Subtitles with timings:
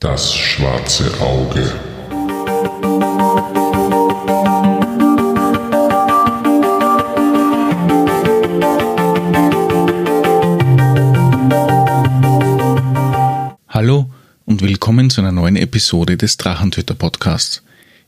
[0.00, 1.72] Das schwarze Auge.
[13.68, 14.08] Hallo
[14.44, 17.64] und willkommen zu einer neuen Episode des Drachentöter Podcasts.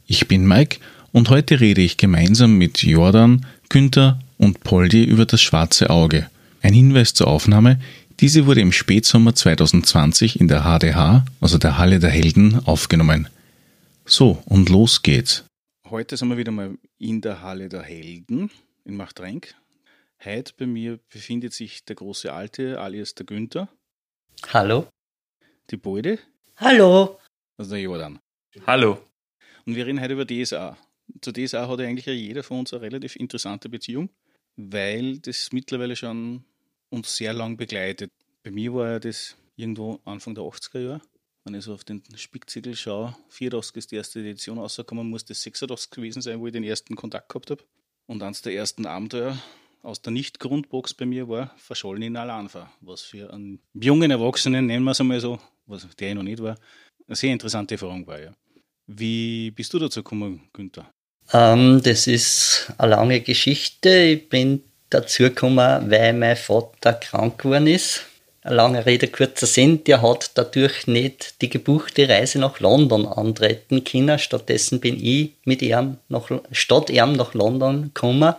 [0.06, 0.78] Ich bin Mike
[1.10, 6.30] und heute rede ich gemeinsam mit Jordan, Günther und Poldi über das schwarze Auge.
[6.62, 7.80] Ein Hinweis zur Aufnahme,
[8.20, 13.28] diese wurde im Spätsommer 2020 in der HDH, also der Halle der Helden, aufgenommen.
[14.04, 15.46] So, und los geht's.
[15.88, 18.50] Heute sind wir wieder mal in der Halle der Helden
[18.84, 19.54] in Machtrenk.
[20.22, 23.68] Heute bei mir befindet sich der große Alte, alias der Günther.
[24.52, 24.86] Hallo.
[25.70, 26.18] Die Beute.
[26.56, 27.18] Hallo.
[27.56, 28.18] Also der Jordan.
[28.66, 28.98] Hallo.
[29.64, 30.76] Und wir reden heute über DSA.
[31.22, 34.10] Zu DSA hat eigentlich jeder von uns eine relativ interessante Beziehung,
[34.56, 36.44] weil das mittlerweile schon
[36.90, 38.10] uns sehr lang begleitet.
[38.42, 41.00] Bei mir war ja das irgendwo Anfang der 80er Jahre.
[41.44, 45.42] Wenn ich so auf den Spickzettel schaue, 84 ist die erste Edition rausgekommen, muss das
[45.42, 47.62] 86 gewesen sein, wo ich den ersten Kontakt gehabt habe.
[48.06, 49.38] Und eines der ersten Abenteuer
[49.82, 54.84] aus der Nicht-Grundbox bei mir war Verschollen in Alanfa, was für einen jungen Erwachsenen, nennen
[54.84, 56.56] wir es einmal so, was der ich noch nicht war,
[57.06, 58.20] eine sehr interessante Erfahrung war.
[58.20, 58.34] Ja.
[58.86, 60.92] Wie bist du dazu gekommen, Günther?
[61.32, 63.88] Ähm, das ist eine lange Geschichte.
[63.88, 68.06] Ich bin dazu gekommen, weil mein Vater krank geworden ist.
[68.42, 69.84] Lange Rede, kurzer Sinn.
[69.84, 74.18] Der hat dadurch nicht die gebuchte Reise nach London antreten können.
[74.18, 78.34] Stattdessen bin ich mit ihm nach, statt ihm nach London gekommen.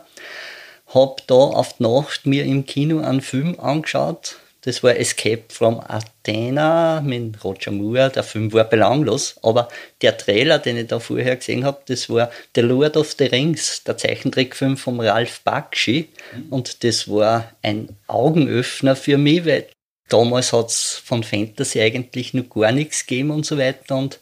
[0.94, 4.38] Hab da auf die Nacht mir im Kino einen Film angeschaut.
[4.64, 8.12] Das war Escape from Athena mit Roger Moore.
[8.12, 9.70] Der Film war belanglos, aber
[10.02, 13.84] der Trailer, den ich da vorher gesehen habe, das war The Lord of the Rings,
[13.84, 16.10] der Zeichentrickfilm von Ralph Bakshi.
[16.52, 19.68] Und das war ein Augenöffner für mich, weil
[20.10, 23.98] damals hat es von Fantasy eigentlich noch gar nichts gegeben und so weiter.
[23.98, 24.20] Und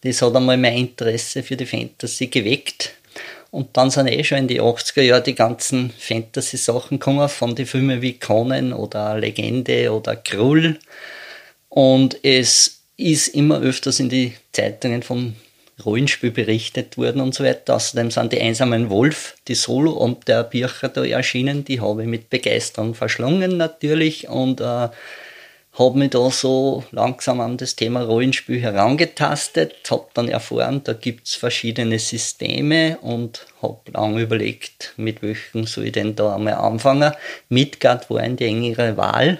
[0.00, 2.95] das hat einmal mein Interesse für die Fantasy geweckt.
[3.56, 7.64] Und dann sind eh schon in die 80er Jahre die ganzen Fantasy-Sachen gekommen, von den
[7.64, 10.78] Filmen wie Conan oder Legende oder Krull.
[11.70, 15.36] Und es ist immer öfters in die Zeitungen vom
[15.82, 17.76] Rollenspiel berichtet worden und so weiter.
[17.76, 22.08] Außerdem sind die einsamen Wolf, die Solo und der Bücher da erschienen, die habe ich
[22.08, 24.88] mit Begeisterung verschlungen natürlich und äh,
[25.78, 31.34] habe mich da so langsam an das Thema Rollenspiel herangetastet, habe dann erfahren, da gibt's
[31.34, 37.12] verschiedene Systeme und habe lange überlegt, mit welchen soll ich denn da einmal anfangen.
[37.50, 39.38] Midgard war eine engere Wahl,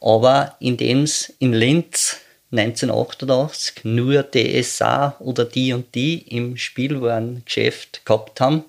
[0.00, 2.18] aber indem's in Linz
[2.52, 8.64] 1988 nur DSA oder die und die im Spielwarengeschäft gehabt haben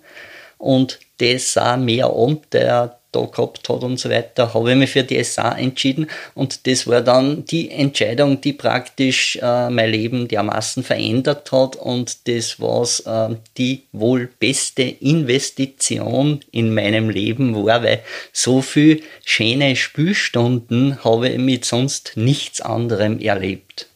[0.57, 5.23] und DSA mehr Abenteuer da gehabt hat und so weiter, habe ich mich für die
[5.23, 11.51] SA entschieden und das war dann die Entscheidung, die praktisch äh, mein Leben dermaßen verändert
[11.51, 12.83] hat und das war
[13.31, 21.29] äh, die wohl beste Investition in meinem Leben war, weil so viel schöne Spielstunden habe
[21.29, 23.89] ich mit sonst nichts anderem erlebt.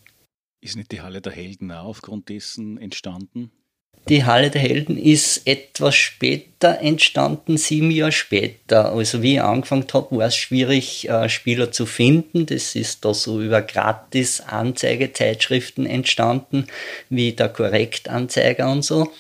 [0.61, 3.51] Ist nicht die Halle der Helden auch aufgrund dessen entstanden?
[4.07, 8.91] Die Halle der Helden ist etwas später entstanden, sieben Jahre später.
[8.91, 12.47] Also wie ich angefangen habe, war es schwierig, äh, Spieler zu finden.
[12.47, 16.65] Das ist da so über Gratis-Anzeigezeitschriften entstanden,
[17.09, 19.11] wie der Korrektanzeiger und so.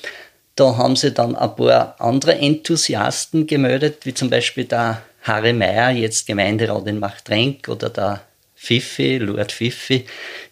[0.55, 5.91] Da haben sie dann ein paar andere Enthusiasten gemeldet, wie zum Beispiel der Harry Meyer,
[5.91, 8.21] jetzt Gemeinderat in Machtrenk, oder der
[8.55, 10.05] Fifi, Lord Fifi,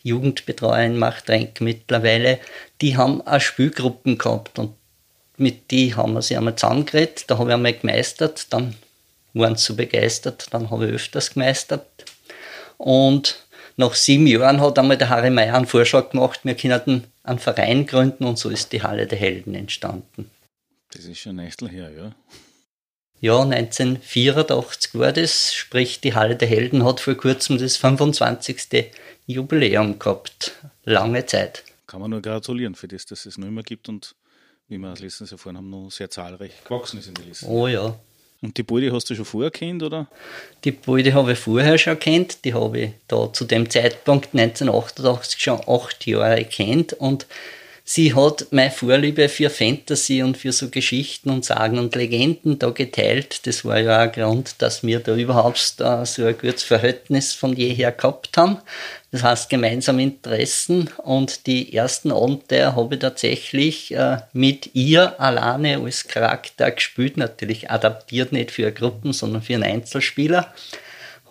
[0.03, 2.39] Jugendbetreuer in Machtrenk mittlerweile,
[2.81, 4.75] die haben auch Spielgruppen gehabt und
[5.38, 8.75] mit die haben wir sie einmal zusammengeredet, da habe ich einmal gemeistert, dann
[9.33, 11.87] waren sie so begeistert, dann habe ich öfters gemeistert
[12.77, 13.45] und
[13.75, 17.85] nach sieben Jahren hat einmal der Harry Meyer einen Vorschlag gemacht, wir könnten einen Verein
[17.85, 20.31] gründen und so ist die Halle der Helden entstanden.
[20.91, 22.11] Das ist schon ein her, ja.
[23.19, 28.91] Ja, 1984 war das, sprich die Halle der Helden hat vor kurzem das 25.
[29.25, 30.53] Jubiläum gehabt.
[30.83, 31.63] Lange Zeit.
[31.87, 34.16] Kann man nur gratulieren für das, dass es noch immer gibt und
[34.67, 37.45] wie wir letztens erfahren haben, noch sehr zahlreich gewachsen ist in der Liste.
[37.47, 37.97] Oh ja.
[38.41, 40.07] Und die Beute hast du schon vorher kennt, oder?
[40.63, 42.45] Die Beute habe ich vorher schon kennt.
[42.45, 47.25] Die habe ich da zu dem Zeitpunkt 1988 schon acht Jahre kennt und
[47.84, 52.69] sie hat meine Vorliebe für Fantasy und für so Geschichten und Sagen und Legenden da
[52.69, 53.47] geteilt.
[53.47, 57.55] Das war ja ein Grund, dass wir da überhaupt uh, so ein gutes Verhältnis von
[57.55, 58.59] jeher gehabt haben.
[59.11, 65.81] Das heißt gemeinsame Interessen und die ersten Abenteuer habe ich tatsächlich uh, mit ihr alleine
[65.81, 70.53] als Charakter gespielt, natürlich adaptiert nicht für Gruppen, sondern für einen Einzelspieler.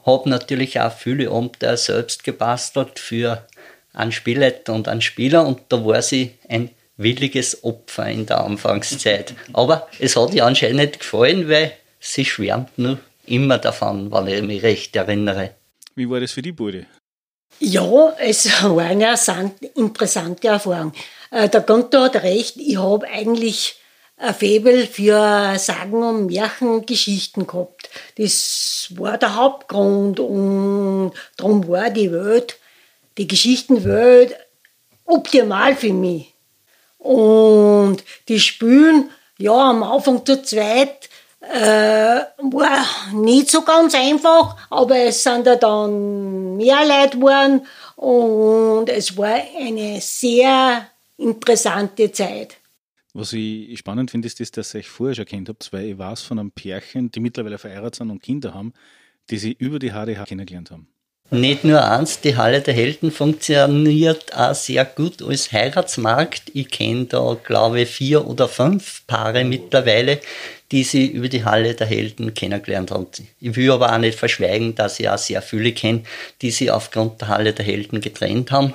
[0.06, 3.46] Habe natürlich auch viele Abenteuer selbst gebastelt für
[3.92, 9.34] einen Spielleiter und einen Spieler und da war sie ein williges Opfer in der Anfangszeit.
[9.52, 14.42] Aber es hat ihr anscheinend nicht gefallen, weil sie schwärmt nur immer davon, wenn ich
[14.42, 15.50] mich recht erinnere.
[15.94, 16.86] Wie war das für die Bude?
[17.58, 19.14] Ja, es war eine
[19.74, 20.92] interessante Erfahrung.
[21.30, 23.76] Äh, der Gunther hat recht, ich habe eigentlich
[24.18, 27.90] ein Faible für Sagen- und Märchengeschichten gehabt.
[28.16, 32.58] Das war der Hauptgrund und darum war die Welt,
[33.18, 34.36] die Geschichtenwelt
[35.04, 36.34] optimal für mich.
[36.98, 37.98] Und
[38.28, 41.08] die Spülen, ja, am Anfang zu zweit,
[41.52, 42.20] äh,
[42.50, 47.66] war nicht so ganz einfach, aber es sind dann mehr Leute geworden
[47.96, 52.56] und es war eine sehr interessante Zeit.
[53.14, 55.98] Was ich spannend finde, ist, das, dass ihr euch vorher schon kennt habt, weil ich
[55.98, 58.74] weiß von einem Pärchen, die mittlerweile verheiratet sind und Kinder haben,
[59.30, 60.88] die sie über die HDH kennengelernt haben.
[61.30, 66.52] Nicht nur eins, die Halle der Helden funktioniert auch sehr gut als Heiratsmarkt.
[66.54, 70.20] Ich kenne da, glaube ich, vier oder fünf Paare mittlerweile,
[70.70, 73.08] die sie über die Halle der Helden kennengelernt haben.
[73.40, 76.02] Ich will aber auch nicht verschweigen, dass ich auch sehr viele kenne,
[76.42, 78.74] die sie aufgrund der Halle der Helden getrennt haben.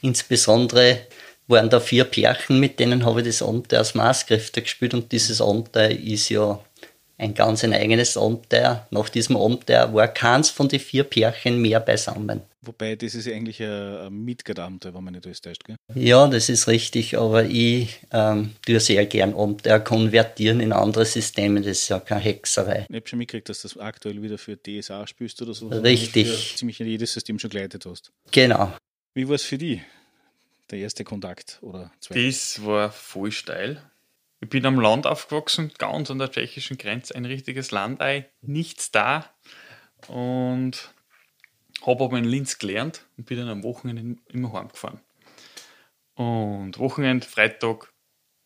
[0.00, 1.00] Insbesondere
[1.48, 5.42] waren da vier Pärchen, mit denen habe ich das Abenteuer als Maßkräfte gespielt und dieses
[5.42, 6.60] Abenteuer ist ja
[7.20, 8.86] ein ganz ein eigenes Abenteuer.
[8.90, 12.40] Nach diesem Abenteuer war keins von den vier Pärchen mehr beisammen.
[12.62, 15.76] Wobei, das ist ja eigentlich ein Midgard-Abenteuer, wenn man nicht alles täuscht, gell?
[15.94, 21.60] Ja, das ist richtig, aber ich ähm, tue sehr gern Abenteuer konvertieren in andere Systeme,
[21.60, 22.86] das ist ja keine Hexerei.
[22.88, 25.68] Ich habe schon mitgekriegt, dass du das aktuell wieder für DSA spielst oder so.
[25.68, 26.56] Richtig.
[26.56, 28.12] Ziemlich jedes System schon geleitet hast.
[28.30, 28.74] Genau.
[29.14, 29.80] Wie war es für dich,
[30.70, 32.26] der erste Kontakt oder zwei?
[32.26, 33.82] Das war voll steil.
[34.42, 39.26] Ich bin am Land aufgewachsen, ganz an der tschechischen Grenze, ein richtiges Landei, nichts da.
[40.08, 40.94] Und
[41.86, 45.00] habe aber in Linz gelernt und bin dann am Wochenende immer heimgefahren.
[46.14, 47.92] Und Wochenende, Freitag,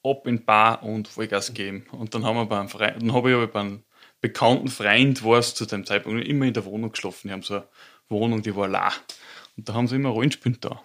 [0.02, 1.86] ab in Bar und Vollgas geben.
[1.92, 3.84] Und dann habe ich aber beim
[4.20, 7.28] bekannten Freund, war es zu dem Zeitpunkt immer in der Wohnung geschlafen.
[7.28, 7.68] Die haben so eine
[8.08, 8.92] Wohnung, die war la.
[9.56, 10.82] Und da haben sie immer Rollenspiel da.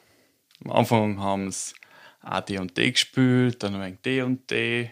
[0.63, 1.73] Am Anfang haben sie
[2.21, 4.91] AD und D gespielt, dann ein D und D.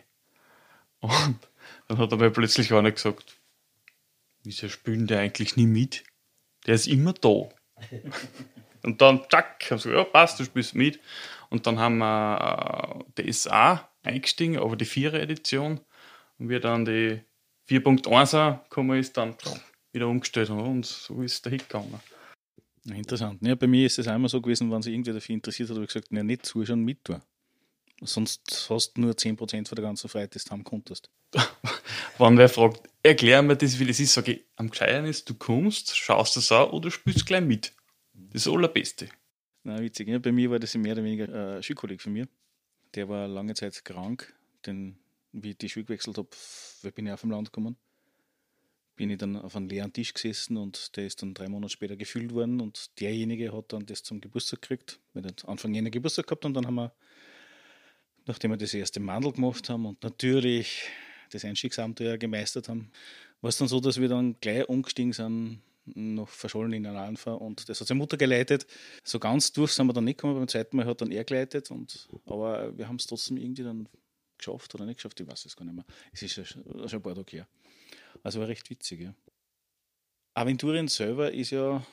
[1.02, 1.40] Und
[1.88, 3.40] dann hat aber plötzlich einer gesagt,
[4.44, 6.04] wieso spielen der eigentlich nie mit?
[6.66, 7.50] Der ist immer da.
[8.84, 11.00] Und dann, zack, haben sie gesagt, ja, passt, du spielst mit.
[11.50, 15.80] Und dann haben wir äh, DSA eingestiegen, aber die Vierer-Edition.
[16.40, 17.22] Und wir dann die
[17.70, 19.36] 4.1er gekommen ist, dann
[19.92, 20.50] wieder umgestellt.
[20.50, 22.00] Und so ist der Hit gegangen.
[22.86, 23.42] Interessant.
[23.42, 25.86] Ja, bei mir ist es einmal so gewesen, wenn sich irgendwer dafür interessiert hat, habe
[25.86, 27.22] ich gesagt, ja, nicht zuschauen, mit tun.
[28.02, 31.10] Sonst hast du nur 10% von der ganzen Freiheit, die du haben konntest.
[32.18, 35.34] Wenn wer fragt, erklär mir das, wie das ist, sage ich, am gescheiten ist, du
[35.34, 37.74] kommst, schaust das an oder spielst gleich mit.
[38.14, 39.10] Das ist das Allerbeste.
[39.64, 40.08] Na, witzig.
[40.08, 42.28] Ja, bei mir war das mehr oder weniger ein Schulkolleg von mir.
[42.94, 44.34] Der war lange Zeit krank,
[44.66, 44.98] denn
[45.32, 46.30] wie ich die Schule gewechselt habe,
[46.94, 47.78] bin ich auf dem Land gekommen.
[48.96, 51.96] Bin ich dann auf einem leeren Tisch gesessen und der ist dann drei Monate später
[51.96, 55.00] gefüllt worden und derjenige hat dann das zum Geburtstag gekriegt.
[55.14, 56.94] Wir haben Anfang Jänner Geburtstag gehabt und dann haben wir
[58.28, 60.84] nachdem wir das erste Mandel gemacht haben und natürlich
[61.32, 62.92] das Einstiegsabenteuer gemeistert haben,
[63.42, 65.62] war es dann so, dass wir dann gleich umgestiegen sind
[65.96, 68.68] noch verschollen in einen Alpha und das hat seine Mutter geleitet.
[69.04, 71.72] So ganz durch sind wir dann nicht gekommen, beim zweiten Mal hat dann er geleitet,
[71.72, 73.88] und, aber wir haben es trotzdem irgendwie dann
[74.38, 75.86] geschafft oder nicht geschafft, ich weiß es gar nicht mehr.
[76.12, 77.48] Es ist ja schon ein paar Tage her.
[78.24, 79.16] Also war recht witzig, ja.
[80.34, 81.86] Aventurien selber ist ja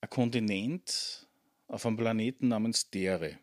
[0.00, 1.28] ein Kontinent
[1.68, 3.38] auf einem Planeten namens Dere.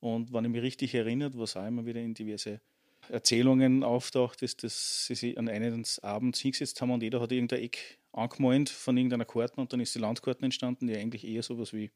[0.00, 2.60] Und wenn ich mich richtig erinnere, was auch immer wieder in diverse
[3.08, 7.62] Erzählungen auftaucht, ist, dass sie sich an einem Abends hingesetzt haben und jeder hat irgendein
[7.62, 11.72] Eck angemalt von irgendeiner Karte und dann ist die Landkarten entstanden, die eigentlich eher sowas
[11.72, 11.90] wie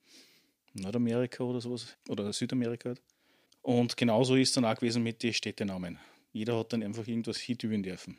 [0.74, 3.02] Nordamerika oder sowas oder Südamerika hat.
[3.62, 5.98] Und genauso ist dann auch gewesen mit den Städtenamen.
[6.32, 8.16] Jeder hat dann einfach irgendwas hitüben dürfen,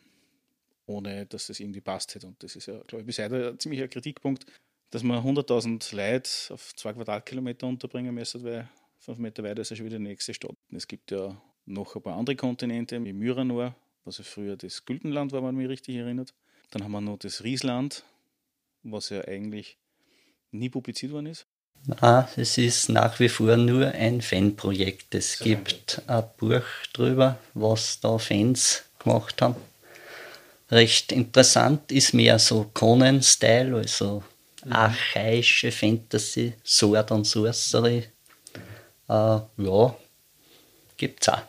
[0.86, 2.28] ohne dass das irgendwie passt hätte.
[2.28, 4.46] Und das ist ja, glaube ich, bis heute ein ziemlicher Kritikpunkt,
[4.92, 8.70] dass man 100.000 Leute auf zwei Quadratkilometer unterbringen müssen, weil
[9.04, 10.56] fünf Meter weiter ist ja schon wieder die nächste Stadt.
[10.72, 15.32] Es gibt ja noch ein paar andere Kontinente, wie Myranor, was ja früher das Güldenland
[15.32, 16.34] war, wenn man mich richtig erinnert.
[16.72, 18.04] Dann haben wir noch das Riesland,
[18.84, 19.78] was ja eigentlich
[20.52, 21.46] nie publiziert worden ist.
[22.00, 25.14] Ah, es ist nach wie vor nur ein Fanprojekt.
[25.16, 29.56] Es so gibt ein Buch drüber, was da Fans gemacht haben.
[30.72, 34.24] Recht interessant ist mehr so Conan-Style, also
[34.64, 34.72] mhm.
[34.72, 38.06] archaische Fantasy, Sword und Sorcery,
[39.14, 39.96] äh, ja,
[40.98, 41.42] gibt es auch.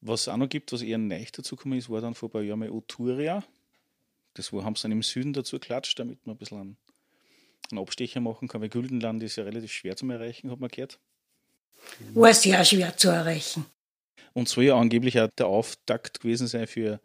[0.00, 2.42] Was es auch noch gibt, was eher neu dazugekommen ist, war dann vor ein paar
[2.42, 3.42] Jahren mal Uturia.
[4.34, 6.76] Das haben sie dann im Süden dazu geklatscht, damit man ein bisschen einen,
[7.70, 10.98] einen Abstecher machen kann, weil Güldenland ist ja relativ schwer zu erreichen, hat man gehört.
[12.14, 13.66] War sehr schwer zu erreichen.
[14.34, 17.00] Und soll ja angeblich auch der Auftakt gewesen sein für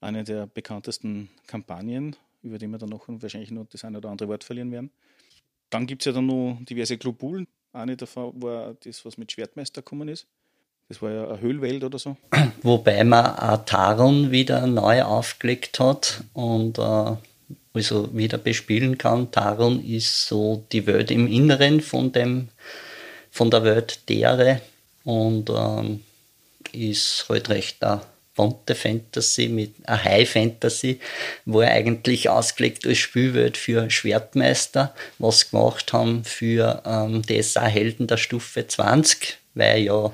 [0.00, 4.28] eine der bekanntesten Kampagnen, über die wir dann noch wahrscheinlich noch das eine oder andere
[4.28, 4.92] Wort verlieren werden.
[5.70, 7.46] Dann gibt es ja dann noch diverse Globulen.
[7.72, 10.26] Eine davon war das, was mit Schwertmeister gekommen ist.
[10.88, 12.16] Das war ja eine Höhlwelt oder so.
[12.62, 17.16] Wobei man auch Taron wieder neu aufgelegt hat und äh,
[17.72, 19.30] also wieder bespielen kann.
[19.30, 22.48] Taron ist so die Welt im Inneren von dem
[23.30, 24.60] von der Welt Dere
[25.04, 26.02] und ähm,
[26.72, 28.00] ist halt recht eine
[28.34, 31.00] bunte Fantasy mit einer High Fantasy,
[31.44, 38.66] war eigentlich ausgelegt als Spielwelt für Schwertmeister, was gemacht haben für ähm, DSA-Helden der Stufe
[38.66, 40.12] 20, weil ja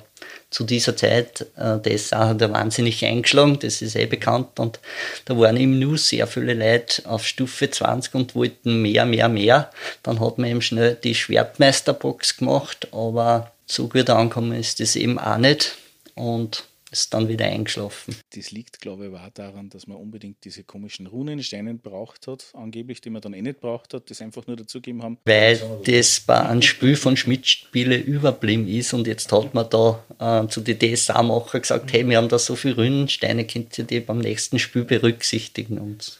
[0.50, 4.80] zu dieser Zeit, äh, DSA hat er wahnsinnig eingeschlagen, das ist eh bekannt und
[5.24, 9.70] da waren im Nu sehr viele Leute auf Stufe 20 und wollten mehr, mehr, mehr.
[10.02, 15.18] Dann hat man eben schnell die Schwertmeisterbox gemacht, aber so gut angekommen ist das eben
[15.18, 15.76] auch nicht
[16.14, 16.64] und
[17.00, 18.14] ist dann wieder eingeschlafen.
[18.34, 22.50] Das liegt, glaube ich, aber auch daran, dass man unbedingt diese komischen Runensteine braucht hat,
[22.54, 25.18] angeblich, die man dann eh nicht braucht hat, das einfach nur dazugeben haben.
[25.24, 30.48] Weil das bei einem Spiel von Schmidt-Spiele überblieben ist und jetzt hat man da äh,
[30.48, 34.18] zu den DSA-Macher gesagt, hey, wir haben da so viele Runensteine, könnt ihr die beim
[34.18, 36.18] nächsten Spiel berücksichtigen und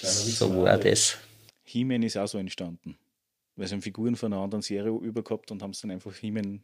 [0.00, 1.18] so war das.
[1.64, 2.96] He-Man ist auch so entstanden.
[3.56, 6.62] Weil sie haben Figuren von einer anderen Serie übergehabt und haben es dann einfach He-Man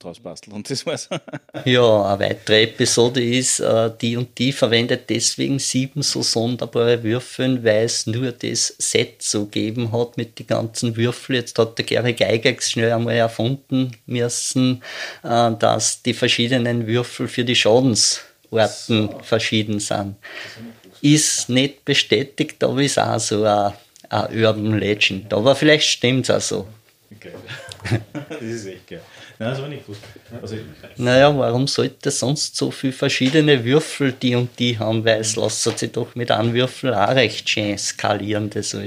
[0.00, 1.08] draus bastelt und das war's.
[1.64, 7.62] ja, eine weitere Episode ist, äh, die und die verwendet deswegen sieben so sonderbare Würfel,
[7.62, 11.36] weil es nur das Set so gegeben hat mit den ganzen Würfeln.
[11.36, 14.82] Jetzt hat der Gary Geigex schnell einmal erfunden müssen,
[15.22, 19.20] äh, dass die verschiedenen Würfel für die Schadensorten so.
[19.22, 20.16] verschieden sind.
[21.02, 23.72] Ist nicht bestätigt, aber ist auch so ein,
[24.08, 25.32] ein Urban Legend.
[25.32, 26.68] Aber vielleicht stimmt es auch so.
[27.14, 27.32] Okay.
[28.28, 29.02] das ist echt geil.
[29.40, 29.96] Nein, das war nicht gut.
[30.42, 30.56] Also,
[30.98, 35.02] naja, warum sollte sonst so viele verschiedene Würfel die und die haben?
[35.02, 38.50] Weil es lässt sich doch mit einem Würfel auch recht schön skalieren.
[38.50, 38.72] Das.
[38.72, 38.80] Ja,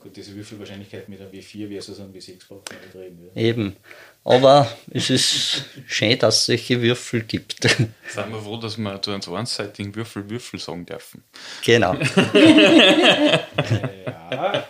[0.00, 3.30] gut, diese Würfelwahrscheinlichkeit mit einem W4 versus einem W6 braucht man nicht reden.
[3.34, 3.42] Ja.
[3.42, 3.76] Eben.
[4.24, 7.60] Aber es ist schön, dass es solche Würfel gibt.
[7.68, 11.22] Sind wir froh, dass wir zu einem einseitigen Würfel Würfel sagen dürfen.
[11.62, 11.92] Genau.
[14.06, 14.64] ja.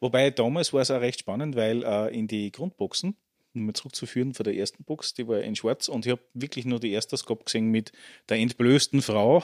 [0.00, 3.16] Wobei damals war es auch recht spannend, weil äh, in die Grundboxen
[3.54, 6.64] um mal zurückzuführen von der ersten Box, die war in schwarz und ich habe wirklich
[6.64, 7.92] nur die erste Scope gesehen mit
[8.28, 9.42] der entblößten Frau,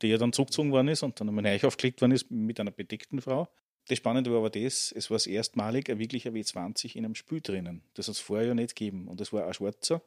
[0.00, 2.70] die ja dann zurückgezogen worden ist und dann einmal neu aufgelegt worden ist mit einer
[2.70, 3.48] bedeckten Frau.
[3.88, 7.40] Das Spannende war aber das, es war das erstmalig ein wirklicher W20 in einem Spiel
[7.40, 7.82] drinnen.
[7.94, 9.08] Das hat es vorher ja nicht gegeben.
[9.08, 10.02] Und das war ein schwarzer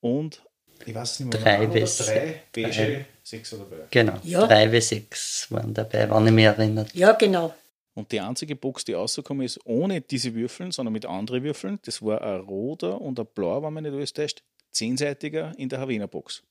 [0.00, 0.42] und
[0.86, 3.86] ich weiß nicht mehr, drei, bis, drei beige, sechs oder dabei.
[3.90, 4.46] Genau, ja.
[4.46, 6.86] drei W6 waren dabei, wenn ich mich erinnere.
[6.94, 7.52] Ja, genau.
[7.98, 12.00] Und die einzige Box, die rausgekommen ist, ohne diese Würfeln, sondern mit anderen Würfeln, das
[12.00, 16.44] war ein roter und ein blauer, wenn man nicht alles täuscht, zehnseitiger in der Havena-Box.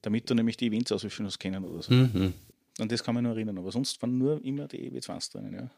[0.00, 1.92] Damit du nämlich die Events auswürfeln hast kennen oder so.
[1.92, 2.32] Mhm.
[2.80, 3.58] Und das kann man nur erinnern.
[3.58, 5.70] Aber sonst waren nur immer die EW20 drinnen, ja.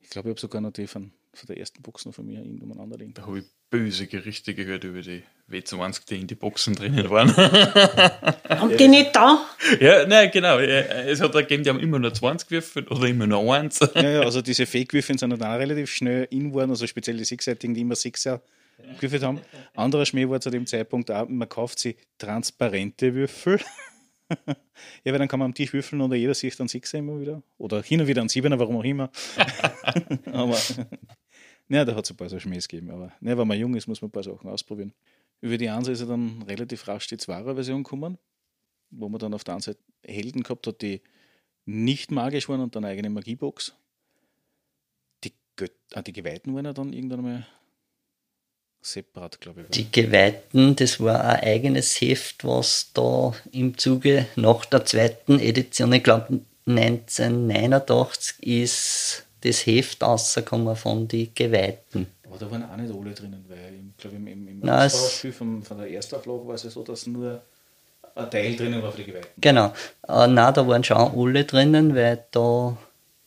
[0.00, 2.40] Ich glaube, ich habe sogar noch die von, von der ersten Box noch von mir
[2.40, 3.14] irgendwo anderen liegen.
[3.14, 7.34] Da habe ich böse Gerichte gehört über die W20, die in die Boxen drinnen waren.
[8.48, 9.46] haben die nicht da?
[9.80, 10.58] Ja, nein, genau.
[10.58, 13.80] Es hat gegeben, die haben immer nur 20 Würfel oder immer nur eins.
[13.94, 17.24] Ja, ja also diese Fake-Würfel sind dann auch relativ schnell in geworden, also speziell die
[17.24, 18.42] sechsseitigen, die immer Sechser
[18.96, 19.40] gewürfelt haben.
[19.74, 23.58] Anderer Schmäh war zu dem Zeitpunkt auch, man kauft sie transparente Würfel.
[25.04, 27.42] ja, weil dann kann man am Tisch würfeln und jeder sieht dann Sechser immer wieder.
[27.58, 29.10] Oder hin und wieder einen Siebener, warum auch immer.
[30.32, 30.58] aber
[31.68, 32.90] ja, da hat es ein paar so Schmähs gegeben.
[32.90, 34.92] Aber ne, wenn man jung ist, muss man ein paar Sachen ausprobieren.
[35.40, 38.18] Über die Seite ist er dann relativ rasch die Zwarer-Version gekommen,
[38.90, 41.00] wo man dann auf der einen Seite Helden gehabt hat, die
[41.64, 43.74] nicht magisch waren und dann eine eigene Magiebox.
[45.24, 47.46] Die, Göt ah, die Geweihten waren ja dann irgendwann mal
[48.82, 49.68] separat, glaube ich.
[49.68, 55.92] Die Geweihten, das war ein eigenes Heft, was da im Zuge nach der zweiten Edition,
[55.92, 62.06] ich glaube 1989, ist das Heft rausgekommen von den Geweihten.
[62.24, 65.62] Aber da waren auch nicht alle drinnen, weil ich glaube, im, im, im Nein, von,
[65.62, 67.42] von der Erstauflage war es ja so, dass nur
[68.14, 69.28] ein Teil drinnen war für die Geweihten.
[69.38, 69.72] Genau.
[70.08, 72.76] Äh, nein, da waren schon alle drinnen, weil da,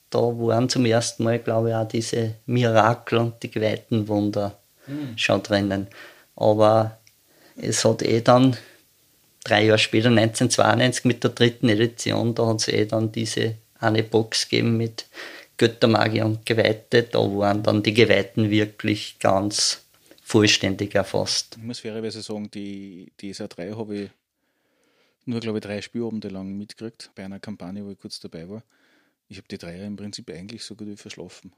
[0.09, 5.17] da waren zum ersten Mal, glaube ich, auch diese Mirakel und die Geweihtenwunder hm.
[5.17, 5.87] schon drinnen.
[6.35, 6.97] Aber
[7.55, 8.57] es hat eh dann
[9.43, 14.03] drei Jahre später, 1992, mit der dritten Edition, da hat es eh dann diese eine
[14.03, 15.05] Box gegeben mit
[15.57, 17.03] Göttermagier und Geweihte.
[17.03, 19.83] Da waren dann die Geweihten wirklich ganz
[20.21, 21.55] vollständig erfasst.
[21.57, 24.09] Ich muss fairerweise sagen, die, die SA3 habe ich
[25.25, 28.63] nur, glaube ich, drei Spielabende lang mitgekriegt, bei einer Kampagne, wo ich kurz dabei war.
[29.27, 31.51] Ich habe die Dreier im Prinzip eigentlich so gut wie verschlafen.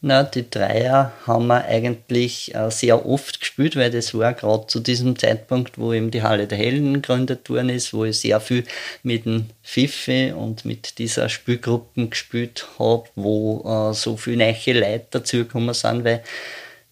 [0.00, 4.80] Na, die Dreier haben wir eigentlich äh, sehr oft gespielt, weil das war gerade zu
[4.80, 8.64] diesem Zeitpunkt, wo eben die Halle der Helden gegründet worden ist, wo ich sehr viel
[9.02, 15.06] mit dem Fifi und mit dieser Spielgruppe gespielt habe, wo äh, so viele neue Leute
[15.10, 16.22] dazugekommen sind, weil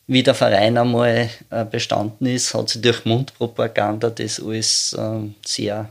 [0.06, 5.88] wie der Verein einmal äh, bestanden ist, hat sich durch Mundpropaganda das alles äh, sehr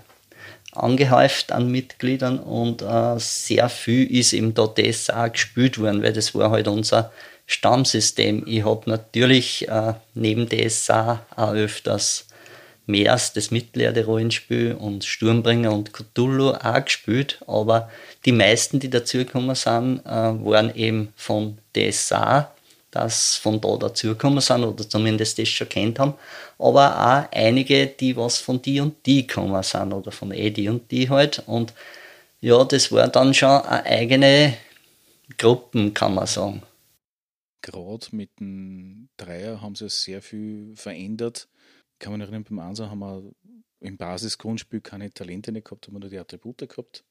[0.71, 6.13] angehäuft an Mitgliedern und äh, sehr viel ist eben da das auch gespielt worden, weil
[6.13, 7.11] das war halt unser
[7.45, 8.43] Stammsystem.
[8.47, 12.27] Ich habe natürlich äh, neben DSA auch öfters
[12.87, 17.89] Meers, das Mittelerde-Rollenspiel und Sturmbringer und Cthulhu auch gespielt, aber
[18.25, 22.51] die meisten, die dazugekommen sind, äh, waren eben von DSA
[22.91, 26.13] das von da dazugekommen sind oder zumindest das schon kennt haben,
[26.59, 30.69] aber auch einige, die was von die und die gekommen sind oder von eh die
[30.69, 31.73] und die halt und
[32.41, 34.57] ja, das war dann schon eine eigene
[35.37, 36.63] Gruppen, kann man sagen.
[37.61, 41.47] Gerade mit dem Dreier haben sie sehr viel verändert.
[41.99, 43.31] Kann man erinnern, beim Ansa haben wir
[43.79, 47.03] im Basisgrundspiel keine Talente gehabt, haben wir nur die Attribute gehabt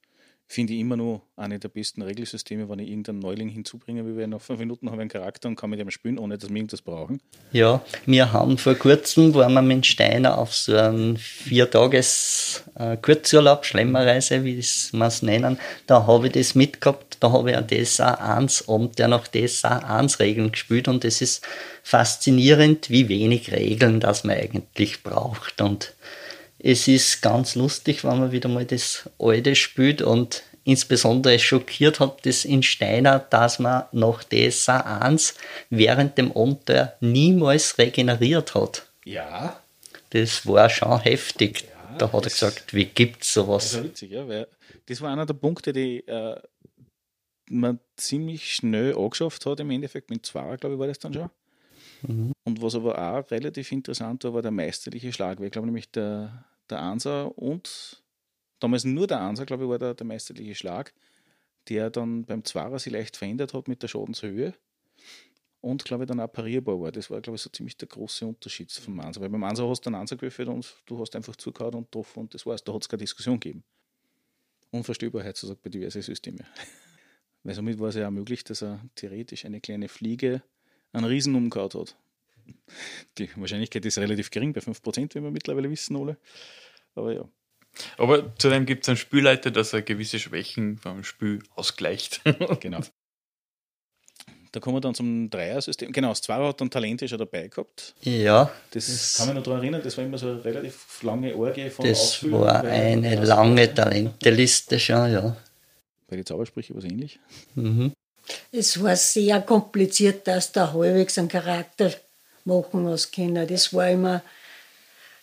[0.51, 4.27] finde ich immer noch eine der besten Regelsysteme, wenn ich irgendeinen Neuling hinzubringe, wie wir
[4.27, 6.83] nach fünf Minuten haben einen Charakter und kann mit dem spielen, ohne dass wir irgendwas
[6.83, 7.21] brauchen.
[7.53, 13.65] Ja, wir haben vor kurzem, waren wir mit Steiner auf so einem Viertages äh, Kurzurlaub,
[13.65, 18.15] Schlemmerreise, wie wir es nennen, da habe ich das mitgehabt, da habe ich ein DSA
[18.15, 21.47] 1 Abend, der nach DSA 1 Regeln gespielt und es ist
[21.85, 25.95] faszinierend, wie wenig Regeln das man eigentlich braucht und
[26.63, 32.27] es ist ganz lustig, wenn man wieder mal das alte spielt und insbesondere schockiert hat
[32.27, 35.35] das in Steiner, dass man nach DSA 1
[35.71, 38.87] während dem Abenteuer niemals regeneriert hat.
[39.05, 39.61] Ja.
[40.11, 41.63] Das war schon heftig.
[41.63, 43.71] Ja, da hat er gesagt, wie gibt es sowas?
[43.71, 44.47] Das war witzig, ja, weil
[44.87, 46.37] das war einer der Punkte, die äh,
[47.49, 51.31] man ziemlich schnell angeschafft hat, im Endeffekt mit zwei, glaube ich, war das dann schon.
[52.03, 52.33] Mhm.
[52.45, 55.39] Und was aber auch relativ interessant war, war der meisterliche Schlag.
[55.39, 58.03] Weil ich glaube nämlich, der, der Anser und
[58.59, 60.93] damals nur der Anser, glaube ich, war der, der meisterliche Schlag,
[61.69, 64.55] der dann beim Zwarer sich leicht verändert hat mit der Schadenshöhe
[65.61, 66.93] und glaube ich dann auch parierbar war.
[66.93, 69.21] Das war, glaube ich, so ziemlich der große Unterschied vom Anser.
[69.21, 72.21] Weil beim Anser hast du einen Anser gewürfelt und du hast einfach zugehauen und getroffen
[72.21, 72.65] und das war's.
[72.65, 73.63] Da hat es keine Diskussion gegeben.
[74.71, 76.47] Unvorstellbar heutzutage bei diversen Systemen.
[77.43, 80.43] Weil somit war es ja auch möglich, dass er theoretisch eine kleine Fliege
[80.93, 81.97] einen Riesen umgehauen hat.
[83.19, 86.17] Die Wahrscheinlichkeit ist relativ gering, bei 5%, wie wir mittlerweile wissen, alle.
[86.95, 87.29] Aber ja.
[87.97, 92.21] Aber zudem gibt es einen Spielleiter, dass er gewisse Schwächen vom Spiel ausgleicht.
[92.61, 92.81] genau.
[94.53, 95.93] Da kommen wir dann zum Dreier-System.
[95.93, 97.95] Genau, das Zweier hat dann Talente schon dabei gehabt.
[98.01, 98.51] Ja.
[98.73, 101.71] Das, das, kann mich noch daran erinnern, das war immer so eine relativ lange Orgie
[101.71, 105.37] von Das Ausführung, war eine lange Talenteliste schon, ja.
[106.09, 107.21] Bei den Zaubersprüchen was ähnlich.
[107.55, 107.93] Mhm.
[108.51, 111.93] Es war sehr kompliziert, dass da halbwegs ein Charakter
[112.45, 113.47] machen als Kinder.
[113.47, 114.23] Das war immer,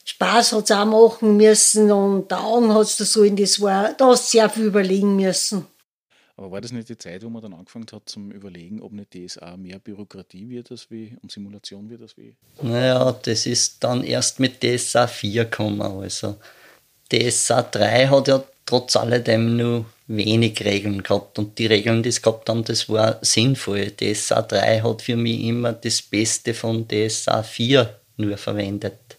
[0.05, 3.93] Spaß hat es auch machen müssen und Augen hat es da so in das war,
[3.93, 5.65] da hast du sehr viel überlegen müssen.
[6.37, 9.11] Aber war das nicht die Zeit, wo man dann angefangen hat zum Überlegen, ob nicht
[9.11, 12.35] DSA mehr Bürokratie wird das wie und Simulation wird das wie?
[12.61, 15.81] Naja, das ist dann erst mit DSA 4 gekommen.
[15.81, 16.37] Also
[17.11, 22.21] DSA 3 hat ja trotz alledem nur wenig Regeln gehabt und die Regeln, die es
[22.21, 23.91] gehabt haben, das war sinnvoll.
[23.91, 29.17] DSA 3 hat für mich immer das Beste von DSA 4 nur verwendet.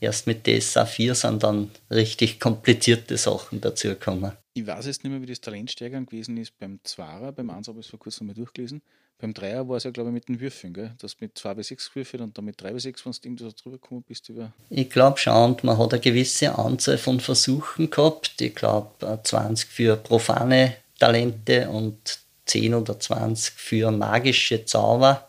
[0.00, 4.32] Erst mit DSA 4 sind dann richtig komplizierte Sachen dazu gekommen.
[4.54, 7.78] Ich weiß jetzt nicht mehr, wie das Talentsteigern gewesen ist beim Zwarer, beim 1 habe
[7.78, 8.82] ich es vor kurzem mal durchgelesen.
[9.22, 10.90] Beim Dreier war es ja, glaube ich, mit den Würfeln, gell?
[10.98, 13.54] Das mit 2 bis 6 gewürfelt und dann mit 3 bis 6, wenn du irgendwas
[13.54, 14.28] drüber gekommen bist.
[14.28, 18.40] Über ich glaube schon, und man hat eine gewisse Anzahl von Versuchen gehabt.
[18.40, 25.28] Ich glaube, 20 für profane Talente und 10 oder 20 für magische Zauber.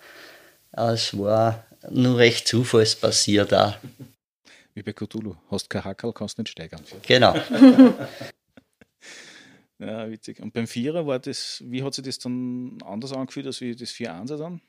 [0.71, 3.75] Es war nur recht zufallsbasiert auch.
[4.73, 5.35] Wie bei Cthulhu.
[5.51, 6.81] Hast kein Hackerl, kannst nicht steigern.
[7.05, 7.35] Genau.
[9.85, 10.39] Ja, witzig.
[10.39, 13.91] Und beim Vierer war das, wie hat sich das dann anders angefühlt als wie das
[13.91, 14.61] 4-1er dann?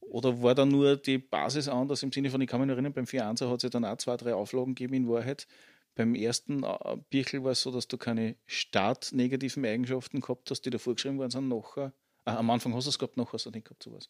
[0.00, 3.04] Oder war da nur die Basis anders im Sinne von, ich kann mich erinnern, beim
[3.04, 5.46] 4-1er hat es ja dann auch zwei, drei Auflagen gegeben in Wahrheit.
[5.94, 10.70] Beim ersten äh, Birchel war es so, dass du keine startnegativen Eigenschaften gehabt hast, die
[10.70, 11.48] da vorgeschrieben worden sind.
[11.48, 11.92] Nachher,
[12.24, 14.08] äh, am Anfang hast du es gehabt, nachher hast du nicht gehabt, sowas.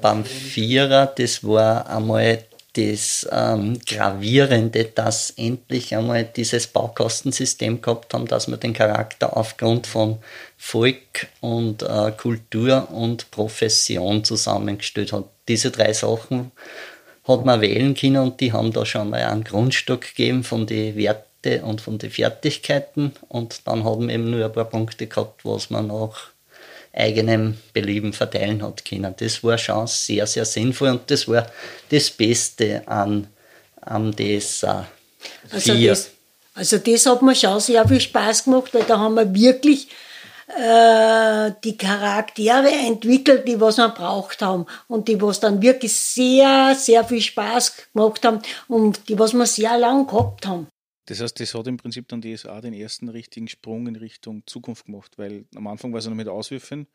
[0.00, 2.44] Beim Vierer, das war einmal
[2.76, 9.86] das ähm, Gravierende, dass endlich einmal dieses Baukostensystem gehabt haben, dass man den Charakter aufgrund
[9.86, 10.18] von
[10.58, 15.24] Volk und äh, Kultur und Profession zusammengestellt hat.
[15.48, 16.52] Diese drei Sachen
[17.26, 20.96] hat man wählen können und die haben da schon mal einen Grundstock gegeben von den
[20.96, 25.44] Werte und von den Fertigkeiten und dann haben wir eben nur ein paar Punkte gehabt,
[25.44, 26.35] was man noch
[26.96, 29.14] eigenem Belieben verteilen hat können.
[29.18, 31.46] Das war schon sehr, sehr sinnvoll und das war
[31.90, 33.28] das Beste an,
[33.82, 34.82] an das äh,
[35.50, 36.10] also das,
[36.54, 39.88] also das hat mir schon sehr viel Spaß gemacht, weil da haben wir wirklich
[40.48, 46.74] äh, die Charaktere entwickelt, die was wir braucht haben und die was dann wirklich sehr,
[46.74, 50.68] sehr viel Spaß gemacht haben und die was wir sehr lang gehabt haben.
[51.06, 54.42] Das heißt, das hat im Prinzip dann die SA den ersten richtigen Sprung in Richtung
[54.46, 56.86] Zukunft gemacht, weil am Anfang war es noch mit Auswürfen.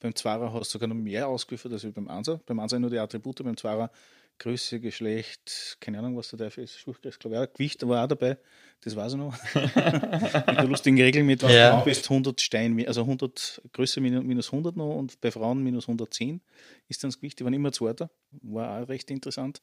[0.00, 2.40] Beim Zwarer hast du sogar noch mehr ausgeführt als beim Anser.
[2.46, 3.90] Beim Anser nur die Attribute, beim Zwarer
[4.38, 6.78] Größe, Geschlecht, keine Ahnung, was da dafür ist.
[6.78, 8.38] Schuchkreis, glaube ich, Gewicht war auch dabei.
[8.80, 9.36] Das weiß ich noch.
[9.54, 11.78] mit der lustigen Regel mit, wenn ja.
[11.78, 16.40] du bist 100 Stein, also 100, Größe minus 100 noch und bei Frauen minus 110
[16.88, 17.38] ist dann das Gewicht.
[17.38, 18.10] Die waren immer Zweiter.
[18.40, 19.60] War auch recht interessant.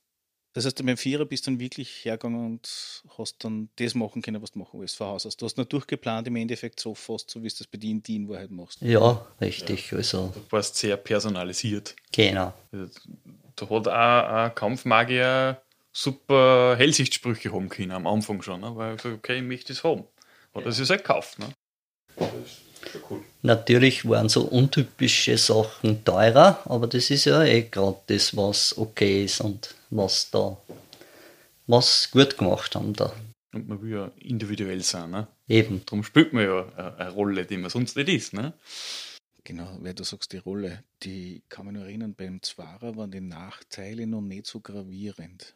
[0.57, 4.41] Das heißt, beim Vierer bist du dann wirklich hergegangen und hast dann das machen können,
[4.41, 5.37] was du machen willst, von Haus aus.
[5.37, 8.01] Du hast nicht durchgeplant, im Endeffekt so fast, so wie es das bei dir in
[8.01, 8.81] die Wahrheit machst.
[8.81, 9.91] Ja, richtig.
[9.91, 9.99] Ja.
[9.99, 10.33] Also.
[10.33, 11.95] Du warst sehr personalisiert.
[12.11, 12.55] Genau.
[12.71, 18.75] Da hat auch ein Kampfmagier super Hellsichtsprüche haben können am Anfang schon, ne?
[18.75, 20.05] weil er gesagt okay, ich möchte das haben.
[20.55, 21.37] Hat er sich halt gekauft.
[21.37, 21.49] Ne?
[22.15, 23.21] Das ist schon cool.
[23.43, 29.25] Natürlich waren so untypische Sachen teurer, aber das ist ja eh gerade das, was okay
[29.25, 30.57] ist und was da
[31.67, 33.13] was gut gemacht haben da.
[33.53, 35.27] Und man will ja individuell sein, ne?
[35.47, 35.85] Eben.
[35.85, 38.53] Darum spielt man ja eine Rolle, die man sonst nicht ist, ne?
[39.43, 43.21] Genau, weil du sagst, die Rolle, die kann man nur erinnern, beim Zwarer waren die
[43.21, 45.55] Nachteile noch nicht so gravierend.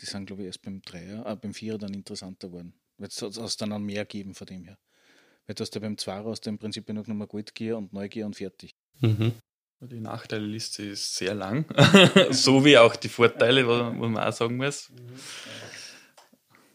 [0.00, 2.74] Die sind, glaube ich, erst beim Dreier, äh, beim Vierer dann interessanter geworden.
[2.98, 4.78] Weil es hat dann mehr geben von dem her.
[5.46, 8.34] Weil du hast ja beim Zwarer aus dem Prinzip noch mal Goldgier und Neugier und
[8.34, 8.74] fertig.
[9.00, 9.34] Mhm.
[9.90, 11.66] Die Nachteileliste ist sehr lang,
[12.30, 14.88] so wie auch die Vorteile, was man auch sagen muss.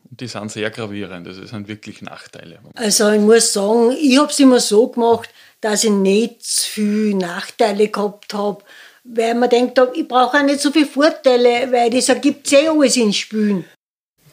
[0.10, 2.60] Und die sind sehr gravierend, also es sind wirklich Nachteile.
[2.76, 7.18] Also ich muss sagen, ich habe es immer so gemacht, dass ich nicht zu viele
[7.18, 8.64] Nachteile gehabt habe,
[9.04, 12.96] weil man denkt, ich brauche auch nicht so viele Vorteile, weil das ergibt eh alles
[12.96, 13.66] ins Spielen.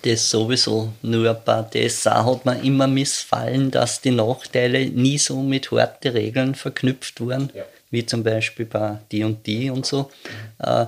[0.02, 0.92] Das sowieso.
[1.00, 6.54] Nur bei DSA hat man immer missfallen, dass die Nachteile nie so mit harten Regeln
[6.54, 7.50] verknüpft wurden.
[7.54, 10.10] Ja wie zum Beispiel bei die und die und so.
[10.58, 10.86] Äh,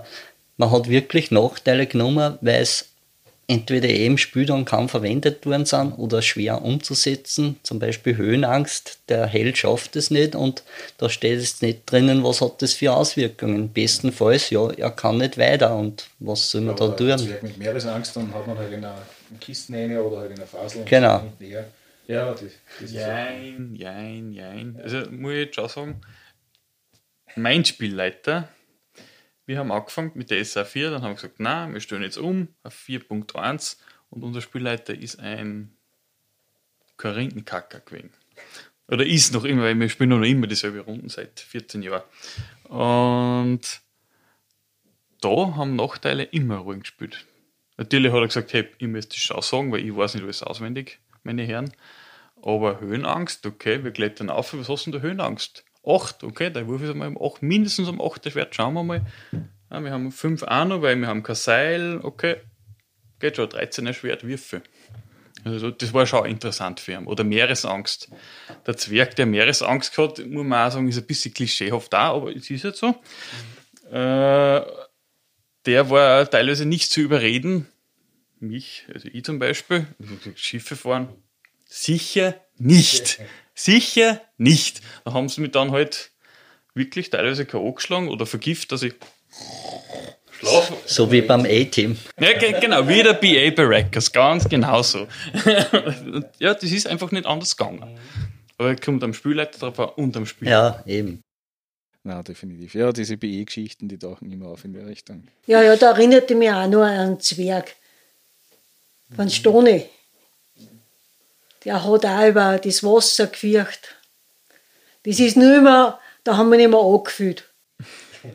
[0.56, 2.88] man hat wirklich Nachteile genommen, weil es
[3.50, 7.58] entweder eh im Spiel dann kaum verwendet worden sind oder schwer umzusetzen.
[7.62, 10.62] Zum Beispiel Höhenangst, der Held schafft es nicht und
[10.98, 13.72] da steht jetzt nicht drinnen, was hat das für Auswirkungen.
[13.72, 17.28] Bestenfalls, ja, er kann nicht weiter und was soll man ja, da tun?
[17.40, 19.00] Mit Meeresangst, dann hat man halt in einer
[19.40, 20.84] Kiste rein oder halt in einer Fasel.
[20.84, 21.22] Genau.
[22.06, 22.40] Ja, das,
[22.80, 24.80] das jein, jein, jein.
[24.82, 26.00] Also muss ich jetzt schon sagen,
[27.42, 28.48] mein Spielleiter,
[29.46, 32.48] wir haben angefangen mit der SA4, dann haben wir gesagt, na, wir stellen jetzt um
[32.62, 33.76] auf 4.1
[34.10, 35.72] und unser Spielleiter ist ein
[36.96, 38.12] Korinthenkacker gewesen.
[38.88, 42.02] Oder ist noch immer, weil wir spielen noch immer dieselbe Runden seit 14 Jahren.
[42.64, 43.80] Und
[45.20, 47.26] da haben Nachteile immer ruhig gespielt.
[47.76, 50.42] Natürlich hat er gesagt, hey, ich müsste die Chance sagen, weil ich weiß nicht alles
[50.42, 51.72] auswendig, meine Herren.
[52.42, 55.64] Aber Höhenangst, okay, wir klettern auf, was hast du denn da Höhenangst?
[55.88, 59.06] 8, okay, der Wurf ist einmal um 8, mindestens um 8 Schwert, schauen wir mal.
[59.70, 62.36] Ja, wir haben 5 auch noch, weil wir haben kein Seil, okay,
[63.20, 64.62] geht schon, 13er Schwertwürfe.
[65.44, 67.06] Also das war schon interessant für ihn.
[67.06, 68.10] Oder Meeresangst.
[68.66, 72.34] Der Zwerg, der Meeresangst hat, muss man auch sagen, ist ein bisschen klischeehaft da, aber
[72.34, 72.94] es ist jetzt so.
[73.90, 74.62] Äh,
[75.66, 77.66] der war teilweise nicht zu überreden.
[78.40, 79.86] Mich, also ich zum Beispiel,
[80.34, 81.08] Schiffe fahren,
[81.66, 83.20] sicher nicht.
[83.58, 84.82] Sicher nicht.
[85.04, 86.12] Da haben sie mich dann halt
[86.74, 87.72] wirklich teilweise K.O.
[87.72, 88.94] geschlagen oder vergift, dass ich
[90.30, 90.74] schlafe.
[90.86, 91.98] So wie beim A-Team.
[92.20, 95.08] Ja, genau, wie der BA Barackers, ganz genau so.
[96.38, 97.98] ja, das ist einfach nicht anders gegangen.
[98.58, 100.48] Aber kommt am Spielleiter drauf und am Spiel.
[100.48, 101.20] Ja, eben.
[102.04, 102.76] Na, definitiv.
[102.76, 105.26] Ja, diese BE-Geschichten, die tauchen immer auf in der Richtung.
[105.46, 107.74] Ja, ja, da erinnerte mich auch nur an einen Zwerg
[109.16, 109.84] von Stone.
[111.64, 113.96] Der hat auch über das Wasser gefürcht.
[115.04, 117.52] Das ist nur immer, da haben wir nicht mehr angefühlt.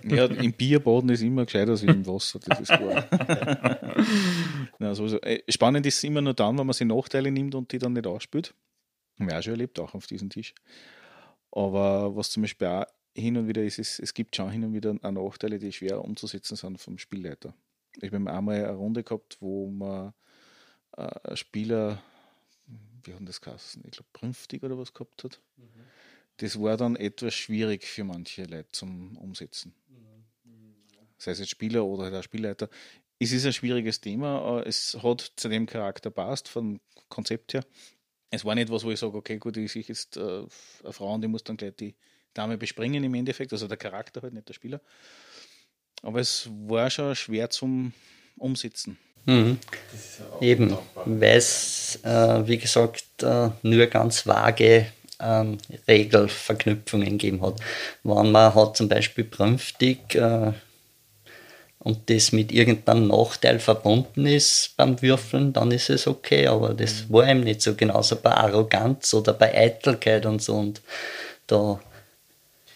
[0.04, 3.06] Ja, im Bierboden ist immer gescheiter als im Wasser, das ist klar.
[4.80, 7.72] Na, so, äh, spannend ist es immer nur dann, wenn man sich Nachteile nimmt und
[7.72, 8.54] die dann nicht ausspielt.
[9.20, 10.54] Haben wir auch schon erlebt, auch auf diesem Tisch.
[11.52, 14.74] Aber was zum Beispiel auch hin und wieder ist, ist es gibt schon hin und
[14.74, 17.54] wieder Nachteile, die schwer umzusetzen sind vom Spielleiter.
[18.02, 20.14] Ich habe einmal eine Runde gehabt, wo man
[20.98, 22.02] äh, Spieler
[23.04, 23.84] wie hat das geheißen?
[23.86, 25.40] Ich glaube, Prünftig oder was gehabt hat.
[25.58, 25.64] Mhm.
[26.38, 29.74] Das war dann etwas schwierig für manche Leute zum Umsetzen.
[31.18, 32.70] Sei es jetzt Spieler oder der Spielleiter.
[33.20, 34.62] Es ist ein schwieriges Thema.
[34.66, 37.64] Es hat zu dem Charakter passt, vom Konzept her.
[38.30, 41.14] Es war nicht was, wo ich sage, okay, gut, ich sehe jetzt äh, eine Frau
[41.14, 41.96] und die muss dann gleich die,
[42.34, 44.82] Dame bespringen im Endeffekt, also der Charakter halt, nicht der Spieler.
[46.02, 47.94] Aber es war schon schwer zum
[48.38, 48.98] Umsetzen.
[49.26, 49.60] Mhm.
[50.42, 54.88] Eben, weil es, äh, wie gesagt, äh, nur ganz vage
[55.20, 55.58] ähm,
[55.88, 57.56] Regelverknüpfungen gegeben hat.
[58.04, 60.52] Wenn man hat zum Beispiel prünftig äh,
[61.80, 67.10] und das mit irgendeinem Nachteil verbunden ist beim Würfeln, dann ist es okay, aber das
[67.10, 67.76] war ihm nicht so.
[67.76, 70.56] Genauso bei Arroganz oder bei Eitelkeit und so.
[70.56, 70.82] Und
[71.48, 71.80] da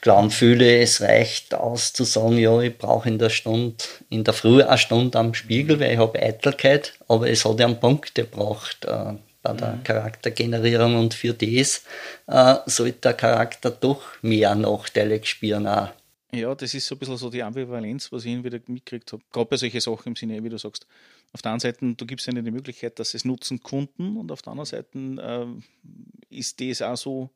[0.08, 4.34] glauben viele, es reicht aus zu sagen, ja, ich brauche in der Stunde, in der
[4.34, 8.15] Früh eine Stunde am Spiegel, weil ich habe Eitelkeit, aber es hat ja einen Punkt
[8.15, 9.84] gebraucht äh, bei der mhm.
[9.84, 11.84] Charaktergenerierung und für das
[12.28, 15.89] äh, sollte der Charakter doch mehr Nachteile spüren auch.
[16.32, 19.24] Ja, das ist so ein bisschen so die Ambivalenz, was ich wieder mitgekriegt habe.
[19.34, 20.88] Gerade bei solchen Sachen im Sinne, wie du sagst.
[21.34, 24.32] Auf der einen Seite, du gibst ihnen die Möglichkeit, dass sie es nutzen Kunden und
[24.32, 27.30] auf der anderen Seite äh, ist das auch so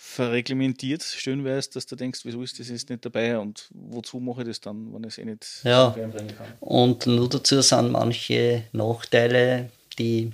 [0.00, 4.46] verreglementiert stellenweise, dass du denkst, wieso ist das jetzt nicht dabei und wozu mache ich
[4.46, 5.90] das dann, wenn ich es eh nicht ja.
[5.90, 6.12] kann.
[6.60, 10.30] Und nur dazu sind manche Nachteile, die,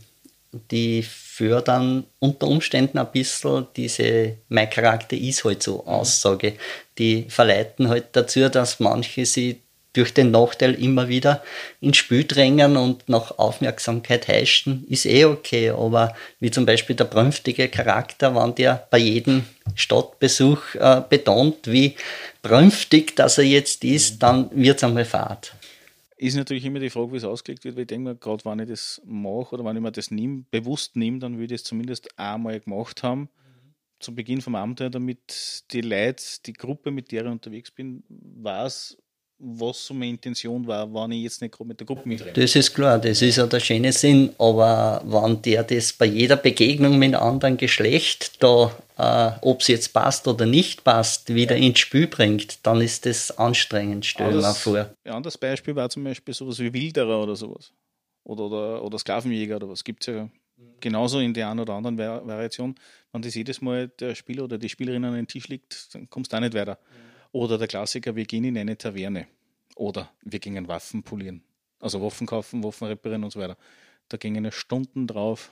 [0.70, 6.56] die fördern unter Umständen ein bisschen diese mein Charakter ist halt so Aussage.
[6.98, 9.62] Die verleiten halt dazu, dass manche sie
[9.94, 11.42] durch den Nachteil immer wieder
[11.80, 15.70] ins Spiel drängen und nach Aufmerksamkeit heischen, ist eh okay.
[15.70, 21.96] Aber wie zum Beispiel der brünftige Charakter, wenn der bei jedem Stadtbesuch äh, betont, wie
[22.42, 25.54] brünftig dass er jetzt ist, dann wird es einmal fad.
[26.16, 28.60] Ist natürlich immer die Frage, wie es ausgelegt wird, weil ich denke mir, gerade wenn
[28.60, 31.64] ich das mache oder wenn ich mir das nehm, bewusst nehme, dann würde ich es
[31.64, 33.28] zumindest einmal gemacht haben,
[33.98, 38.96] zu Beginn vom Abenteuer, damit die Leute, die Gruppe, mit der ich unterwegs bin, weiß,
[39.38, 42.32] was so meine Intention war, wenn ich jetzt nicht gerade mit der Gruppe mitrenne.
[42.32, 46.36] Das ist klar, das ist ja der schöne Sinn, aber wenn der das bei jeder
[46.36, 51.56] Begegnung mit einem anderen Geschlecht, da, äh, ob es jetzt passt oder nicht passt, wieder
[51.56, 54.90] ins Spiel bringt, dann ist das anstrengend, stellen wir vor.
[55.04, 57.72] Ein anderes Beispiel war zum Beispiel sowas wie Wilderer oder sowas.
[58.24, 59.84] Oder, oder, oder Sklavenjäger oder was.
[59.84, 60.28] Gibt es ja
[60.80, 62.74] genauso in der einen oder anderen Variation.
[63.12, 66.32] Wenn das jedes Mal der Spieler oder die Spielerin an den Tisch liegt, dann kommst
[66.32, 66.78] du auch nicht weiter.
[66.90, 67.13] Mhm.
[67.34, 69.26] Oder der Klassiker, wir gehen in eine Taverne.
[69.74, 71.42] Oder wir gingen Waffen polieren.
[71.80, 73.56] Also Waffen kaufen, Waffen reparieren und so weiter.
[74.08, 75.50] Da gingen Stunden drauf.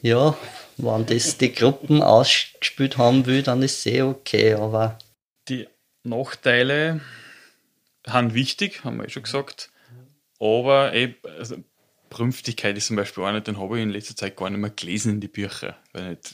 [0.00, 0.36] Ja,
[0.78, 4.98] wenn das die Gruppen ausgespielt haben will, dann ist es eh okay, aber.
[5.48, 5.68] Die
[6.02, 7.00] Nachteile
[8.04, 9.70] sind wichtig, haben wir eh schon gesagt.
[10.40, 11.58] Aber eh, also
[12.12, 15.12] Prünftigkeit ist zum Beispiel einer, den habe ich in letzter Zeit gar nicht mehr gelesen
[15.12, 15.76] in die Bücher.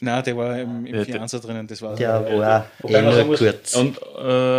[0.01, 3.39] Nein, der war im, im ja, drin, das war Der so, war eh nur muss,
[3.39, 3.77] kurz.
[3.77, 4.01] Und äh,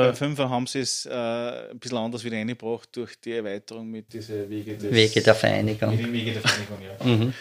[0.06, 4.12] beim Fünfer haben sie es äh, ein bisschen anders wieder eingebracht durch die Erweiterung mit
[4.14, 5.98] diesen Wege, des, Wege der Vereinigung.
[5.98, 7.06] Wege der Vereinigung, ja.
[7.06, 7.34] mhm.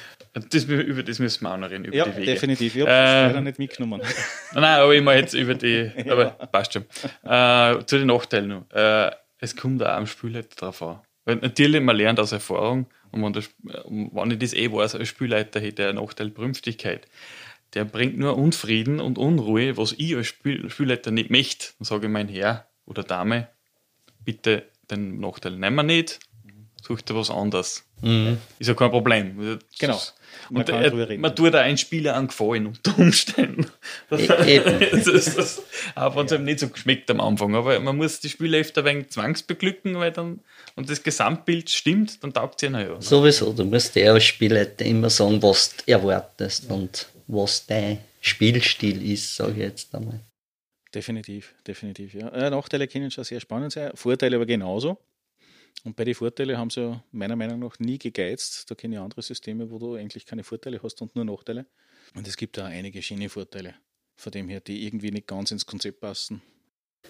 [0.50, 2.32] Das, über das müssen wir auch noch reden, über ja, die Wege.
[2.32, 2.74] definitiv.
[2.74, 4.02] Ich habe äh, leider nicht mitgenommen.
[4.54, 6.46] Nein, aber ich mache jetzt über die, aber ja.
[6.46, 6.84] passt schon.
[7.24, 8.70] Äh, zu den Nachteilen noch.
[8.72, 11.00] Äh, es kommt auch am Spiel halt drauf an.
[11.28, 15.08] Weil natürlich, man lernt aus Erfahrung, und wenn, das, wenn ich das eh weiß, als
[15.08, 17.06] Spielleiter hätte er Nachteil Brünftigkeit.
[17.74, 21.74] Der bringt nur Unfrieden und Unruhe, was ich als Spiel, Spielleiter nicht möchte.
[21.78, 23.48] Dann sage ich mein Herr oder Dame,
[24.24, 26.18] bitte den Nachteil nehmen wir nicht,
[26.86, 27.84] such dir was anderes.
[28.00, 28.38] Mhm.
[28.58, 29.58] Ist ja kein Problem.
[29.78, 30.00] Genau.
[30.50, 33.66] Man, und er, man tut da einen Spieler angefallen unter Umständen.
[34.10, 35.62] Das, e das, das, das,
[35.94, 37.54] auch wenn es einem nicht so geschmeckt am Anfang.
[37.54, 40.40] Aber man muss die Spieler öfter wenig zwangsbeglücken, weil dann,
[40.76, 43.00] und das Gesamtbild stimmt, dann taugt es ja naja.
[43.00, 49.10] Sowieso, du musst ja als Spielleiter immer sagen, was du erwartest und was dein Spielstil
[49.12, 50.20] ist, sage ich jetzt einmal.
[50.94, 52.14] Definitiv, definitiv.
[52.14, 52.50] Ja.
[52.50, 54.98] Nachteile können schon sehr spannend sein, Vorteile aber genauso.
[55.84, 58.70] Und bei den Vorteilen haben sie ja meiner Meinung nach nie gegeizt.
[58.70, 61.66] Da kenne ich andere Systeme, wo du eigentlich keine Vorteile hast und nur Nachteile.
[62.14, 63.74] Und es gibt da einige schöne Vorteile,
[64.16, 66.42] von dem her, die irgendwie nicht ganz ins Konzept passen.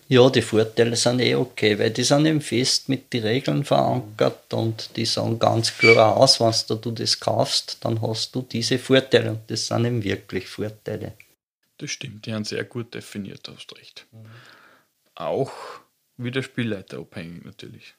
[0.06, 4.52] Ja, die Vorteile sind eh okay, weil die sind eben fest mit den Regeln verankert
[4.54, 9.30] und die sagen ganz klar aus, wenn du das kaufst, dann hast du diese Vorteile
[9.32, 11.14] und das sind eben wirklich Vorteile.
[11.78, 14.06] Das stimmt, die haben sehr gut definiert, hast recht.
[15.14, 15.52] Auch
[16.16, 17.94] wie der Spielleiter abhängig natürlich.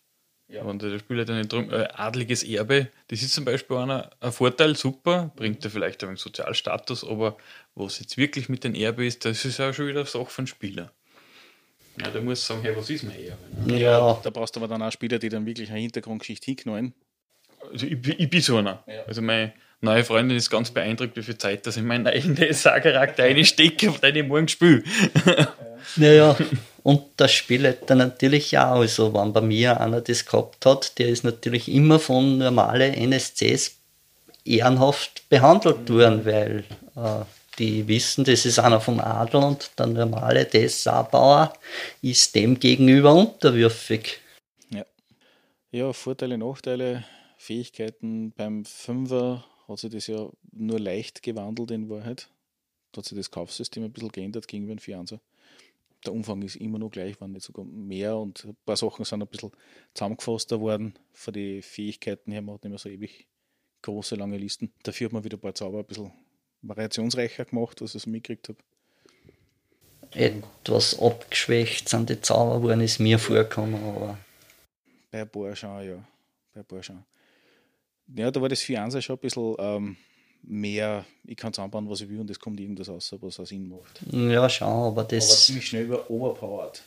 [0.50, 0.66] Ja.
[0.68, 4.32] Wenn der Spieler dann nicht drum, äh, adliges Erbe, das ist zum Beispiel einer, ein
[4.32, 7.38] Vorteil, super, bringt er vielleicht einen Sozialstatus, aber
[7.76, 10.48] was jetzt wirklich mit dem Erbe ist, das ist auch schon wieder eine Sache von
[10.48, 10.92] Spieler.
[12.02, 13.38] Ja, der muss sagen, hey, was ist mein Erbe?
[13.68, 13.80] Ne?
[13.80, 14.20] Ja.
[14.24, 16.94] Da brauchst du aber dann auch Spieler, die dann wirklich eine Hintergrundgeschichte hinknallen.
[17.72, 18.84] Also ich, ich bin so einer.
[18.88, 19.04] Ja.
[19.06, 23.24] Also meine neue Freundin ist ganz beeindruckt, wie viel Zeit dass ich meinen eigenen SA-Charakter
[23.24, 24.48] einstecke, auf den ich morgen
[25.96, 26.02] Ja.
[26.08, 26.38] Naja,
[26.84, 28.80] und das spielt dann natürlich auch.
[28.80, 33.78] Also, wenn bei mir einer das gehabt hat, der ist natürlich immer von normalen NSCs
[34.46, 36.63] ehrenhaft behandelt worden, weil
[36.96, 37.26] äh,
[37.60, 41.54] die wissen, das ist einer vom Adel und der normale DSA-Bauer
[42.02, 44.20] ist dem gegenüber unterwürfig.
[44.72, 44.86] Ja.
[45.72, 47.04] Ja, Vorteile, Nachteile,
[47.38, 48.32] Fähigkeiten.
[48.32, 52.30] Beim Fünfer hat sich das ja nur leicht gewandelt in Wahrheit.
[52.94, 55.20] Da hat sich das Kaufsystem ein bisschen geändert gegenüber den Vieranser.
[56.06, 59.22] Der Umfang ist immer noch gleich, wenn nicht sogar mehr und ein paar Sachen sind
[59.22, 59.52] ein bisschen
[59.94, 60.94] zusammengefasster worden.
[61.12, 63.28] Von den Fähigkeiten her, man hat nicht mehr so ewig
[63.82, 64.72] große, lange Listen.
[64.84, 66.12] Dafür hat man wieder ein paar Zauber ein bisschen
[66.62, 68.60] variationsreicher gemacht, was ich so mitgekriegt habe.
[70.12, 74.18] Etwas abgeschwächt sind die Zauber worden, ist mir vorgekommen, aber.
[75.12, 76.08] Bei ein paar schon, ja.
[76.54, 77.04] Bei ein paar schon.
[78.16, 79.98] Ja, da war das 4 schon ein bisschen ähm,
[80.43, 83.45] mehr, ich kann es anbauen, was ich will und es kommt irgendwas raus, was auch
[83.45, 84.02] Sinn macht.
[84.12, 85.30] Ja, schon, aber das.
[85.30, 86.82] Aber ziemlich schnell über overpowered.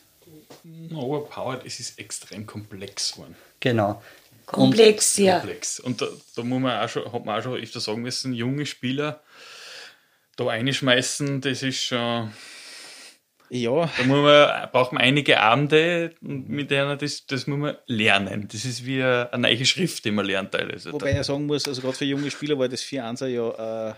[0.93, 3.35] Overpowered, es ist extrem komplex geworden.
[3.59, 4.01] Genau.
[4.45, 5.39] Komplex, ja.
[5.39, 5.79] Komplex.
[5.79, 8.65] Und da, da muss man auch schon, hat man auch schon öfter sagen müssen, junge
[8.65, 9.21] Spieler
[10.35, 12.31] da reinschmeißen, das ist schon.
[13.55, 13.87] Ja.
[13.97, 18.47] Da muss man, braucht man einige Abende, mit denen das, das muss man lernen.
[18.51, 20.91] Das ist wie eine neue Schrift, die man lernt teilweise.
[20.91, 23.93] Wobei ich sagen muss, also gerade für junge Spieler war das 4 ja äh,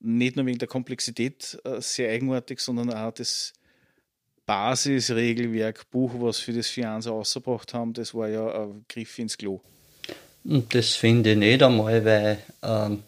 [0.00, 3.54] nicht nur wegen der Komplexität äh, sehr eigenartig, sondern auch das
[4.44, 9.62] Basisregelwerk, Buch, was für das 4 ausgebracht haben, das war ja ein Griff ins Klo.
[10.44, 13.02] Und das finde ich nicht einmal, weil ähm,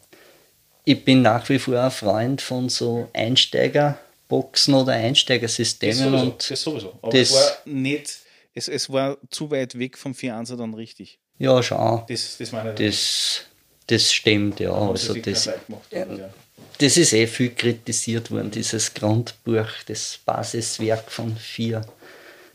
[0.86, 3.10] ich bin nach wie vor ein Freund von so
[4.32, 6.12] Einsteigerboxen oder Einsteigersystemen.
[6.12, 6.98] Das und das sowieso.
[7.02, 8.18] Aber das- es war nicht,
[8.54, 11.18] es, es war zu weit weg vom 4 dann richtig.
[11.38, 12.02] ja, schon.
[12.08, 12.76] Das, das meine ich.
[12.78, 13.42] Das,
[13.86, 14.72] das stimmt, ja.
[14.72, 16.06] Also das, gemacht, ja.
[16.78, 21.84] das ist eh viel kritisiert worden, dieses Grundbuch, das Basiswerk von 4.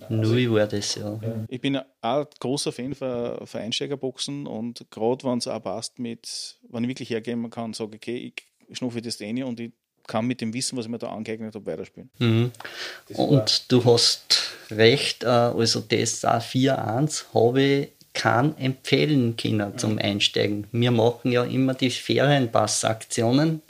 [0.10, 1.20] Null war das, ja.
[1.50, 6.00] Ich bin auch ein großer Fan von, von Einsteigerboxen und gerade wenn es auch passt
[6.00, 8.32] mit, wenn ich wirklich hergehen kann und sage, okay,
[8.70, 9.72] ich schnuffe das rein und ich
[10.08, 12.10] kann mit dem Wissen, was ich mir da angeeignet habe, weiterspielen.
[12.20, 12.52] Mhm.
[13.10, 20.66] Und du hast recht, äh, also DSA 4.1 habe ich kein empfehlen können zum Einsteigen.
[20.72, 23.62] Wir machen ja immer die Ferienpassaktionen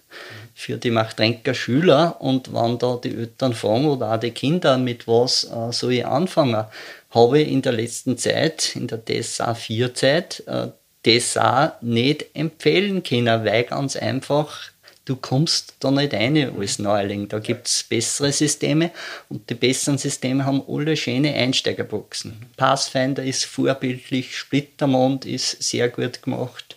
[0.55, 5.07] für die Machtrenker Schüler und wenn da die Eltern fragen oder auch die Kinder, mit
[5.07, 6.65] was äh, soll ich anfangen,
[7.11, 10.69] habe ich in der letzten Zeit, in der DSA 4 Zeit, äh,
[11.05, 14.71] DSA nicht empfehlen können, weil ganz einfach
[15.07, 17.29] du kommst da nicht rein als Neuling.
[17.29, 18.91] Da gibt es bessere Systeme
[19.29, 22.45] und die besseren Systeme haben alle schöne Einsteigerboxen.
[22.57, 26.76] Pathfinder ist vorbildlich, Splittermond ist sehr gut gemacht.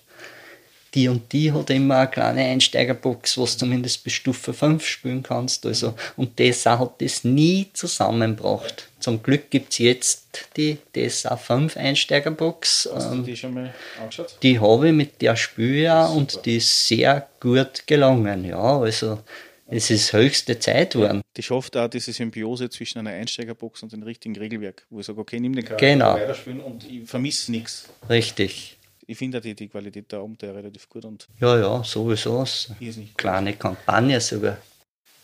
[0.95, 5.23] Die und die hat immer eine kleine Einsteigerbox, was du zumindest bis Stufe 5 spielen
[5.23, 5.65] kannst.
[5.65, 8.89] Also, und DSA hat das nie zusammengebracht.
[8.99, 10.27] Zum Glück gibt es jetzt
[10.57, 12.89] die DSA 5 Einsteigerbox.
[12.93, 14.37] Hast du Ähm, die schon mal angeschaut?
[14.43, 16.17] die habe ich mit der ja Super.
[16.19, 18.45] und die ist sehr gut gelungen.
[18.45, 19.21] Ja, also
[19.69, 21.23] es ist höchste Zeit geworden.
[21.37, 25.21] Die schafft auch diese Symbiose zwischen einer Einsteigerbox und dem richtigen Regelwerk, wo ich sage,
[25.21, 26.15] okay, nimm den Charakter Genau.
[26.15, 27.85] weiterspielen und ich vermisse nichts.
[28.09, 28.77] Richtig.
[29.11, 32.45] Ich finde die, die Qualität der Abenteuer relativ gut und Ja, ja, sowieso.
[32.45, 34.59] So hier ist nicht Kleine Kampagne sogar.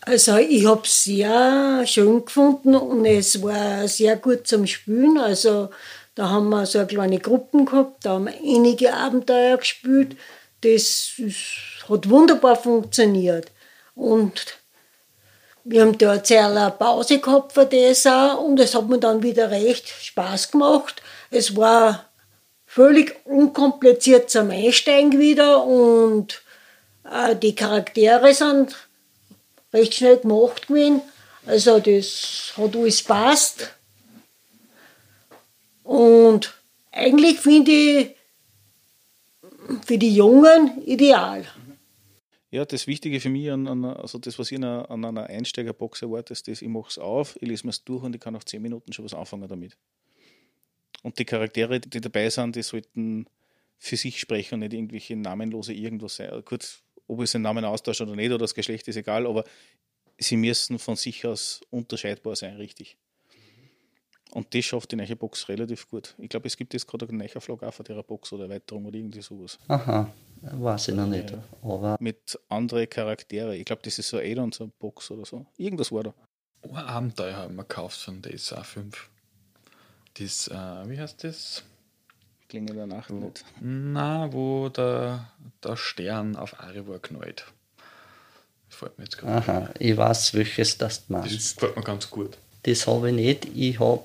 [0.01, 5.17] Also ich habe es sehr schön gefunden und es war sehr gut zum Spielen.
[5.17, 5.69] Also
[6.15, 10.17] da haben wir so eine kleine Gruppen gehabt, da haben wir einige Abenteuer gespielt.
[10.59, 13.53] Das ist, hat wunderbar funktioniert.
[13.95, 14.57] Und
[15.63, 19.23] wir haben da jetzt eine Pause gehabt für das auch und es hat mir dann
[19.23, 21.01] wieder recht Spaß gemacht.
[21.31, 22.07] Es war
[22.77, 26.43] völlig unkompliziert zum Einsteigen wieder und
[27.11, 28.87] äh, die Charaktere sind
[29.73, 31.01] recht schnell gemacht gewesen.
[31.47, 33.73] Also das hat alles passt.
[35.83, 36.53] Und
[36.91, 38.15] eigentlich finde ich
[39.83, 41.47] für die Jungen ideal.
[42.51, 45.25] Ja, das Wichtige für mich, an, an, also das, was ich an einer, an einer
[45.25, 48.21] Einsteigerbox erwarte, ist, das, ich mache es auf, ich lese mir es durch und ich
[48.21, 49.75] kann nach 10 Minuten schon was anfangen damit.
[51.07, 53.27] Und die Charaktere, die dabei sind, die sollten
[53.77, 56.43] für sich sprechen und nicht irgendwelche namenlose irgendwas sein.
[56.43, 59.45] Kurz, ob ich den Namen austausche oder nicht, oder das Geschlecht ist egal, aber
[60.17, 62.97] sie müssen von sich aus unterscheidbar sein, richtig.
[64.31, 66.13] Und das schafft die neue Box relativ gut.
[66.17, 68.87] Ich glaube, es gibt jetzt gerade einen neuen Flag auch von der Box oder Erweiterung
[68.87, 69.57] oder irgendwie sowas.
[69.69, 71.33] Aha, weiß ich noch nicht.
[71.61, 73.55] Aber mit anderen Charaktere.
[73.55, 75.45] Ich glaube, das ist so Add-on, so eine Box oder so.
[75.55, 76.13] Irgendwas war da.
[76.63, 79.09] Ein Abenteuer haben wir gekauft von DSA 5.
[80.19, 80.53] Das, äh,
[80.89, 81.63] wie heißt das?
[82.49, 83.43] Klinge danach nicht.
[83.59, 85.31] Na, wo der,
[85.63, 87.45] der Stern auf Arivor knallt.
[88.69, 91.55] Das fällt mir jetzt gerade aha, ich weiß, welches das du Das meinst.
[91.55, 92.37] gefällt mir ganz gut.
[92.63, 93.47] Das habe ich nicht.
[93.53, 94.03] Ich habe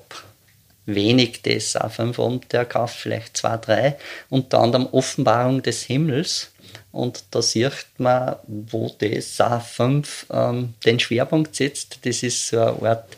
[0.87, 3.99] wenig DSA 5 Abenteuer gekauft, vielleicht zwei, drei.
[4.29, 6.51] Unter anderem Offenbarung des Himmels.
[6.91, 12.05] Und da sieht man, wo DSA 5 ähm, den Schwerpunkt setzt.
[12.05, 13.17] Das ist so eine Art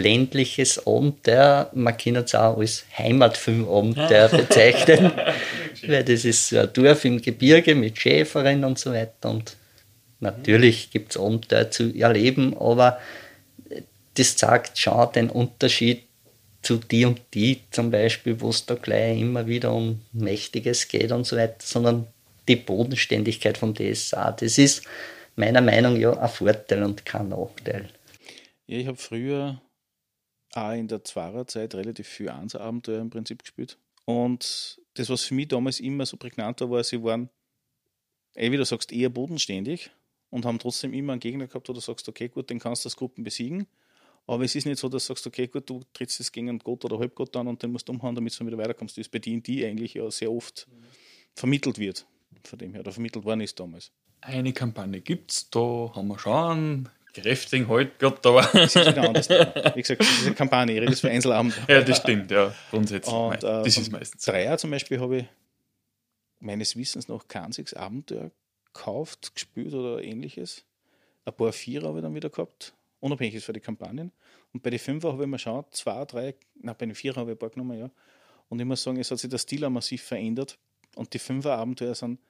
[0.00, 1.70] ländliches Abenteuer.
[1.74, 5.12] Man kann es auch als Heimatfilmabenteuer bezeichnen,
[5.86, 9.30] weil das ist so ein Dorf im Gebirge mit Schäferin und so weiter.
[9.30, 9.56] Und
[10.20, 12.98] natürlich gibt es Abenteuer zu erleben, aber
[14.14, 16.02] das zeigt schon den Unterschied
[16.62, 21.12] zu die und die zum Beispiel, wo es da gleich immer wieder um Mächtiges geht
[21.12, 22.06] und so weiter, sondern
[22.48, 24.82] die Bodenständigkeit vom DSA, das ist
[25.36, 27.88] meiner Meinung nach ja ein Vorteil und kein Nachteil.
[28.66, 29.60] Ja, ich habe früher
[30.56, 33.78] auch in der Zwarer-Zeit relativ viel Einser-Abenteuer im Prinzip gespielt.
[34.04, 37.28] Und das, was für mich damals immer so prägnant war, sie waren,
[38.34, 39.90] eh wie du sagst, eher bodenständig
[40.30, 42.88] und haben trotzdem immer einen Gegner gehabt, wo du sagst, okay, gut, den kannst du
[42.88, 43.66] als Gruppen besiegen.
[44.26, 46.58] Aber es ist nicht so, dass du sagst, okay, gut, du trittst es gegen einen
[46.58, 48.96] Gott oder Halbgott an und den musst du umhauen, damit du wieder weiterkommst.
[48.96, 50.84] Das ist bei D&D eigentlich ja sehr oft mhm.
[51.34, 52.06] vermittelt wird,
[52.44, 53.92] von dem her, oder vermittelt worden ist damals.
[54.20, 56.88] Eine Kampagne gibt es, da haben wir schon
[57.22, 58.42] kräftigen halt gehabt, aber...
[58.52, 59.28] Das ist wieder anders.
[59.28, 61.54] Wie gesagt, das ist eine Kampagne, ich rede das für Einzelabend.
[61.68, 63.14] ja, das stimmt, ja, grundsätzlich.
[63.14, 65.24] Und, äh, das ist meistens Dreier zum Beispiel habe ich
[66.40, 68.30] meines Wissens noch kein Abenteuer
[68.72, 70.64] gekauft, gespielt oder ähnliches.
[71.24, 72.74] Ein paar Vierer habe ich dann wieder gehabt
[73.06, 74.12] unabhängig ist für die Kampagnen.
[74.52, 77.30] Und bei den Fünfer habe ich mal geschaut, zwei, drei, na bei den Vierer habe
[77.30, 77.90] ich ein paar genommen, ja.
[78.48, 80.58] Und ich muss sagen, es hat sich der Stil auch massiv verändert.
[80.94, 82.20] Und die Fünfer-Abenteuer sind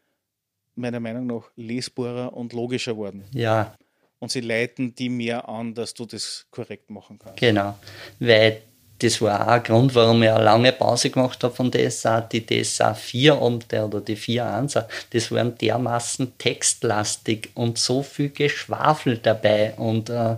[0.75, 3.25] meiner Meinung nach lesbarer und logischer geworden.
[3.33, 3.77] Ja.
[4.19, 7.39] Und sie leiten die mehr an, dass du das korrekt machen kannst.
[7.39, 7.79] Genau,
[8.19, 8.63] weil
[8.99, 12.23] das war auch ein Grund, warum ich eine lange Pause gemacht habe von DSA.
[12.23, 18.31] Die DSA 4 Abenteuer oder die 4 Ansa, das waren dermaßen textlastig und so viel
[18.31, 19.75] Geschwafel dabei.
[19.77, 20.37] Und äh,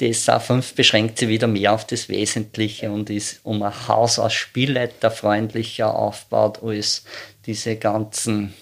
[0.00, 4.32] DSA 5 beschränkt sich wieder mehr auf das Wesentliche und ist um ein Haus aus
[4.32, 7.04] Spielleiter freundlicher aufgebaut als
[7.46, 8.54] diese ganzen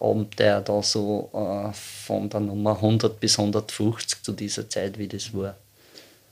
[0.00, 5.34] Abenteuer da so äh, von der Nummer 100 bis 150 zu dieser Zeit, wie das
[5.34, 5.56] war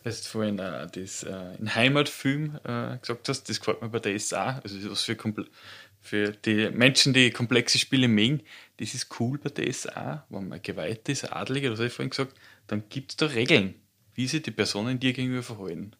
[0.08, 4.18] hast vorhin äh, das äh, in Heimatfilm äh, gesagt hast, das gefällt mir bei der
[4.18, 4.60] SA.
[4.62, 5.16] Also was für,
[6.00, 8.42] für die Menschen, die komplexe Spiele mögen,
[8.78, 12.10] das ist cool bei der SA, wenn man geweiht ist, Adlige, das habe ich vorhin
[12.10, 12.34] gesagt,
[12.66, 13.74] dann gibt es da Regeln,
[14.14, 15.92] wie sich die Personen dir gegenüber verhalten.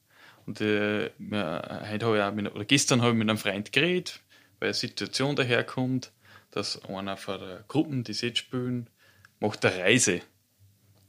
[0.47, 4.21] Und äh, heute habe ich auch mit, oder gestern habe ich mit einem Freund geredet,
[4.61, 6.11] weil eine Situation daherkommt,
[6.51, 8.89] dass einer von der Gruppen, die jetzt spielen,
[9.41, 10.21] macht eine Reise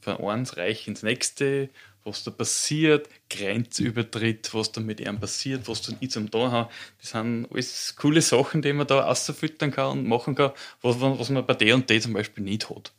[0.00, 1.70] von eins Reich ins nächste
[2.04, 6.70] was da passiert, Grenzübertritt, was da mit ihm passiert, was da nicht zum da haben.
[7.00, 11.30] Das sind alles coole Sachen, die man da ausfüttern kann und machen kann, was, was
[11.30, 12.92] man bei der zum Beispiel nicht hat.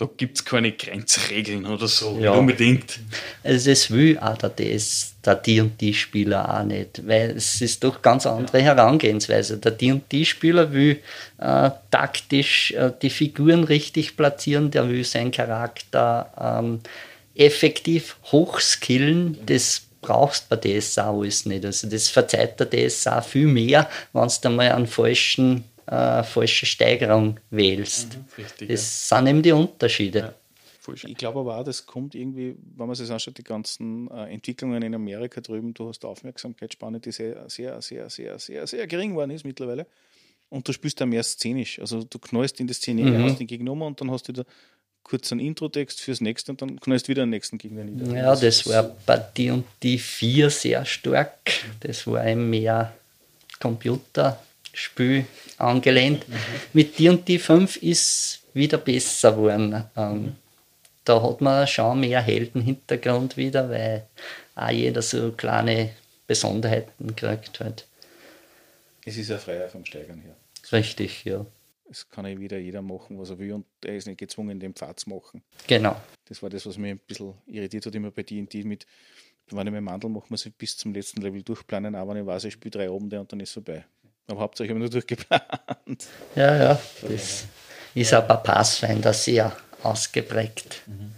[0.00, 2.32] Da gibt es keine Grenzregeln oder so, ja.
[2.32, 3.00] unbedingt.
[3.44, 8.24] Also das will auch der, DS, der D&D-Spieler auch nicht, weil es ist doch ganz
[8.24, 9.58] andere Herangehensweise.
[9.58, 11.00] Der D&D-Spieler will
[11.36, 16.32] äh, taktisch äh, die Figuren richtig platzieren, der will seinen Charakter
[16.64, 16.80] ähm,
[17.34, 21.64] effektiv hochskillen, das brauchst bei DSA alles nicht.
[21.64, 27.40] Also das verzeiht der DSA viel mehr, wenn du mal einen falschen, äh, falsche Steigerung
[27.50, 28.16] wählst.
[28.16, 29.18] Mhm, richtig, das ja.
[29.18, 30.18] sind eben die Unterschiede.
[30.18, 30.34] Ja.
[30.92, 34.82] Ich glaube aber auch, das kommt irgendwie, wenn man sich anschaut, die ganzen äh, Entwicklungen
[34.82, 39.30] in Amerika drüben, du hast Aufmerksamkeitsspanne, die sehr, sehr, sehr, sehr, sehr, sehr gering geworden
[39.30, 39.86] ist mittlerweile.
[40.48, 41.78] Und du spielst da mehr szenisch.
[41.78, 43.24] Also du knallst in die Szene, mhm.
[43.24, 44.44] hast den Gegner und dann hast du da
[45.04, 48.16] kurz einen Introtext fürs nächste und dann knallst du wieder den nächsten Gegner nieder.
[48.16, 51.50] Ja, das war bei die und die 4 sehr stark.
[51.80, 52.92] Das war ein mehr
[54.70, 55.24] Computerspiel
[55.58, 56.28] angelehnt.
[56.28, 56.34] Mhm.
[56.72, 59.84] Mit die und die 5 ist wieder besser geworden.
[59.96, 60.36] Ähm,
[61.04, 64.06] da hat man schon mehr Heldenhintergrund wieder, weil
[64.54, 65.90] auch jeder so kleine
[66.26, 67.60] Besonderheiten kriegt.
[67.60, 67.86] Halt.
[69.04, 70.36] Es ist ja freier vom Steigern her.
[70.72, 71.44] Richtig, ja.
[71.90, 74.74] Es kann ja wieder jeder machen, was er will und er ist nicht gezwungen, den
[74.74, 75.42] Pfad zu machen.
[75.66, 76.00] Genau.
[76.26, 78.86] Das war das, was mich ein bisschen irritiert hat, immer bei D&D mit,
[79.48, 82.26] wenn ich meinen Mandel mache, muss ich bis zum letzten Level durchplanen, aber wenn ich
[82.26, 83.84] weiß, ich spiele drei oben und dann ist es vorbei.
[84.30, 86.06] Aber hauptsächlich habe ich nur durchgeplant.
[86.36, 87.46] Ja, ja, das
[87.94, 90.82] ist aber Pathfinder sehr ausgeprägt.
[90.86, 91.12] Mhm.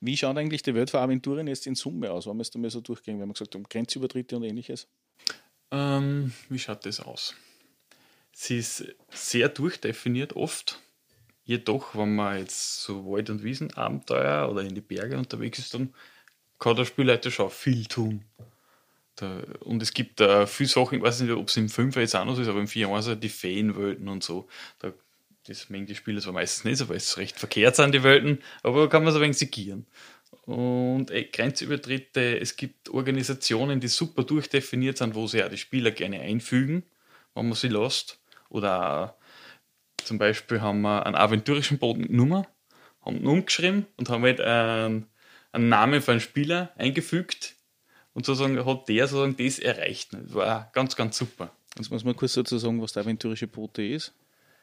[0.00, 2.26] Wie schaut eigentlich die Welt für Aventurien jetzt in Summe aus?
[2.26, 4.88] Wenn wir es da mal so durchgehen, wenn wir gesagt haben, Grenzübertritte und ähnliches?
[5.70, 7.36] Ähm, wie schaut das aus?
[8.32, 10.80] Sie ist sehr durchdefiniert oft.
[11.44, 15.94] Jedoch, wenn man jetzt so Wald- und Wiesenabenteuer oder in die Berge unterwegs ist, dann
[16.58, 18.24] kann der Spielleiter schon viel tun.
[19.16, 22.12] Da, und es gibt da viele Sachen, ich weiß nicht, ob es im 5 jetzt
[22.12, 24.48] so ist, aber im 4 also die Feenwelten und so.
[24.78, 24.92] Da,
[25.46, 28.82] das mengen die Spieler zwar meistens nicht, weil es recht verkehrt sind, die Welten, aber
[28.82, 29.86] da kann man so ein wenig segieren.
[30.46, 32.40] und äh, Grenzübertritte.
[32.40, 36.84] Es gibt Organisationen, die super durchdefiniert sind, wo sie auch die Spieler gerne einfügen,
[37.34, 38.20] wenn man sie lässt.
[38.48, 39.16] Oder
[40.04, 42.46] zum Beispiel haben wir einen aventurischen Boden genommen,
[43.02, 45.06] haben ihn umgeschrieben und haben halt einen,
[45.52, 47.56] einen Namen für einen Spieler eingefügt
[48.14, 50.12] und sozusagen hat der sozusagen das erreicht.
[50.12, 51.50] Das war ganz, ganz super.
[51.76, 54.12] Jetzt muss man kurz dazu sagen, was der aventurische Bote ist.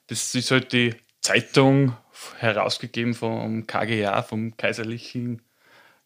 [0.07, 1.95] Das ist halt die Zeitung,
[2.37, 5.41] herausgegeben vom KGA, vom Kaiserlichen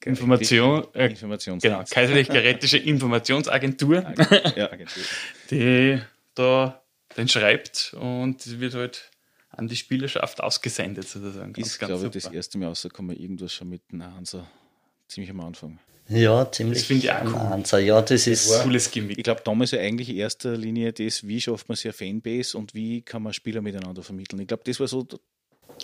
[0.05, 4.01] Information, äh, genau, Kaiserlich Gerätische Informationsagentur,
[4.55, 5.03] ja, Agentur.
[5.49, 6.01] die
[6.35, 6.81] da
[7.15, 9.11] den schreibt und wird halt
[9.49, 11.53] an die Spielerschaft ausgesendet sozusagen.
[11.55, 14.49] Ist, glaube ich, das erste Mal rausgekommen, irgendwas schon mit einer Hansa,
[15.07, 15.79] ziemlich am Anfang.
[16.09, 17.35] Ja, ziemlich Das finde ich auch cool.
[17.35, 17.81] Ansatz.
[17.83, 19.17] Ja, das ist cooles Gimmick.
[19.17, 22.57] Ich glaube, damals ja eigentlich in erster Linie das, wie schafft man sich eine Fanbase
[22.57, 24.39] und wie kann man Spieler miteinander vermitteln.
[24.41, 25.03] Ich glaube, das war so.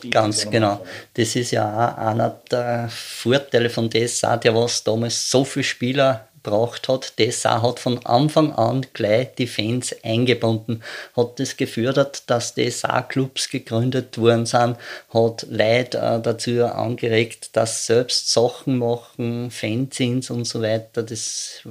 [0.03, 0.86] die- Ganz genau.
[1.13, 6.28] Das ist ja auch einer der Vorteile von DSA, der was damals so viele Spieler
[6.44, 7.14] braucht hat.
[7.20, 10.82] DSA hat von Anfang an gleich die Fans eingebunden,
[11.16, 14.78] hat das gefördert, dass DSA-Clubs gegründet worden sind,
[15.14, 21.04] hat Leute äh, dazu angeregt, dass selbst Sachen machen, Fanzines und so weiter.
[21.04, 21.64] Das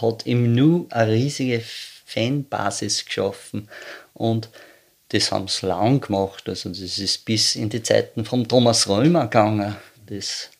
[0.00, 1.62] hat im Nu eine riesige
[2.06, 3.68] Fanbasis geschaffen.
[4.14, 4.48] Und
[5.10, 6.48] das haben sie lang gemacht.
[6.48, 9.76] Also das ist bis in die Zeiten von Thomas Römer gegangen.
[10.06, 10.50] Das,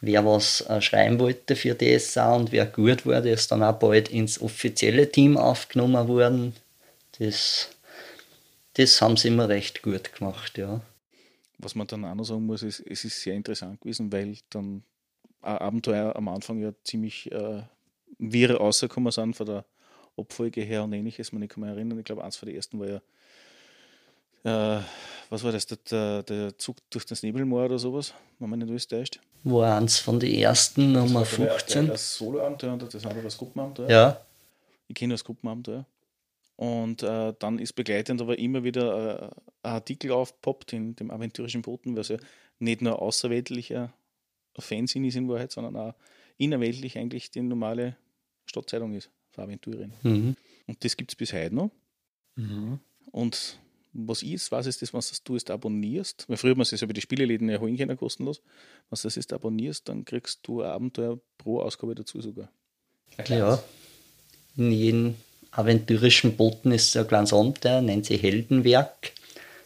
[0.00, 3.78] wer was äh, schreiben wollte für DSA und wer gut war, der ist dann auch
[3.78, 6.54] bald ins offizielle Team aufgenommen worden.
[7.18, 7.70] Das,
[8.74, 10.80] das haben sie immer recht gut gemacht, ja.
[11.58, 14.84] Was man dann auch noch sagen muss, ist, es ist sehr interessant gewesen, weil dann
[15.40, 17.62] Abenteuer am Anfang ja ziemlich äh,
[18.18, 19.64] wirr rausgekommen sind von der
[20.16, 21.32] Abfolge her und ähnliches.
[21.32, 22.88] Man kann mich erinnern, ich glaube, eins von den ersten war
[24.44, 24.82] ja, äh,
[25.30, 28.70] was war das, der, der, der Zug durch das Nebelmoor oder sowas, wenn man nicht
[28.70, 29.20] alles täuscht.
[29.44, 31.88] War eins von den ersten, Nummer 15.
[31.88, 33.90] Das Solo-Abenteuer und das andere das Gruppenabenteuer.
[33.90, 34.20] Ja,
[34.88, 35.86] Ich kenne das Gruppenabenteuer.
[36.56, 39.24] Und äh, dann ist begleitend aber immer wieder äh,
[39.62, 42.16] ein Artikel aufpoppt in dem aventurischen Boten, was ja
[42.58, 43.92] nicht nur außerweltlicher
[44.58, 45.94] Fanzine ist in Wahrheit, sondern auch
[46.36, 47.96] innerweltlich eigentlich die normale
[48.46, 49.92] Stadtzeitung ist für Aventurien.
[50.02, 50.36] mhm.
[50.66, 51.70] Und das gibt es bis heute noch.
[53.10, 53.58] Und
[53.92, 56.24] was jetzt weiß, ist das, was du jetzt abonnierst.
[56.28, 58.40] Weil früher hat man es ja über die Spieleläden erholen können, kostenlos.
[58.90, 62.48] Was das ist, abonnierst, dann kriegst du ein Abenteuer pro Ausgabe dazu sogar.
[63.28, 63.62] ja.
[64.56, 65.14] In jedem
[65.50, 69.12] aventurischen Boten ist so ein kleines Abenteuer, nennt sich Heldenwerk.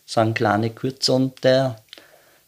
[0.05, 1.83] So ein kleine Kurzabenteuer.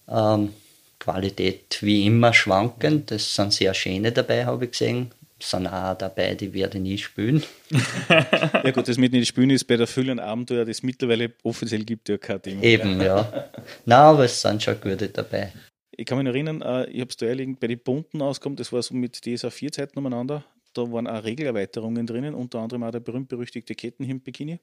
[0.09, 0.53] Ähm,
[0.99, 3.13] Qualität wie immer schwankend.
[3.13, 5.13] Es sind sehr schöne dabei, habe ich gesehen.
[5.45, 7.43] Es sind auch dabei, die werde ich nie spielen.
[8.09, 11.85] Ja gut, das mit nicht spielen ist bei der Fülle ein Abenteuer, das mittlerweile offiziell
[11.85, 12.63] gibt, ja kein Thema.
[12.63, 13.51] Eben, ja.
[13.85, 15.53] Na, aber es sind schon gute dabei.
[15.91, 18.57] Ich kann mich noch erinnern, äh, ich habe es da ehrlich bei den bunten auskommen,
[18.57, 20.45] das war so mit DSA 4 Zeiten umeinander.
[20.73, 24.61] Da waren auch Regelerweiterungen drinnen, unter anderem auch der berühmt-berüchtigte Kettenhemd-Bikini.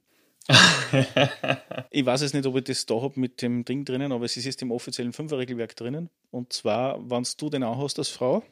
[1.92, 4.36] ich weiß jetzt nicht, ob ich das da habe mit dem Ding drinnen, aber es
[4.36, 6.10] ist jetzt im offiziellen Fünfer-Regelwerk drinnen.
[6.32, 8.44] Und zwar, wenn du den auch hast als Frau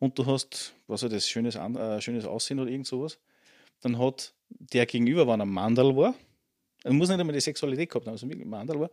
[0.00, 3.18] und du hast, was ist das, schönes, An äh, schönes Aussehen oder irgend sowas,
[3.82, 6.14] dann hat der Gegenüber, wenn er Mandal war,
[6.82, 8.90] er muss nicht einmal die Sexualität gehabt haben, also wirklich Mandal war,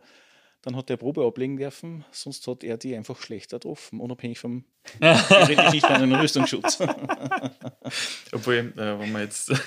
[0.62, 4.64] dann hat der Probe ablegen dürfen, sonst hat er die einfach schlechter getroffen, unabhängig vom
[5.00, 6.80] nicht einen Rüstungsschutz.
[8.32, 9.60] Obwohl, äh, wenn man jetzt Ist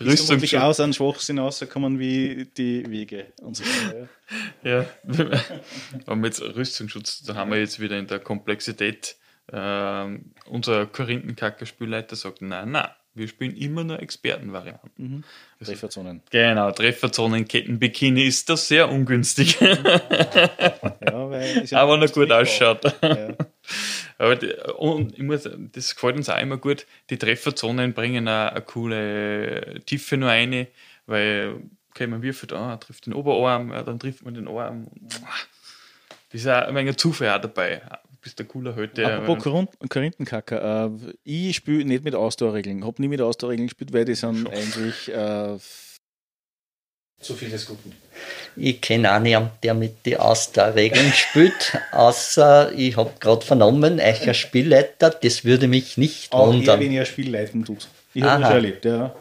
[0.00, 4.08] Rüstung vermutlich aus an Schwachsinn rausgekommen wie die Wege und so weiter.
[4.62, 4.80] Ja.
[4.80, 4.86] Ja,
[6.06, 9.16] wenn wir jetzt Rüstungsschutz, da haben wir jetzt wieder in der Komplexität.
[9.52, 15.24] Ähm, unser Korinthenkacker-Spielleiter sagt, nein, nein, wir spielen immer nur Expertenvarianten.
[15.64, 16.22] Trefferzonen.
[16.30, 19.70] Genau, Trefferzonen, Kettenbikini ist das sehr ungünstig, Ja,
[21.30, 22.84] weil ja aber noch gut ausschaut.
[23.02, 23.28] Ja.
[24.18, 26.86] Aber die, und ich muss, das gefällt uns auch immer gut.
[27.10, 30.68] Die Trefferzonen bringen auch eine coole Tiefe nur eine,
[31.06, 31.56] weil,
[31.90, 34.86] okay, man wirft an, trifft den Oberarm, ja, dann trifft man den Arm.
[36.30, 37.82] Das ist auch ein wenig Zufall auch dabei.
[38.26, 39.06] Bist der cooler heute.
[39.06, 44.04] Apropos Korun- Korinthenkacker, äh, ich spiele nicht mit Ausdauerregeln, habe nie mit Ausdauerregeln gespielt, weil
[44.04, 45.56] die sind eigentlich äh,
[47.20, 47.92] zu vieles Guten.
[48.56, 54.34] Ich kenne auch niemanden, der mit den Ausdauerregeln spielt, außer ich habe gerade vernommen, euer
[54.34, 56.80] Spielleiter, das würde mich nicht Auch eher wundern.
[56.80, 57.86] weniger Spiel leiten tut.
[58.12, 59.14] Ich habe das schon erlebt, ja.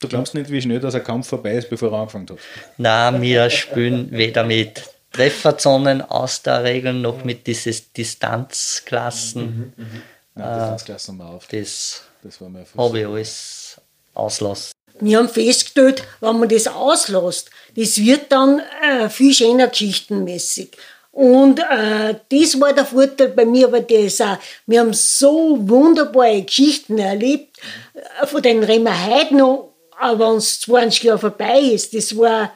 [0.00, 2.38] Du glaubst nicht, wie schnell dass ein Kampf vorbei ist, bevor er angefangen hat.
[2.76, 4.82] Nein, wir spielen weder mit
[5.12, 9.72] Trefferzonen, Ausdauerregeln, noch mit diesen Distanzklassen.
[9.76, 10.02] Nein,
[10.34, 11.46] das Tanzklassen wir auf.
[11.48, 13.80] Das Das war mir habe ich alles
[14.14, 14.72] auslassen.
[15.00, 20.70] Wir haben festgestellt, wenn man das auslässt, das wird dann äh, viel schöner geschichtenmäßig.
[21.10, 24.38] Und äh, das war der Vorteil bei mir, aber das auch.
[24.66, 27.58] Wir haben so wunderbare Geschichten erlebt,
[27.94, 31.94] äh, von denen reden wir heute noch, aber wenn es 20 Jahre vorbei ist.
[31.94, 32.52] Das war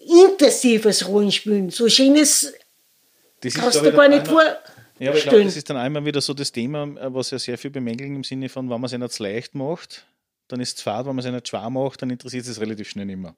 [0.00, 1.70] intensives Rollenspielen.
[1.70, 2.52] So schönes
[3.40, 4.58] Das kannst du gar nicht einmal-
[4.98, 7.38] Ja, aber ich glaube, das ist dann einmal wieder so das Thema, äh, was ja
[7.38, 10.06] sehr viel bemängeln im Sinne von, wenn man es nicht zu leicht macht,
[10.48, 13.06] dann ist es fad, wenn man es nicht schwer macht, dann interessiert es relativ schnell
[13.06, 13.34] nicht mehr.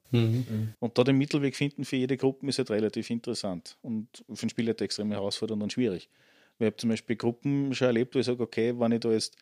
[0.81, 4.51] Und da den Mittelweg finden für jede Gruppe ist halt relativ interessant und für den
[4.51, 6.09] Spieler extrem herausfordernd und schwierig.
[6.59, 9.11] Weil ich habe zum Beispiel Gruppen schon erlebt, wo ich sage, okay, wenn ich da
[9.13, 9.37] jetzt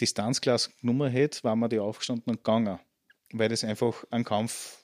[0.00, 2.78] Distanzklasse Nummer hätte, waren wir die aufgestanden und gegangen.
[3.32, 4.78] Weil das einfach einen Kampf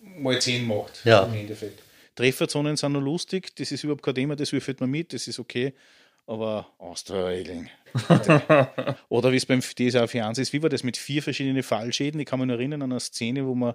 [0.00, 1.24] mal 10 macht Ja.
[1.24, 1.82] im Endeffekt.
[2.16, 5.38] Trefferzonen sind noch lustig, das ist überhaupt kein Thema, das würfelt man mit, das ist
[5.38, 5.74] okay.
[6.26, 7.70] Aber Australien.
[9.08, 12.20] Oder wie es beim DSA 4 ist, wie war das mit vier verschiedenen Fallschäden?
[12.20, 13.74] Ich kann mich noch erinnern an eine Szene, wo man,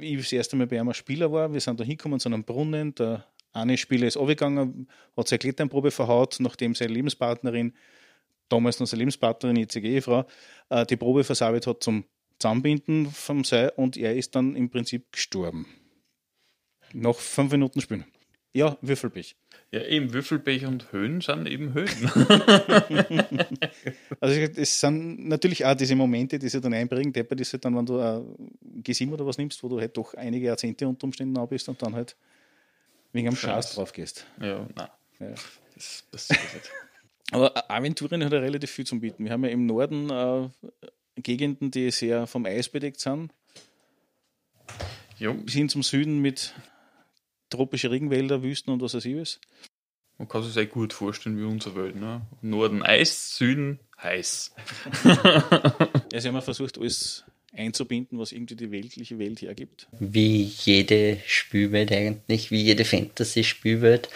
[0.00, 2.94] ich das erste Mal bei einem Spieler war, wir sind da hingekommen zu einem Brunnen,
[2.94, 7.74] der eine Spieler ist runtergegangen, hat seine Kletternprobe verhaut, nachdem seine Lebenspartnerin,
[8.48, 10.26] damals noch seine Lebenspartnerin, jetzige Ehefrau,
[10.68, 12.04] äh, die Probe versabelt hat zum
[12.40, 15.66] Zusammenbinden vom Seil und er ist dann im Prinzip gestorben.
[16.92, 18.04] Nach fünf Minuten Spielen.
[18.52, 19.36] Ja, Würfelpech.
[19.70, 21.88] Ja, eben Würfelbecher und Höhen sind eben Höhen.
[24.20, 27.12] Also es sind natürlich auch diese Momente, die sie dann einbringen.
[27.12, 30.14] Deppert ist halt dann, wenn du ein G7 oder was nimmst, wo du halt doch
[30.14, 32.16] einige Jahrzehnte unter Umständen da bist und dann halt
[33.12, 34.26] wegen am Schatz drauf gehst.
[34.40, 34.88] ja, nein.
[35.20, 35.34] Ja.
[35.74, 36.70] Das passiert nicht.
[37.32, 39.24] Aber Aventurien hat ja relativ viel zum Bieten.
[39.24, 40.48] Wir haben ja im Norden äh,
[41.22, 43.32] Gegenden, die sehr vom Eis bedeckt sind,
[45.18, 46.54] Ja, bis hin zum Süden mit
[47.50, 49.40] tropische Regenwälder, Wüsten und was weiß ich was.
[50.18, 51.96] man kann sich sehr gut vorstellen wie unsere Welt.
[51.96, 52.22] Ne?
[52.42, 54.52] Norden Eis, Süden heiß.
[55.04, 59.88] Ja, sie haben versucht, alles einzubinden, was irgendwie die weltliche Welt hergibt.
[59.98, 64.08] wie jede Spielwelt eigentlich, wie jede Fantasy-Spielwelt.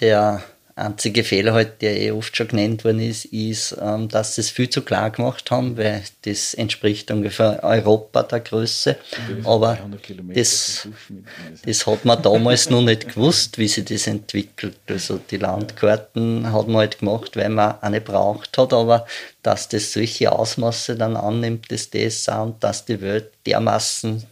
[0.00, 0.42] Der
[0.80, 4.50] einzige Fehler, halt, der eh oft schon genannt worden ist, ist, ähm, dass sie es
[4.50, 8.96] viel zu klar gemacht haben, weil das entspricht ungefähr Europa der Größe.
[9.44, 11.24] Aber 300 Kilometer das, Durchschnitt.
[11.66, 14.78] das hat man damals noch nicht gewusst, wie sich das entwickelt.
[14.88, 19.06] Also die Landkarten hat man halt gemacht, weil man eine braucht hat, aber
[19.42, 24.24] dass das solche Ausmaße dann annimmt, das DSA und dass die Welt dermaßen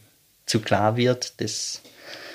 [0.46, 1.82] zu klar wird, das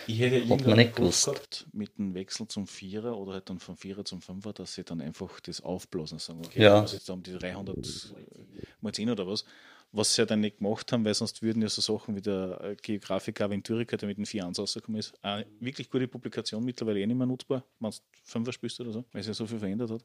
[0.07, 1.25] Ich hätte man irgendwann nicht gewusst.
[1.25, 4.83] gehabt, mit dem Wechsel zum Vierer oder halt dann vom Vierer zum Fünfer, dass sie
[4.83, 6.83] dann einfach das aufblasen und sagen, okay, Ja.
[6.83, 7.77] was jetzt um die 300
[8.81, 9.45] mal 10 oder was,
[9.91, 12.59] was sie ja dann nicht gemacht haben, weil sonst würden ja so Sachen wie der
[12.61, 16.99] äh, Geografiker Aventurica, der mit den vier Ans rausgekommen ist, eine wirklich gute Publikation, mittlerweile
[16.99, 19.59] eh nicht mehr nutzbar, wenn du Fünfer spielst oder so, weil es ja so viel
[19.59, 20.03] verändert hat.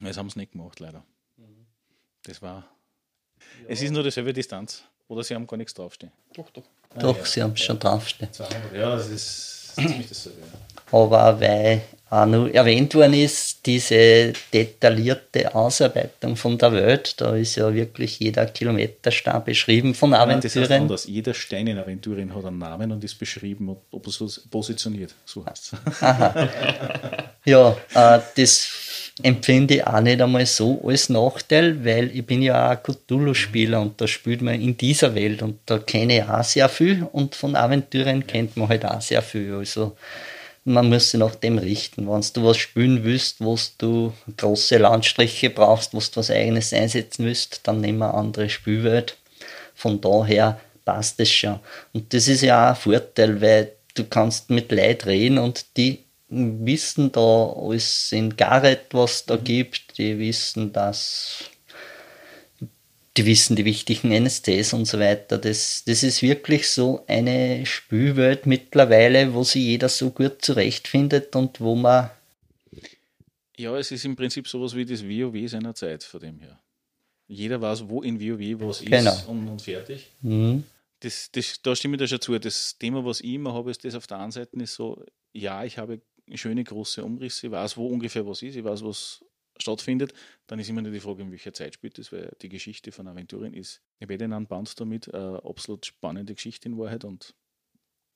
[0.00, 1.04] Das haben sie nicht gemacht, leider.
[2.22, 2.68] Das war.
[3.68, 4.84] Es ist nur dieselbe Distanz.
[5.10, 6.12] Oder sie haben gar nichts draufstehen.
[6.34, 6.62] Doch, doch.
[6.96, 8.32] Doch, sie haben es schon draufstehen.
[8.32, 10.38] 200, ja, das ist ziemlich dasselbe.
[10.40, 10.98] Ja.
[10.98, 17.56] Aber weil auch noch erwähnt worden ist, diese detaillierte Ausarbeitung von der Welt, da ist
[17.56, 21.06] ja wirklich jeder Kilometerstab beschrieben von Nein, das heißt anders.
[21.06, 25.14] Jeder Stein in Aventurien hat einen Namen und ist beschrieben, ob er so positioniert.
[25.24, 26.00] So heißt es.
[27.44, 28.68] Ja, äh, das
[29.22, 34.00] empfinde ich auch nicht einmal so als Nachteil, weil ich bin ja auch Cthulhu-Spieler und
[34.00, 37.56] da spielt man in dieser Welt und da kenne ich auch sehr viel und von
[37.56, 39.54] Aventurien kennt man halt auch sehr viel.
[39.54, 39.96] Also
[40.64, 42.08] man muss sich nach dem richten.
[42.08, 47.24] Wenn du was spielen willst, wo du große Landstriche brauchst, wo du was eigenes einsetzen
[47.24, 49.16] willst, dann nimm eine andere Spielwelt.
[49.74, 51.60] Von daher passt es schon.
[51.92, 56.00] Und das ist ja auch ein Vorteil, weil du kannst mit Leuten reden und die
[56.30, 59.98] wissen da alles in Gareth, was da gibt.
[59.98, 61.44] Die wissen, dass
[63.16, 65.36] die wissen die wichtigen NSTs und so weiter.
[65.38, 71.60] Das, das ist wirklich so eine Spielwelt mittlerweile, wo sich jeder so gut zurechtfindet und
[71.60, 72.10] wo man
[73.56, 76.58] Ja, es ist im Prinzip sowas wie das WoW seiner Zeit, von dem her.
[77.28, 79.12] Jeder weiß, wo in WoW was Genau.
[79.12, 80.06] ist und, und fertig.
[80.22, 80.64] hm,
[81.00, 82.38] Das, das, da stimme ich dir schon zu.
[82.38, 85.64] Das Thema, was ich immer habe, ist das auf der einen Seite ist so, ja,
[85.64, 86.00] ich habe
[86.38, 89.24] schöne große Umrisse, ich weiß, wo ungefähr was ist, ich weiß, was
[89.58, 90.12] stattfindet.
[90.46, 93.06] Dann ist immer nur die Frage, in welcher Zeit spielt das, weil die Geschichte von
[93.08, 97.34] Aventurien ist, ich werde in einem Band damit, äh, absolut spannende Geschichte in Wahrheit und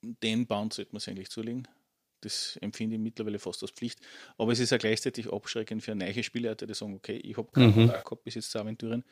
[0.03, 1.67] den Band sollte man sich eigentlich zulegen.
[2.21, 4.01] Das empfinde ich mittlerweile fast als Pflicht.
[4.39, 7.69] Aber es ist ja gleichzeitig abschreckend für neue Spielleute, die sagen, okay, ich habe keinen
[7.69, 7.75] Mhm.
[7.75, 9.05] Kontakt gehabt bis jetzt zu Aventurien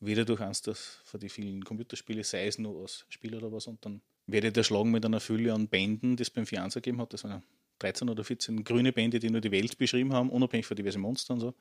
[0.00, 3.66] weder durch eins das für die vielen Computerspiele, sei es nur als Spiel oder was,
[3.66, 7.00] und dann werde ich erschlagen mit einer Fülle an Bänden, die es beim Fernseher gegeben
[7.00, 7.12] hat.
[7.12, 7.42] Das waren
[7.80, 11.34] 13 oder 14 grüne Bände, die nur die Welt beschrieben haben, unabhängig von diversen Monstern
[11.34, 11.54] und so.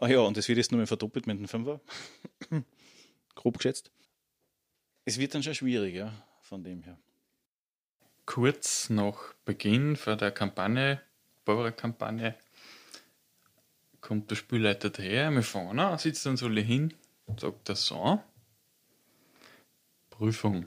[0.00, 1.80] Ah ja, und das wird jetzt nur mal verdoppelt mit einem Fünfer.
[3.34, 3.90] Grob geschätzt.
[5.04, 6.98] Es wird dann schon schwierig, ja, von dem her.
[8.24, 11.00] Kurz nach Beginn von der Kampagne
[11.46, 12.34] Barbara-Kampagne
[14.00, 16.92] kommt der Spielleiter daher, wir an, sitzt dann so hin,
[17.38, 18.20] sagt er so,
[20.10, 20.66] Prüfung.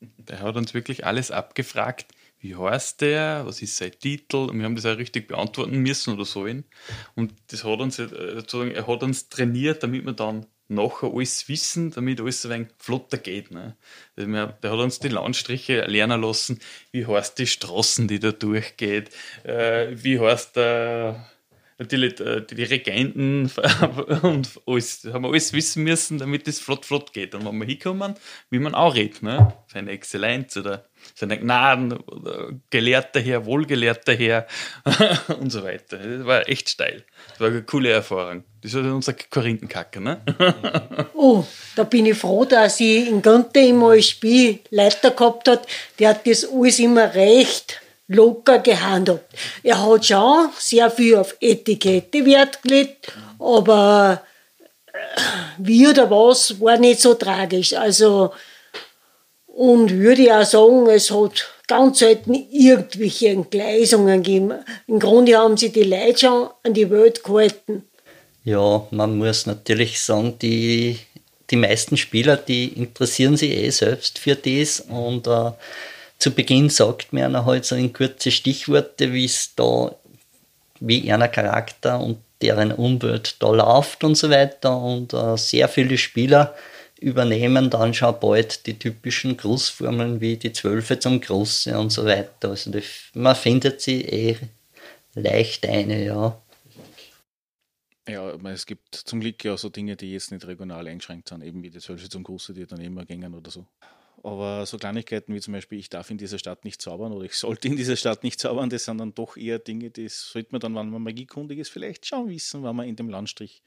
[0.00, 2.06] Der hat uns wirklich alles abgefragt.
[2.42, 3.46] Wie heißt der?
[3.46, 4.48] Was ist sein Titel?
[4.48, 6.40] Und wir haben das auch richtig beantworten müssen oder so.
[6.40, 11.92] Und das hat uns, äh, er hat uns trainiert, damit wir dann nachher alles wissen,
[11.92, 13.52] damit alles ein wenig flotter geht.
[13.52, 13.76] Ne?
[14.16, 16.58] Der hat uns die Landstriche lernen lassen,
[16.90, 19.10] wie heißt die Straßen, die da durchgeht,
[19.44, 21.31] äh, wie heißt der
[21.82, 23.50] natürlich äh, die, Regenten
[24.22, 27.34] und alles, haben alles wissen müssen, damit es flott, flott geht.
[27.34, 28.14] Und wenn wir hinkommen,
[28.50, 29.52] wie man auch redet, ne?
[29.72, 34.46] seine Exzellenz oder seine Gnaden oder gelehrter Herr, wohlgelehrter Herr
[35.40, 35.98] und so weiter.
[35.98, 37.04] Das war echt steil.
[37.30, 38.44] Das war eine coole Erfahrung.
[38.62, 40.20] Das war unser Korinthenkacker, ne?
[41.14, 45.66] oh, da bin ich froh, dass ich in Günther immer als Spielleiter gehabt hat.
[45.98, 47.81] Der hat das alles immer recht
[48.12, 49.24] locker gehandhabt.
[49.62, 54.22] Er hat schon sehr viel auf Etikette Wert gelegt, aber
[54.92, 55.20] äh,
[55.58, 57.72] wie oder was war nicht so tragisch.
[57.72, 58.32] Also,
[59.46, 64.54] und würde auch sagen, es hat ganz selten irgendwelche Entgleisungen gegeben.
[64.86, 67.84] Im Grunde haben sie die Leute schon an die Welt gehalten.
[68.44, 70.98] Ja, man muss natürlich sagen, die,
[71.50, 75.52] die meisten Spieler, die interessieren sich eh selbst für das und äh,
[76.22, 79.92] zu Beginn sagt mir einer halt so in kurze Stichworte, wie es da,
[80.78, 84.76] wie einer Charakter und deren Umwelt da läuft und so weiter.
[84.80, 86.54] Und äh, sehr viele Spieler
[87.00, 92.50] übernehmen dann schon bald die typischen Grußformeln wie die Zwölfe zum Große und so weiter.
[92.50, 94.36] Also die, man findet sie eh
[95.14, 96.40] leicht eine, ja.
[98.08, 101.64] Ja, es gibt zum Glück ja so Dinge, die jetzt nicht regional eingeschränkt sind, eben
[101.64, 103.66] wie die Zwölfe zum Große, die dann immer gängen oder so.
[104.24, 107.34] Aber so Kleinigkeiten wie zum Beispiel, ich darf in dieser Stadt nicht zaubern oder ich
[107.34, 110.60] sollte in dieser Stadt nicht zaubern, das sind dann doch eher Dinge, die sollte man
[110.60, 113.62] dann, wenn man magiekundig ist, vielleicht schon wissen, wenn man in dem Landstrich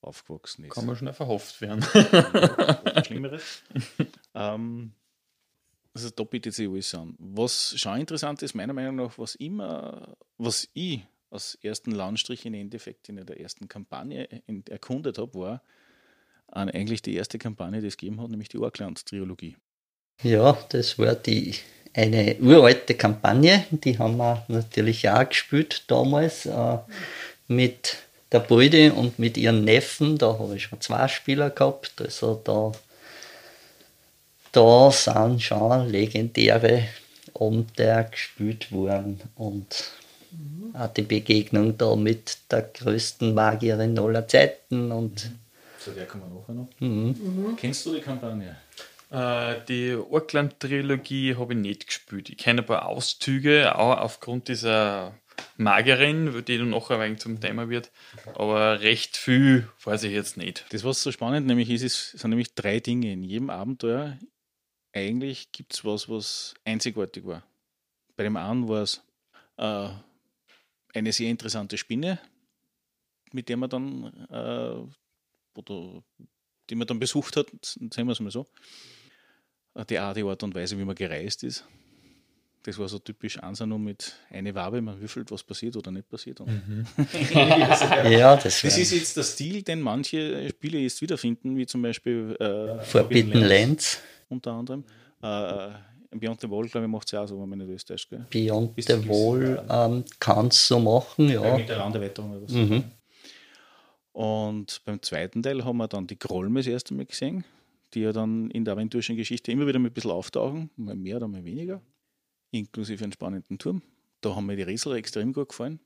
[0.00, 0.72] aufgewachsen ist.
[0.72, 1.82] Kann man schnell verhofft werden.
[3.04, 3.62] Schlimmeres.
[4.34, 4.92] ähm,
[5.92, 7.14] also da bietet sich alles an.
[7.18, 12.54] Was schon interessant ist, meiner Meinung nach, was immer, was ich als ersten Landstrich im
[12.54, 14.28] Endeffekt in der ersten Kampagne
[14.68, 15.62] erkundet habe, war,
[16.52, 19.56] an eigentlich die erste Kampagne, die es gegeben hat, nämlich die Orkland-Trilogie.
[20.22, 21.54] Ja, das war die
[21.92, 26.78] eine uralte Kampagne, die haben wir natürlich auch gespielt damals äh,
[27.48, 27.96] mit
[28.30, 30.18] der Beute und mit ihren Neffen.
[30.18, 31.94] Da habe ich schon zwei Spieler gehabt.
[32.00, 32.72] Also da,
[34.52, 36.84] da sind schon legendäre
[37.34, 39.90] Abenteuer gespielt worden und
[40.74, 45.38] auch die Begegnung da mit der größten Magierin aller Zeiten und mhm.
[45.80, 46.68] Zu der kommen wir nachher noch.
[46.78, 47.16] Mhm.
[47.18, 47.56] Mhm.
[47.56, 48.56] Kennst du die Kampagne?
[49.10, 52.28] Äh, die Orkland-Trilogie habe ich nicht gespielt.
[52.28, 55.14] Ich kenne ein paar Auszüge, auch aufgrund dieser
[55.56, 57.90] Magierin, die dann nachher ein wenig zum Thema wird.
[58.34, 60.66] Aber recht viel weiß ich jetzt nicht.
[60.70, 63.10] Das, was so spannend nämlich ist, ist, sind nämlich drei Dinge.
[63.12, 64.18] In jedem Abenteuer
[64.92, 67.42] eigentlich gibt es was, was einzigartig war.
[68.16, 69.02] Bei dem einen war es
[69.56, 69.88] äh,
[70.94, 72.18] eine sehr interessante Spinne,
[73.32, 74.99] mit der man dann äh,
[75.54, 76.02] oder
[76.68, 78.46] die man dann besucht hat, sagen wir es mal so.
[79.88, 81.64] Die Art, die Art und Weise, wie man gereist ist.
[82.62, 86.40] Das war so typisch Ansano mit eine Wabe, man würfelt, was passiert oder nicht passiert.
[86.40, 86.84] Mhm.
[87.32, 92.36] ja, das, das ist jetzt der Stil, den manche Spiele jetzt wiederfinden, wie zum Beispiel
[92.38, 94.00] äh, Forbidden Lands.
[94.28, 94.84] Unter anderem.
[95.22, 95.70] Äh,
[96.12, 98.08] Beyond the Wall, glaube ich, macht es ja auch so, wenn man nicht österreichisch?
[98.30, 101.42] Beyond the Wall ähm, kannst du so machen, ja.
[101.42, 102.58] ja mit der Randerweiterung oder so.
[102.58, 102.84] Mhm.
[104.20, 107.42] Und beim zweiten Teil haben wir dann die Krollme das erste Mal gesehen,
[107.94, 111.26] die ja dann in der aventurischen Geschichte immer wieder ein bisschen auftauchen, mal mehr oder
[111.26, 111.80] mal weniger,
[112.50, 113.80] inklusive einen spannenden Turm.
[114.20, 115.80] Da haben mir die Rätsel extrem gut gefallen.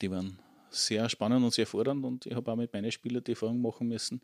[0.00, 0.38] Die waren
[0.70, 3.88] sehr spannend und sehr fordernd und ich habe auch mit meinen Spielern die Erfahrung machen
[3.88, 4.22] müssen.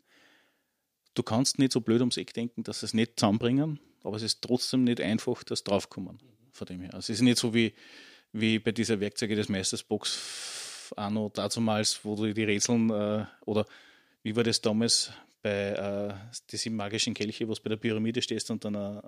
[1.13, 4.23] Du kannst nicht so blöd ums Eck denken, dass sie es nicht zusammenbringen, aber es
[4.23, 6.17] ist trotzdem nicht einfach, das draufkommen.
[6.53, 6.93] Von dem her.
[6.93, 7.73] Also es ist nicht so wie,
[8.31, 10.60] wie bei dieser Werkzeuge des Meisters Box
[11.09, 13.65] noch dazumals, wo du die Rätseln äh, oder
[14.23, 15.11] wie war das damals
[15.41, 16.13] bei äh,
[16.51, 18.99] diesen magischen Kelche, wo du bei der Pyramide stehst und dann ein,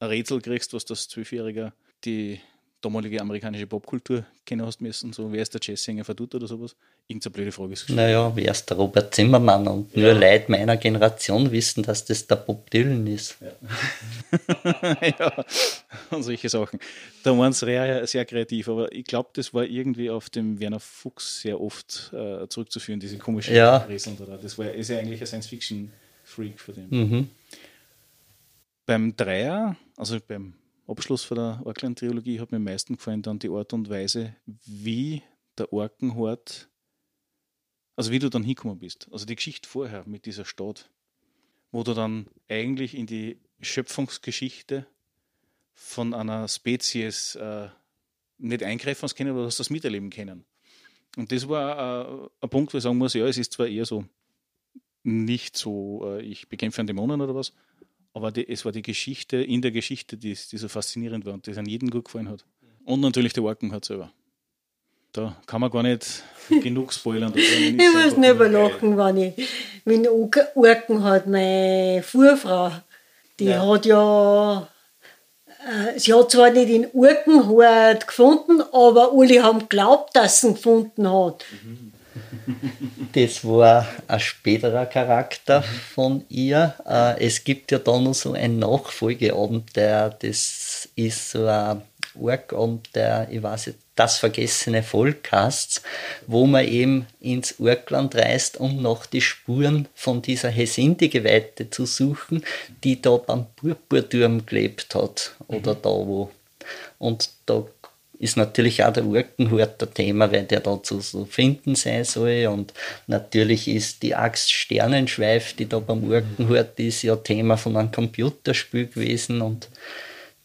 [0.00, 1.72] ein Rätsel kriegst, was das Zwölfjähriger
[2.04, 2.40] die
[2.80, 6.76] damalige amerikanische Popkultur kennen hast müssen, so wer ist der Jazzsänger verdut oder sowas?
[7.08, 9.66] Irgendeine blöde Frage ist Naja, wer ist der Robert Zimmermann?
[9.66, 10.02] Und ja.
[10.02, 13.38] nur Leute meiner Generation wissen, dass das der Bob Dylan ist.
[13.40, 15.44] Ja, ja.
[16.10, 16.78] und solche Sachen.
[17.22, 20.80] Da waren sie sehr, sehr kreativ, aber ich glaube, das war irgendwie auf dem Werner
[20.80, 23.78] Fuchs sehr oft äh, zurückzuführen, diese komischen ja.
[23.78, 24.16] Rätsel.
[24.42, 26.88] Das war, ist ja eigentlich ein Science-Fiction-Freak für den.
[26.90, 27.30] Mhm.
[28.84, 30.54] Beim Dreier, also beim
[30.86, 35.22] Abschluss von der Orkland-Trilogie hat mir am meisten gefallen dann die Art und Weise, wie
[35.58, 36.68] der Orkenhort,
[37.96, 39.08] also wie du dann hingekommen bist.
[39.10, 40.90] Also die Geschichte vorher mit dieser Stadt,
[41.72, 44.86] wo du dann eigentlich in die Schöpfungsgeschichte
[45.74, 47.68] von einer Spezies äh,
[48.38, 50.44] nicht eingreifen können, aber du hast das miterleben können.
[51.16, 53.86] Und das war äh, ein Punkt, wo ich sagen muss, ja, es ist zwar eher
[53.86, 54.04] so
[55.02, 57.52] nicht so, äh, ich bekämpfe einen Dämonen oder was,
[58.16, 61.46] aber die, es war die Geschichte in der Geschichte, die, die so faszinierend war und
[61.46, 62.46] die an jeden gut gefallen hat.
[62.86, 64.10] Und natürlich der Orkenhut selber.
[65.12, 67.34] Da kann man gar nicht genug spoilern.
[67.36, 69.48] ich muss nicht überlachen, wenn ich
[69.84, 72.72] mit Orkenhut, meine Fuhrfrau,
[73.38, 73.68] die ja.
[73.68, 74.66] hat ja
[75.66, 80.54] äh, sie hat zwar nicht den Urkenhort gefunden, aber alle haben geglaubt, dass sie ihn
[80.54, 81.44] gefunden hat.
[83.12, 86.74] Das war ein späterer Charakter von ihr.
[86.86, 91.82] Äh, es gibt ja da noch so ein Nachfolgeabend, der, das ist so ein
[92.18, 95.82] Orgabend, der, ich weiß nicht, das vergessene Volk heißt,
[96.26, 102.44] wo man eben ins Urkland reist, um noch die Spuren von dieser Hesinde-Geweihte zu suchen,
[102.84, 105.34] die da beim Purpurturm gelebt hat.
[105.48, 105.82] Oder mhm.
[105.82, 106.30] da wo.
[106.98, 107.64] Und da
[108.18, 112.46] ist natürlich auch der Urkenhort ein Thema, weil der dazu zu finden sein soll.
[112.46, 112.72] Und
[113.06, 118.86] natürlich ist die Axt Sternenschweif, die da beim Urkenhort ist, ja Thema von einem Computerspiel
[118.86, 119.42] gewesen.
[119.42, 119.68] Und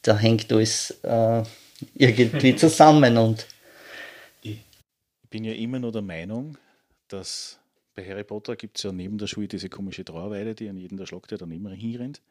[0.02, 1.44] da hängt alles äh,
[1.96, 3.18] irgendwie zusammen.
[3.18, 3.48] Und
[4.42, 4.60] ich
[5.30, 6.58] bin ja immer nur der Meinung,
[7.08, 7.60] dass
[7.94, 10.98] bei Harry Potter gibt es ja neben der Schule diese komische Trauerweide, die an jeden
[10.98, 12.22] der Schlag, der dann immer hinrennt,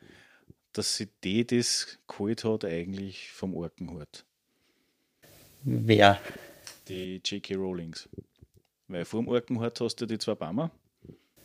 [0.73, 4.25] dass sie die das geholt hat eigentlich vom Orkenhort.
[5.63, 6.19] Wer?
[6.89, 7.55] Die J.K.
[7.55, 8.09] Rowlings.
[8.89, 10.71] Weil vor dem Orkenhort hast du die zwei Bammer,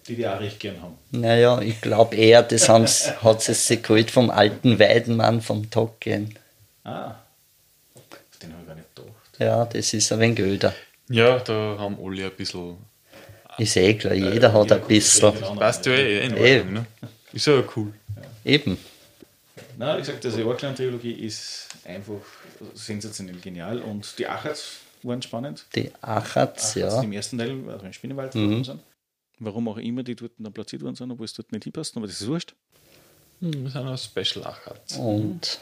[0.08, 0.98] die die auch recht gern haben.
[1.12, 6.36] Naja, ich glaube eher, das hat sie sich geholt vom alten Weidenmann vom Tolkien.
[6.84, 7.16] Ah,
[8.42, 9.40] den habe ich gar nicht gedacht.
[9.40, 10.74] Ja, das ist ein wenig öder.
[11.10, 12.78] Ja, da haben alle ein bisschen.
[13.58, 15.34] Ist eh klar, jeder äh, hat ein bisschen.
[15.56, 16.86] Passt ja eh in Ordnung, ne?
[17.32, 17.94] Ist ja cool.
[18.44, 18.78] Eben.
[19.78, 22.22] Nein, wie gesagt, diese Orkland-Trilogie ist einfach
[22.74, 25.66] sensationell genial und die Achats waren spannend.
[25.76, 27.02] Die Achats, ja.
[27.02, 28.64] Im ersten Teil, also im Spinnenwald mhm.
[28.64, 28.80] sind.
[29.40, 32.08] Warum auch immer die dort dann platziert worden sind, obwohl es dort nicht hinpasst, aber
[32.08, 32.56] das ist wurscht.
[33.42, 34.98] Mhm, wir sind ein Special Achats.
[34.98, 35.60] Und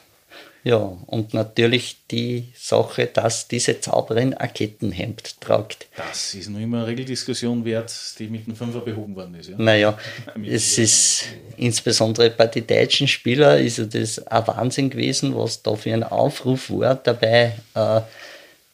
[0.66, 5.88] ja, und natürlich die Sache, dass diese Zauberin ein Kettenhemd tragt.
[5.98, 9.50] Das ist noch immer eine Regeldiskussion wert, die mit dem Fünfer behoben worden ist.
[9.50, 9.58] Ja?
[9.58, 9.98] Naja,
[10.48, 11.26] es ist
[11.58, 16.70] insbesondere bei den deutschen Spielern ist das ein Wahnsinn gewesen, was da für ein Aufruf
[16.70, 16.96] war.
[16.96, 18.02] Dabei äh,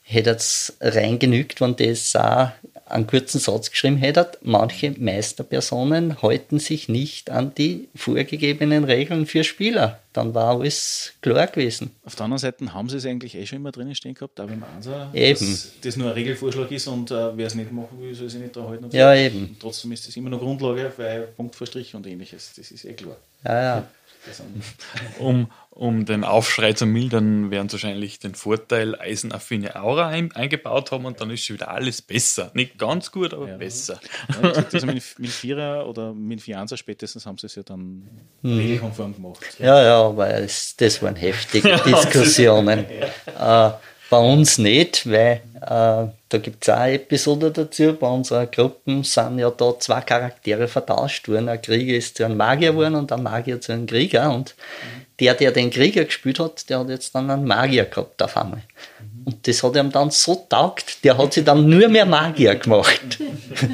[0.03, 2.49] hätte es rein genügt, wenn das auch
[2.89, 4.31] einen kurzen Satz geschrieben hätte.
[4.41, 9.99] Manche Meisterpersonen halten sich nicht an die vorgegebenen Regeln für Spieler.
[10.13, 11.91] Dann war alles klar gewesen.
[12.03, 14.49] Auf der anderen Seite haben sie es eigentlich eh schon immer drinnen stehen gehabt, auch
[14.49, 15.39] im Ansatz, eben.
[15.39, 18.41] dass das nur ein Regelvorschlag ist und äh, wer es nicht machen will, soll sich
[18.41, 18.89] nicht da halten.
[18.91, 19.19] ja, so.
[19.19, 19.39] eben.
[19.43, 22.53] Und trotzdem ist das immer noch Grundlage, weil Punkt vor Strich und ähnliches.
[22.55, 23.17] Das ist eh klar.
[23.45, 23.87] Ja, ja.
[25.19, 30.91] Um, um den Aufschrei zu mildern, werden sie wahrscheinlich den Vorteil eisenaffine Aura ein, eingebaut
[30.91, 32.51] haben und dann ist schon wieder alles besser.
[32.53, 33.57] Nicht ganz gut, aber ja.
[33.57, 33.99] besser.
[34.41, 38.09] Ja, also mit, mit Vierer oder mit Fianza spätestens haben sie es ja dann
[38.41, 38.57] mhm.
[38.57, 39.39] regelkonform gemacht.
[39.57, 42.85] Ja, ja, aber es, das waren heftige Diskussionen.
[43.39, 43.71] äh,
[44.09, 47.93] bei uns nicht, weil da gibt es auch eine Episode dazu.
[47.93, 51.49] Bei unserer Gruppe sind ja da zwei Charaktere vertauscht worden.
[51.49, 54.33] Ein Krieger ist zu einem Magier geworden und ein Magier zu einem Krieger.
[54.33, 54.55] Und
[55.19, 58.63] der, der den Krieger gespielt hat, der hat jetzt dann einen Magier gehabt auf einmal.
[59.25, 63.19] Und das hat ihm dann so taugt, der hat sich dann nur mehr Magier gemacht.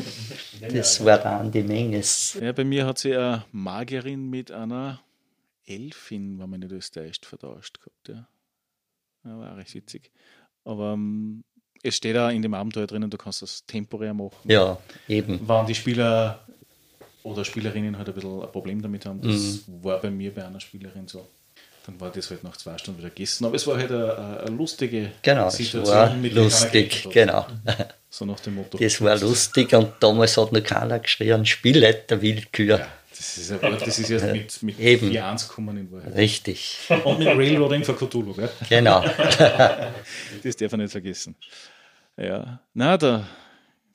[0.74, 2.02] das war dann die Menge.
[2.42, 5.02] Ja, bei mir hat sie eine Magierin mit einer
[5.66, 8.10] Elfin, wenn man nicht das täuscht, vertauscht gehabt.
[8.10, 8.28] Ja.
[9.24, 10.12] Ja, war recht witzig.
[10.64, 11.44] Aber um, ähm,
[11.86, 14.36] es steht da in dem Abenteuer drinnen, du kannst das temporär machen.
[14.46, 14.78] Ja,
[15.08, 15.40] eben.
[15.46, 16.40] Wann die Spieler
[17.24, 19.84] oder Spielerinnen halt ein bisschen ein Problem damit haben, das mhm.
[19.84, 21.28] war bei mir bei einer Spielerin so.
[21.86, 23.46] Dann war das halt nach zwei Stunden wieder gegessen.
[23.46, 25.96] Aber es war halt eine, eine lustige genau, Situation.
[25.96, 27.46] War mit lustig, genau.
[28.10, 28.78] So nach dem Motto.
[28.78, 32.80] Das war lustig und damals hat noch keiner geschrien, Spielleiter Willkür.
[32.80, 32.88] Ja.
[33.18, 35.10] Das ist, ein das ist erst mit, mit Eben.
[35.10, 36.16] 4.1 gekommen in Wahrheit.
[36.16, 36.80] Richtig.
[37.06, 38.50] Und mit Railroading für Cthulhu, gell?
[38.68, 39.02] Genau.
[40.44, 41.36] das darf man nicht vergessen.
[42.18, 43.28] Ja, na, da,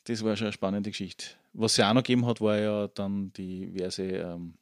[0.05, 1.27] das war schon eine spannende Geschichte.
[1.53, 4.55] Was es auch noch gegeben hat, war ja dann die diverse ähm,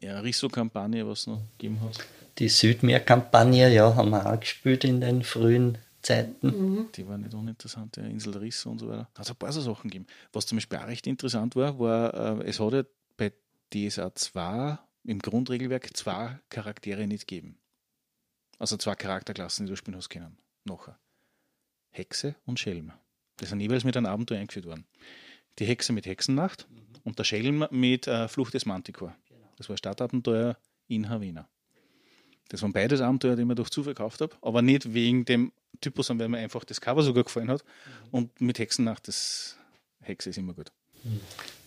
[0.00, 1.98] ja, Risso-Kampagne, was es noch gegeben hat.
[2.38, 6.46] Die Südmeer-Kampagne, ja, haben wir auch gespielt in den frühen Zeiten.
[6.46, 6.88] Mhm.
[6.94, 9.08] Die war nicht uninteressant, der Insel Risso und so weiter.
[9.14, 10.06] Da hat es ein paar so Sachen gegeben.
[10.32, 12.82] Was zum Beispiel auch recht interessant war, war, äh, es hat ja
[13.16, 13.32] bei
[13.72, 17.58] DSA 2 im Grundregelwerk zwei Charaktere nicht geben.
[18.58, 20.36] Also zwei Charakterklassen, die du spielen hast können.
[20.64, 20.98] Nachher.
[21.90, 22.92] Hexe und Schelm.
[23.40, 24.84] Die sind jeweils mit einem Abenteuer eingeführt worden.
[25.58, 26.66] Die Hexe mit Hexennacht
[27.04, 29.14] und der Schelm mit äh, Flucht des Manticore.
[29.56, 30.56] Das war ein Stadtabenteuer
[30.88, 31.48] in Havana.
[32.48, 35.52] Das waren beides Abenteuer, die ich mir durch Zufall gekauft habe, aber nicht wegen dem
[35.80, 37.64] Typus, sondern weil mir einfach das Cover sogar gefallen hat.
[38.10, 39.56] Und mit Hexennacht, das
[40.00, 40.72] Hexe ist immer gut.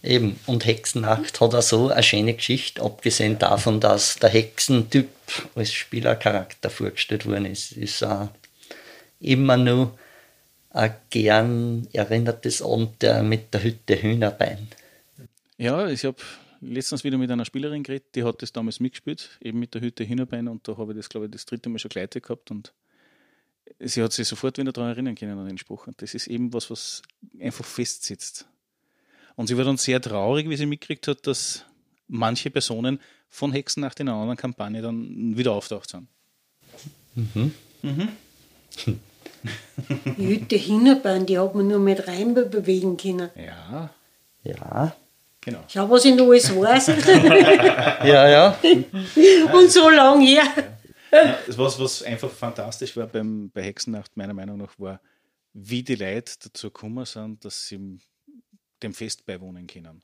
[0.03, 5.09] Eben, und Hexennacht hat auch so eine schöne Geschichte, abgesehen davon, dass der Hexentyp
[5.55, 8.29] als Spielercharakter vorgestellt worden ist, ist auch
[9.19, 9.97] immer nur
[10.73, 14.67] ein gern erinnertes Abenteuer mit der Hütte Hühnerbein.
[15.57, 16.17] Ja, ich habe
[16.61, 20.07] letztens wieder mit einer Spielerin geredet, die hat das damals mitgespielt, eben mit der Hütte
[20.07, 22.73] Hühnerbein und da habe ich das, glaube ich, das dritte Mal schon geleitet gehabt und
[23.79, 25.87] sie hat sich sofort wieder daran erinnern können an den Spruch.
[25.87, 27.01] Und das ist eben was, was
[27.39, 28.47] einfach festsitzt.
[29.35, 31.65] Und sie war dann sehr traurig, wie sie mitgekriegt hat, dass
[32.07, 32.99] manche Personen
[33.29, 36.07] von Hexen nach der anderen Kampagne dann wieder auftaucht sind.
[40.17, 43.29] Die Hütte Hinterbein, die hat man nur mit rein bewegen können.
[43.35, 43.89] Ja,
[44.43, 44.95] Ja,
[45.41, 45.63] genau.
[45.67, 46.87] Schau, was ich noch alles weiß.
[48.05, 48.57] ja, ja.
[49.53, 50.43] Und so lang her.
[51.47, 54.99] Das was, was einfach fantastisch war beim, bei Hexennacht, meiner Meinung nach, war,
[55.53, 57.99] wie die Leute dazu gekommen sind, dass sie
[58.81, 60.01] dem Fest beiwohnen können.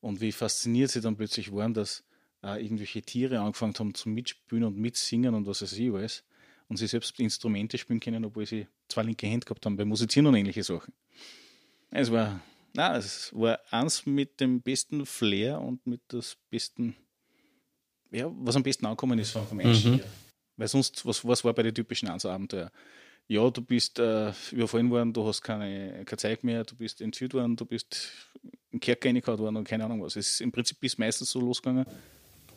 [0.00, 2.04] Und wie fasziniert sie dann plötzlich waren, dass
[2.42, 6.24] äh, irgendwelche Tiere angefangen haben zu mitspielen und mitsingen und was weiß ich alles.
[6.68, 10.26] Und sie selbst Instrumente spielen können, obwohl sie zwei linke Hände gehabt haben beim Musizieren
[10.26, 10.92] und ähnliche Sachen.
[11.90, 12.40] Es war,
[12.74, 16.94] na, es war eins mit dem besten Flair und mit das besten,
[18.10, 20.02] ja, was am besten angekommen ist vom, vom Einstieg.
[20.02, 20.04] her.
[20.56, 22.70] Weil sonst, was, was war bei den typischen Einzelabenteuer?
[23.28, 27.34] Ja, du bist äh, überfallen worden, du hast keine, kein Zeug mehr, du bist entführt
[27.34, 28.10] worden, du bist
[28.70, 30.16] in Kerker reingehauen worden und keine Ahnung was.
[30.16, 31.86] Es ist im Prinzip ist meistens so losgegangen,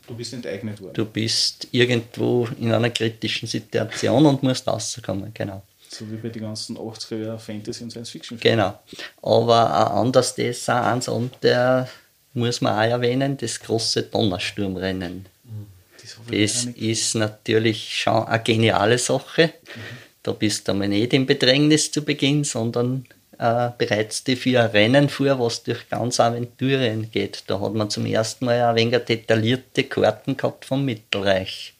[0.08, 0.94] du bist enteignet worden.
[0.94, 5.64] Du bist irgendwo in einer kritischen Situation und musst rauskommen, genau.
[5.90, 8.40] So wie bei den ganzen 80er Jahre Fantasy und Science Fiction.
[8.40, 8.80] Genau.
[9.22, 11.90] Aber das auch eins und der
[12.34, 15.26] muss man auch erwähnen, das große Donnersturmrennen.
[16.02, 19.54] Das, ich Das ist natürlich schon eine geniale Sache.
[20.24, 23.06] Da bist du mal nicht im Bedrängnis zu Beginn, sondern
[23.42, 27.44] äh, bereits für ein Rennen vor, was durch ganz Aventurien geht.
[27.48, 31.74] Da hat man zum ersten Mal ein wenig detaillierte Karten gehabt vom Mittelreich.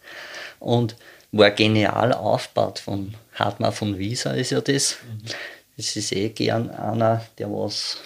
[0.60, 0.96] Und
[1.32, 4.98] war genial aufgebaut von Hartmann von Wieser ist ja das.
[5.78, 7.98] Das ist eh gern einer, der was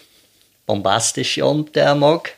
[0.65, 2.33] bombastische Abenteuer mag.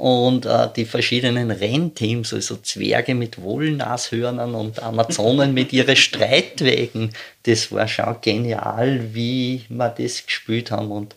[0.00, 7.10] Und äh, die verschiedenen Rennteams, also Zwerge mit Wollnashörnern und Amazonen mit ihren Streitwegen,
[7.42, 10.90] das war schon genial, wie wir das gespielt haben.
[10.90, 11.16] Und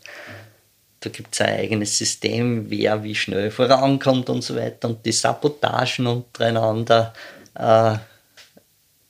[1.00, 4.90] da gibt es ein eigenes System, wer wie schnell vorankommt und so weiter.
[4.90, 7.14] Und die Sabotagen untereinander.
[7.56, 7.96] Äh,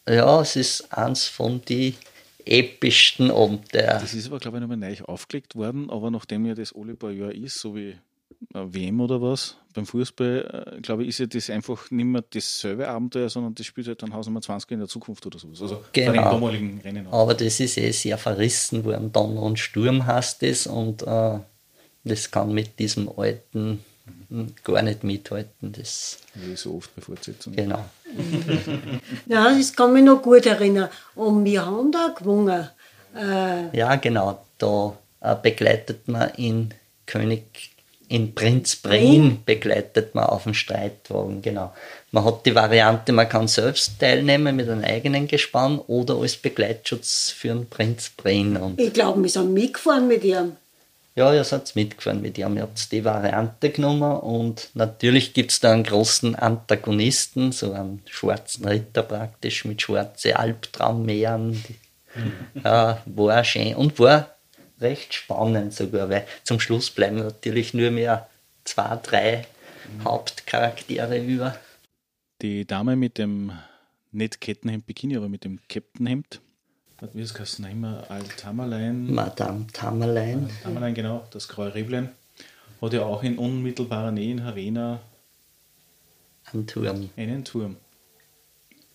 [0.07, 1.95] ja, es ist eins von den
[2.45, 3.97] epischsten Abenteuer.
[3.99, 7.09] Das ist aber, glaube ich, nochmal neu aufgelegt worden, aber nachdem ja das alle paar
[7.09, 7.95] Jahre ist, so wie
[8.53, 12.23] eine WM oder was, beim Fußball, äh, glaube ich, ist ja das einfach nicht mehr
[12.29, 15.61] dasselbe Abenteuer, sondern das spielt halt dann Hausnummer 20 in der Zukunft oder sowas.
[15.61, 16.31] Also bei den Genau.
[16.31, 17.07] damaligen Rennen.
[17.07, 17.23] auch.
[17.23, 19.11] Aber das ist eh sehr verrissen worden.
[19.11, 21.39] Donner und Sturm heißt es und äh,
[22.03, 23.83] das kann mit diesem alten
[24.29, 25.71] hm, gar nicht mithalten.
[25.71, 27.55] Das, Wie so oft bei Fortsetzungen.
[27.55, 27.85] genau.
[29.27, 30.89] Ja, das kann mich noch gut erinnern.
[31.15, 32.69] Und wir haben da gewonnen.
[33.15, 34.43] Äh, Ja, genau.
[34.57, 36.73] Da äh, begleitet man in
[37.05, 37.71] König,
[38.13, 41.73] in Prinz Brin begleitet man auf dem Streitwagen, genau.
[42.11, 47.33] Man hat die Variante, man kann selbst teilnehmen mit einem eigenen Gespann oder als Begleitschutz
[47.35, 48.55] für den Prinz Brin.
[48.55, 50.51] Und ich glaube, wir sind mitgefahren mit ihm.
[51.15, 52.55] Ja, ihr seid mitgefahren mit ihm.
[52.55, 58.03] Ihr habt die Variante genommen und natürlich gibt es da einen großen Antagonisten, so einen
[58.07, 61.63] schwarzen Ritter praktisch mit schwarzen Albtraummeeren.
[62.63, 64.32] Ja, war schön und war
[64.79, 68.29] recht spannend sogar, weil zum Schluss bleiben natürlich nur mehr
[68.63, 69.45] zwei, drei
[70.03, 71.57] Hauptcharaktere über.
[72.41, 73.51] Die Dame mit dem
[74.11, 76.41] nicht Kettenhemd Bikini, aber mit dem Captainhemd,
[77.11, 80.49] wie ist das immer Altamerlein, Madame Tamerlein.
[80.61, 82.09] Tamerlein, genau, das graue Reblein,
[82.81, 85.01] hat ja auch in unmittelbarer Nähe in Havana
[86.51, 87.09] am Turm.
[87.17, 87.75] einen Turm.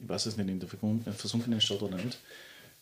[0.00, 2.18] Ich weiß es nicht, in der äh, versunkenen Stadt oder nicht.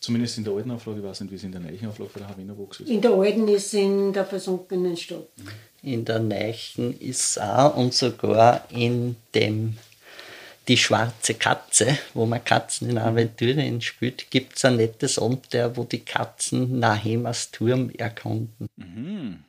[0.00, 2.22] Zumindest in der alten Auflage, ich weiß nicht, wie es in der neuen Auflage von
[2.22, 2.88] der Havana Box ist.
[2.88, 5.28] In der alten ist in der versunkenen Stadt.
[5.82, 9.76] In der Neichen ist auch und sogar in dem
[10.68, 15.84] Die schwarze Katze, wo man Katzen in Aventurien spielt, gibt es ein nettes Abenteuer, wo
[15.84, 18.68] die Katzen Nahemas Turm erkunden.
[18.74, 19.44] Mhm.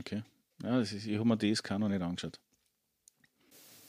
[0.00, 0.22] Okay.
[0.64, 2.40] Ja, das ist, ich habe mir DSK noch nicht angeschaut.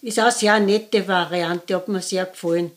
[0.04, 2.72] Ist auch eine sehr nette Variante, hat mir sehr gefallen.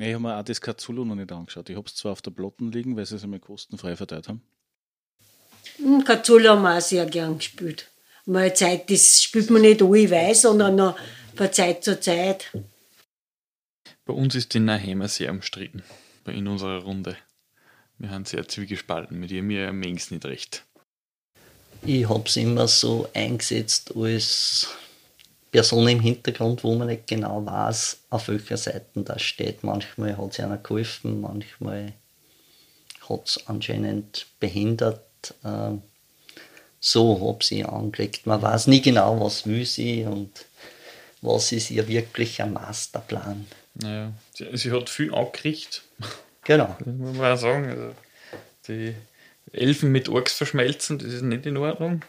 [0.00, 1.68] Ich habe mir auch das Cthulhu noch nicht angeschaut.
[1.68, 4.42] Ich habe es zwar auf der Platten liegen, weil sie es einmal kostenfrei verteilt haben.
[5.76, 7.90] Hm, Cthulhu haben wir auch sehr gern gespielt.
[8.26, 10.96] Mal Zeit, das spielt man nicht alle weiß, sondern noch
[11.34, 12.52] von Zeit zu Zeit.
[14.04, 15.82] Bei uns ist die Naheimer sehr umstritten.
[16.26, 17.16] In unserer Runde.
[17.96, 19.18] Wir haben sehr zwiegespalten.
[19.18, 20.64] Mit ihr mir am wenigsten nicht recht.
[21.82, 24.68] Ich habe es immer so eingesetzt als
[25.50, 29.64] Person im Hintergrund, wo man nicht genau weiß, auf welcher Seite das steht.
[29.64, 31.92] Manchmal hat es einer geholfen, manchmal
[33.08, 35.02] hat es anscheinend behindert.
[35.44, 35.82] Ähm,
[36.80, 38.26] so habe ich angelegt.
[38.26, 40.44] Man weiß nie genau, was will sie und
[41.22, 43.46] was ist ihr wirklicher Masterplan.
[43.74, 45.82] Naja, sie, sie hat viel angekriegt.
[46.44, 46.76] Genau.
[46.84, 47.68] Muss man auch sagen.
[47.68, 47.94] Also
[48.68, 48.94] die
[49.52, 52.02] Elfen mit Orks verschmelzen, das ist nicht in Ordnung.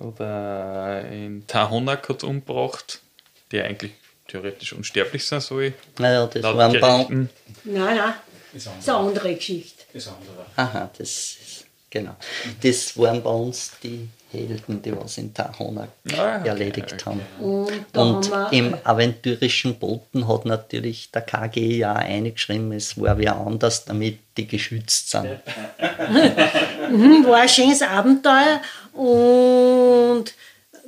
[0.00, 3.00] Oder in Tahonak hat umgebracht,
[3.52, 3.92] der eigentlich
[4.28, 5.74] theoretisch unsterblich sein soll.
[5.98, 7.28] Naja, das laut waren Baum.
[7.64, 8.14] Nein, nein,
[8.52, 9.84] das ist eine andere Geschichte.
[9.92, 10.46] Das andere.
[10.56, 12.16] Aha, das ist, genau.
[12.62, 17.04] Das waren bei uns die Helden, die was in Tahonak Ah, okay, erledigt okay.
[17.06, 17.20] haben.
[17.40, 23.36] Und Und im aventurischen Boten hat natürlich der KG ja auch eingeschrieben, es war wer
[23.36, 25.28] anders, damit die geschützt sind.
[27.26, 28.60] War ein schönes Abenteuer
[28.92, 30.24] und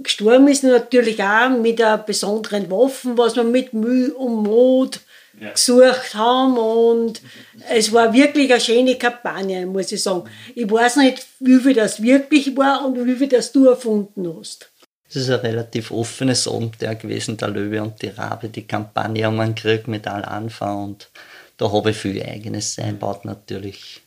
[0.03, 5.01] gestorben ist natürlich auch mit einer besonderen Waffe, was wir mit Mühe und Mut
[5.39, 7.21] gesucht haben und
[7.71, 10.29] es war wirklich eine schöne Kampagne, muss ich sagen.
[10.55, 14.71] Ich weiß nicht, wie viel das wirklich war und wie viel das du erfunden hast.
[15.09, 19.39] Es ist ein relativ offenes Abenteuer gewesen, der Löwe und die Rabe, die Kampagne um
[19.41, 21.09] einen Krieg mit Al-Anfa und
[21.59, 24.03] da habe ich viel eigenes einbaut natürlich.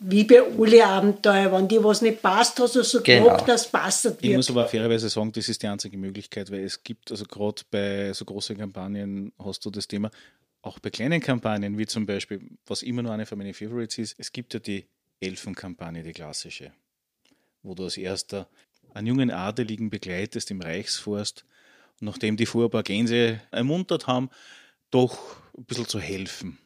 [0.00, 3.24] Wie bei alle Abenteuer, wenn dir was nicht passt, hast du so Genau.
[3.24, 4.36] gemacht, dass es passt Ich wird.
[4.36, 8.12] muss aber fairerweise sagen, das ist die einzige Möglichkeit, weil es gibt, also gerade bei
[8.12, 10.10] so großen Kampagnen hast du das Thema,
[10.64, 14.14] auch bei kleinen Kampagnen, wie zum Beispiel, was immer nur eine von meinen Favorites ist,
[14.18, 14.86] es gibt ja die
[15.20, 16.72] Elfenkampagne, die klassische,
[17.62, 18.48] wo du als erster
[18.94, 21.44] einen jungen Adeligen begleitest im Reichsforst
[22.00, 24.30] und nachdem die vorher ein paar Gänse ermuntert haben,
[24.90, 26.58] doch ein bisschen zu helfen.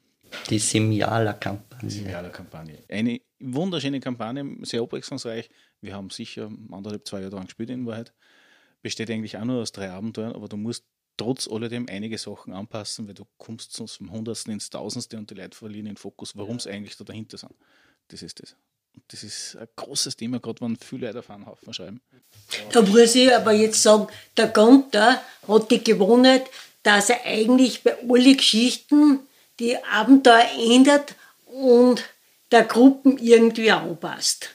[0.50, 1.90] Die Simjala-Kampagne.
[1.90, 2.78] Ideale Kampagne.
[2.88, 5.48] Eine wunderschöne Kampagne, sehr abwechslungsreich.
[5.80, 8.12] Wir haben sicher anderthalb, zwei Jahre daran gespielt in Wahrheit.
[8.82, 10.84] Besteht eigentlich auch nur aus drei Abenteuern, aber du musst
[11.18, 15.34] trotz alledem einige Sachen anpassen, weil du kommst sonst vom Hundertsten ins Tausendste und die
[15.34, 17.52] Leute verlieren den Fokus, warum es eigentlich da dahinter sind.
[18.08, 18.56] Das ist das.
[18.94, 22.00] Und das ist ein großes Thema, gerade wenn viele Leute auf einen Haufen schreiben.
[22.72, 26.40] Da muss ich aber jetzt sagen, der Gunther hat die gewonnen,
[26.82, 29.20] dass er eigentlich bei allen Geschichten
[29.60, 31.14] die Abenteuer ändert
[31.46, 32.02] und
[32.50, 34.54] der Gruppen irgendwie anpasst.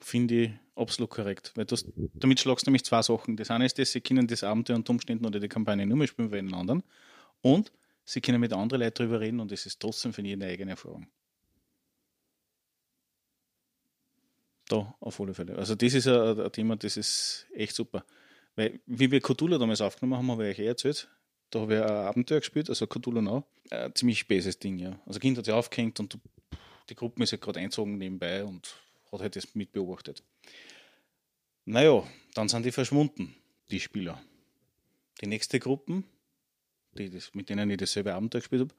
[0.00, 0.50] Finde ich
[0.80, 1.52] absolut korrekt.
[1.54, 3.36] Weil das, damit schlagst du nämlich zwei Sachen.
[3.36, 6.06] Das eine ist, dass sie können das Abenteuer unter Umständen oder die Kampagne nur mehr
[6.06, 6.82] spielen wie den anderen.
[7.42, 7.72] Und
[8.04, 10.72] sie können mit anderen Leuten darüber reden und es ist trotzdem für jeden eine eigene
[10.72, 11.06] Erfahrung.
[14.68, 15.56] Da, auf alle Fälle.
[15.56, 18.04] Also das ist ein, ein Thema, das ist echt super.
[18.56, 21.08] Weil, wie wir Cthulhu damals aufgenommen haben, habe ich euch erzählt,
[21.50, 23.44] da habe ich ein Abenteuer gespielt, also Cthulhu Now.
[23.70, 25.00] Ein ziemlich späßes Ding, ja.
[25.06, 26.18] Also Kind hat sich aufgehängt und
[26.88, 28.74] die Gruppe ist ja gerade einzogen nebenbei und
[29.10, 30.22] hat halt das mit beobachtet.
[31.70, 32.02] Naja,
[32.34, 33.32] dann sind die verschwunden,
[33.70, 34.20] die Spieler.
[35.20, 36.02] Die nächste Gruppe,
[36.98, 38.74] die das, mit denen ich dasselbe Abenteuer gespielt habe,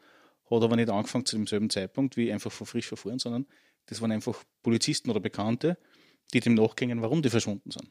[0.54, 3.46] hat aber nicht angefangen zu demselben Zeitpunkt wie einfach von frisch verfahren, sondern
[3.86, 5.78] das waren einfach Polizisten oder Bekannte,
[6.34, 7.90] die dem nachgingen, warum die verschwunden sind.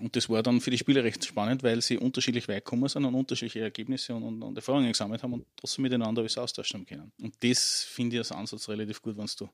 [0.00, 3.04] Und das war dann für die Spieler recht spannend, weil sie unterschiedlich weit gekommen sind
[3.04, 7.12] und unterschiedliche Ergebnisse und, und, und Erfahrungen gesammelt haben und trotzdem miteinander alles austauschen können.
[7.20, 9.50] Und das finde ich als Ansatz relativ gut, wenn du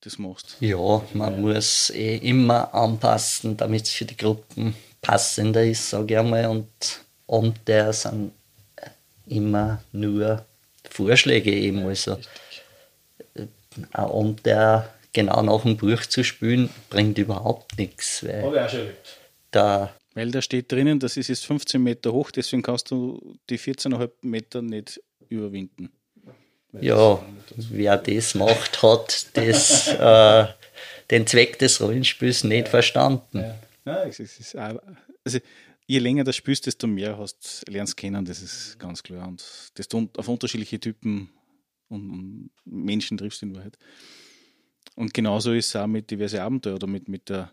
[0.00, 0.56] das machst.
[0.60, 6.18] Ja, man muss eh immer anpassen, damit es für die Gruppen passender ist, sage ich
[6.18, 6.46] einmal.
[6.46, 6.68] Und
[7.28, 8.32] Abenteuer sind
[9.26, 10.44] immer nur
[10.88, 11.86] Vorschläge eben.
[11.86, 12.18] Also
[13.34, 13.46] äh,
[13.76, 18.80] ein Abenteuer genau nach dem Buch zu spielen, bringt überhaupt nichts, weil ich auch schon
[18.80, 19.18] erlebt.
[19.50, 23.58] da Weil da steht drinnen, das ist jetzt 15 Meter hoch, deswegen kannst du die
[23.58, 25.90] 14,5 Meter nicht überwinden.
[26.80, 27.24] Ja,
[27.56, 30.46] wer das macht, hat das, äh,
[31.10, 33.44] den Zweck des Rollenspiels nicht verstanden.
[33.84, 35.38] Ja, ist, es ist also
[35.86, 39.26] je länger das spielst, desto mehr hast, lernst kennen, das ist ganz klar.
[39.26, 39.42] Und
[39.92, 41.30] du auf unterschiedliche Typen
[41.88, 43.76] und, Menschen triffst in Wahrheit.
[44.94, 47.52] Und genauso ist es auch mit diversen Abenteuern oder mit, mit der,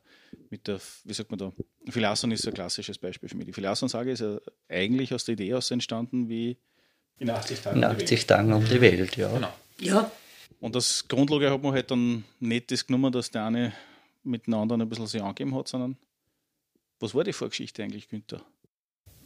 [0.50, 1.52] mit der, wie sagt man da,
[1.90, 3.48] Philason ist ein klassisches Beispiel für mich.
[3.48, 4.38] Die Philason-Sage ist ja
[4.70, 6.58] eigentlich aus der Idee aus entstanden, wie
[7.20, 7.78] in 80 Tagen.
[7.78, 9.30] In 80 Tagen um die Welt, ja.
[9.30, 9.54] Genau.
[9.80, 10.12] Ja,
[10.60, 13.74] Und als Grundlage hat man halt dann nicht das genommen, dass der eine
[14.24, 15.98] mit dem anderen ein bisschen sich angegeben hat, sondern
[17.00, 18.42] was war die Vorgeschichte eigentlich, Günther?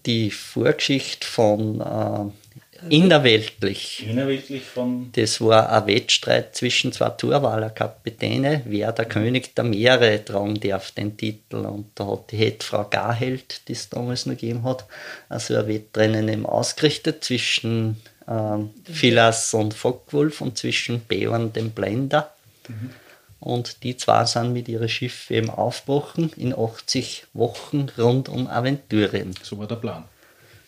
[0.05, 2.50] Die Vorgeschichte von äh,
[2.89, 4.05] Innerweltlich.
[4.07, 5.11] Innerweltlich von.
[5.13, 10.91] Das war ein Wettstreit zwischen zwei Torwaler Kapitäne, wer der König der Meere tragen darf,
[10.91, 11.57] den Titel.
[11.57, 14.85] Und da hat die Hetfrau Garheld, die es damals noch gegeben hat,
[15.29, 22.31] also ein Wettrennen eben ausgerichtet zwischen ähm, Philas und Fockwulf und zwischen Beorn dem Blender.
[22.67, 22.91] Mhm.
[23.39, 29.33] Und die zwei sind mit ihren Schiffen eben aufgebrochen in 80 Wochen rund um Aventurien.
[29.41, 30.03] So war der Plan.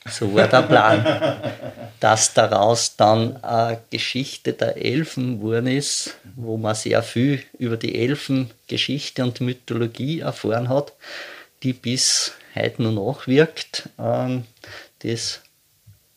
[0.05, 1.37] So war der Plan.
[1.99, 7.95] Dass daraus dann eine Geschichte der Elfen geworden ist, wo man sehr viel über die
[7.95, 10.93] Elfengeschichte und Mythologie erfahren hat,
[11.63, 13.89] die bis heute noch nachwirkt.
[13.97, 14.43] Ähm,
[14.99, 15.41] das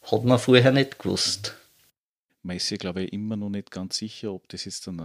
[0.02, 1.54] hat man vorher nicht gewusst
[2.46, 5.02] man ist sich, glaube ich, immer noch nicht ganz sicher, ob das jetzt ein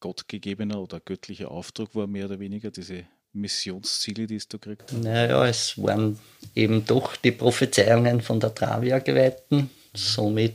[0.00, 4.92] gottgegebener oder göttlicher Auftrag war, mehr oder weniger, diese Missionsziele, die es da kriegt.
[4.92, 6.18] Naja, es waren
[6.54, 10.54] eben doch die Prophezeiungen von der Travia-Geweihten, somit.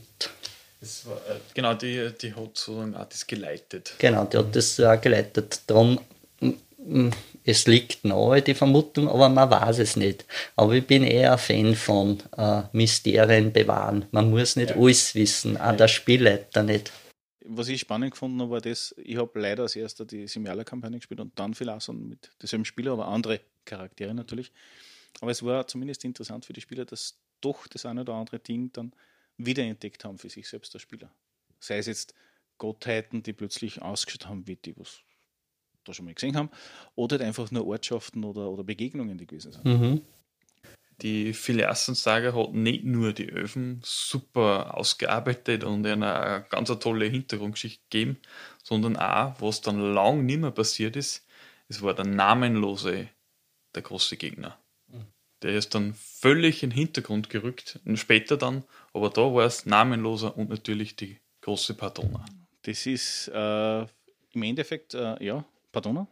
[1.05, 3.93] War, äh, genau, die, die hat sozusagen auch das geleitet.
[3.97, 5.61] Genau, die hat das auch geleitet.
[5.67, 5.99] Darum
[7.43, 10.25] es liegt nahe, die Vermutung, aber man weiß es nicht.
[10.55, 14.05] Aber ich bin eher ein Fan von äh, Mysterien bewahren.
[14.11, 14.75] Man muss nicht ja.
[14.75, 16.91] alles wissen, auch der Spielleiter nicht.
[17.47, 21.19] Was ich spannend gefunden habe, war das, ich habe leider als erster die Simiala-Kampagne gespielt
[21.19, 24.51] und dann Philason mit demselben Spieler, aber andere Charaktere natürlich.
[25.21, 28.71] Aber es war zumindest interessant für die Spieler, dass doch das eine oder andere Ding
[28.73, 28.93] dann
[29.37, 31.11] wiederentdeckt haben für sich selbst als Spieler.
[31.59, 32.13] Sei es jetzt
[32.57, 35.01] Gottheiten, die plötzlich ausgeschaut haben wie die, was
[35.83, 36.49] da schon mal gesehen haben,
[36.95, 39.65] oder halt einfach nur Ortschaften oder, oder Begegnungen, die gewesen sind.
[39.65, 40.01] Mhm.
[41.01, 47.83] Die Phileasten-Saga hat nicht nur die Öfen super ausgearbeitet und eine ganz eine tolle Hintergrundgeschichte
[47.89, 48.17] gegeben,
[48.63, 51.25] sondern auch, was dann lang nicht mehr passiert ist,
[51.67, 53.09] es war der Namenlose,
[53.73, 54.57] der große Gegner.
[55.41, 58.63] Der ist dann völlig in den Hintergrund gerückt, und später dann,
[58.93, 62.25] aber da war es Namenloser und natürlich die große Pardona.
[62.61, 66.07] Das ist äh, im Endeffekt, äh, ja, Pardona,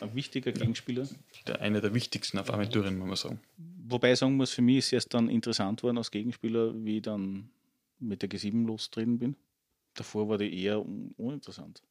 [0.00, 1.08] ein wichtiger Gegenspieler.
[1.46, 3.40] Der, einer der wichtigsten auf Aventurien, muss man sagen.
[3.88, 6.96] Wobei ich sagen muss, für mich ist es erst dann interessant worden als Gegenspieler, wie
[6.96, 7.50] ich dann
[7.98, 9.36] mit der G7 lostreten bin.
[9.94, 11.82] Davor war die eher uninteressant.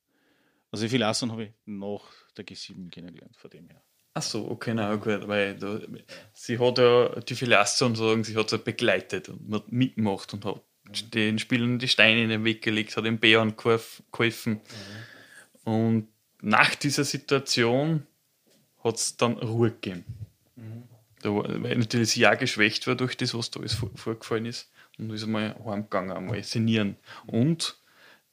[0.72, 2.04] Also viel Asson habe ich nach
[2.36, 3.82] der G7 kennengelernt, von dem her.
[4.14, 5.80] Ach so, okay, na gut, weil da,
[6.34, 10.62] sie hat ja die Philastion sagen, sie hat sie begleitet und hat mitgemacht und hat
[10.84, 11.12] mhm.
[11.12, 14.62] den Spielern die Steine in den Weg gelegt, hat den Bären geholfen.
[15.66, 15.72] Mhm.
[15.72, 16.08] Und
[16.42, 18.06] nach dieser Situation
[18.84, 20.06] hat es dann Ruhe gegeben.
[20.56, 20.84] Mhm.
[21.26, 24.72] Da weil natürlich das Jahr geschwächt war durch das, was da alles vorgefallen ist.
[25.00, 26.98] Und ist einmal heimgegangen, einmal sinnieren.
[27.26, 27.78] Und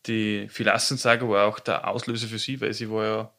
[0.07, 3.33] die Philassensaga war auch der Auslöser für sie, weil sie war ja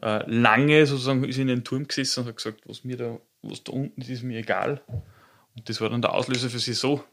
[0.00, 3.64] äh, lange sozusagen ist in den Turm gesessen und hat gesagt, was mir da, was
[3.64, 4.80] da unten ist, ist mir egal.
[5.56, 7.04] Und das war dann der Auslöser für sie so,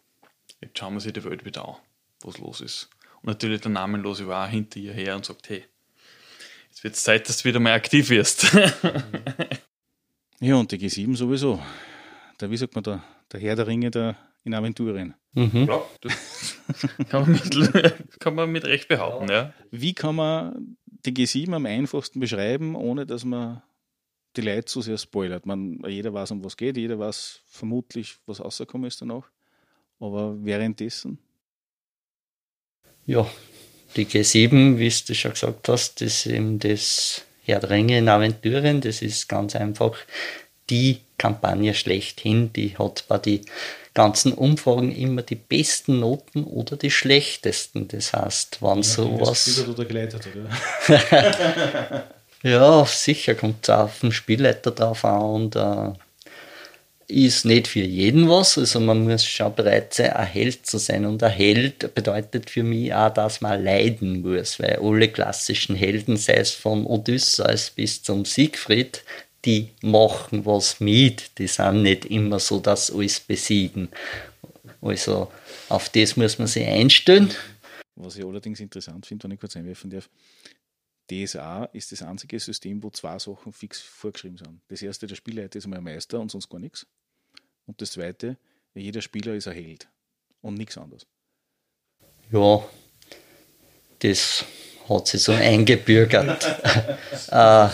[0.62, 1.76] jetzt schauen wir sich die Welt wieder an,
[2.22, 2.90] was los ist.
[3.24, 5.66] Und natürlich der Namenlose war auch hinter ihr her und sagt, hey,
[6.72, 8.56] es wird Zeit, dass du wieder mal aktiv wirst.
[10.40, 11.62] ja, und die G7 sowieso.
[12.38, 15.16] Da, wie sagt man da, der Herr der Ringe da in Aventurien.
[15.34, 15.68] Mhm.
[15.68, 15.84] Ja,
[17.10, 19.54] kann, man mit, kann man mit Recht behaupten, ja.
[19.72, 23.62] Wie kann man die G7 am einfachsten beschreiben, ohne dass man
[24.36, 25.46] die Leute zu sehr spoilert?
[25.46, 29.30] Man, jeder weiß, um was geht, jeder weiß vermutlich, was rausgekommen ist danach.
[30.00, 31.20] Aber währenddessen?
[33.06, 33.30] Ja,
[33.96, 38.10] die G7, wie du schon gesagt hast, das ist eben das Herr der Ringe in
[38.10, 38.82] Aventurien.
[38.82, 39.96] Das ist ganz einfach
[40.70, 42.52] die Kampagne schlechthin.
[42.54, 43.42] Die hat bei den
[43.94, 47.88] ganzen Umfragen immer die besten Noten oder die schlechtesten.
[47.88, 49.66] Das heißt, wenn ja, sowas.
[49.68, 50.28] Oder geleitet,
[50.90, 52.04] oder?
[52.44, 55.94] ja, sicher kommt es auf den Spielleiter drauf an und äh,
[57.08, 58.58] ist nicht für jeden was.
[58.58, 61.06] Also man muss schon bereit sein, ein Held zu sein.
[61.06, 66.18] Und ein Held bedeutet für mich auch, dass man leiden muss, weil alle klassischen Helden,
[66.18, 69.04] sei es vom Odysseus bis zum Siegfried,
[69.46, 71.38] die machen was mit.
[71.38, 73.90] Die sind nicht immer so, dass alles besiegen.
[74.82, 75.32] Also
[75.70, 77.32] auf das muss man sich einstellen.
[77.96, 80.10] Was ich allerdings interessant finde, wenn ich kurz einwerfen darf,
[81.10, 84.62] DSA ist das einzige System, wo zwei Sachen fix vorgeschrieben sind.
[84.68, 86.86] Das erste, der Spielleiter ist einmal ein Meister und sonst gar nichts.
[87.66, 88.38] Und das zweite,
[88.74, 89.88] jeder Spieler ist ein Held
[90.42, 91.06] und nichts anderes.
[92.32, 92.64] Ja,
[94.00, 94.46] das
[94.90, 96.46] hat sich so eingebürgert.
[97.32, 97.70] äh,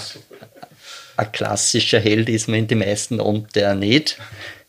[1.18, 4.18] ein klassischer Held ist man in den meisten Abenteuern nicht.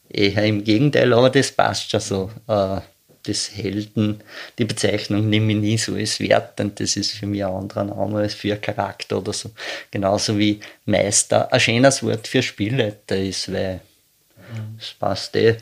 [0.09, 2.31] Eher im Gegenteil, aber das passt schon so.
[2.47, 2.81] Äh,
[3.27, 4.21] des Helden,
[4.59, 8.21] die Bezeichnung nehme ich nie so als wertend, das ist für mich ein anderer Name
[8.21, 9.51] als für Charakter oder so.
[9.91, 13.81] Genauso wie Meister ein schönes Wort für Spielleiter ist, weil
[14.79, 15.57] das passt eh.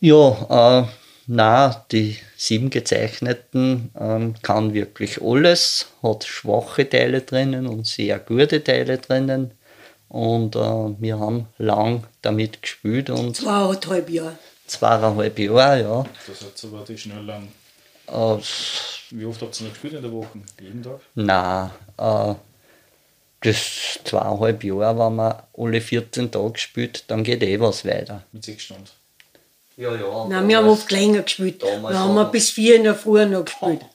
[0.00, 0.86] Ja, äh,
[1.26, 8.62] na, die sieben gezeichneten ähm, kann wirklich alles, hat schwache Teile drinnen und sehr gute
[8.62, 9.52] Teile drinnen.
[10.08, 14.38] Und äh, wir haben lang damit gespielt Zweieinhalb Jahre.
[14.66, 16.04] Zweieinhalb Jahre, ja.
[16.26, 17.48] Das hat aber die schnell lang.
[18.06, 18.36] Äh,
[19.10, 20.38] Wie oft habt ihr noch gespielt in der Woche?
[20.60, 21.00] Jeden Tag?
[21.14, 22.34] Nein, äh,
[23.40, 28.22] das zweieinhalb Jahre, wenn man alle 14 Tage spielt, dann geht eh was weiter.
[28.32, 28.84] Mit sechs Stunden.
[29.76, 30.26] Ja, ja.
[30.28, 31.62] Nein, wir haben oft länger gespielt.
[31.62, 33.80] Wir haben wir wir- bis vier in der Früh noch gespielt.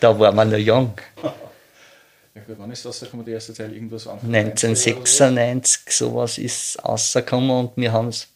[0.00, 0.92] Da war man noch jung.
[1.20, 3.72] Ja gut, wann ist das rausgekommen, der erste Teil?
[3.74, 8.28] Irgendwas Anfang 1996, sowas ist rausgekommen und wir haben es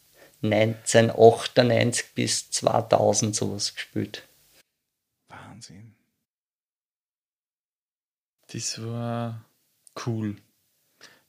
[0.43, 4.23] 1998 bis 2000 sowas gespielt.
[5.29, 5.95] Wahnsinn.
[8.51, 9.43] Das war
[10.05, 10.35] cool.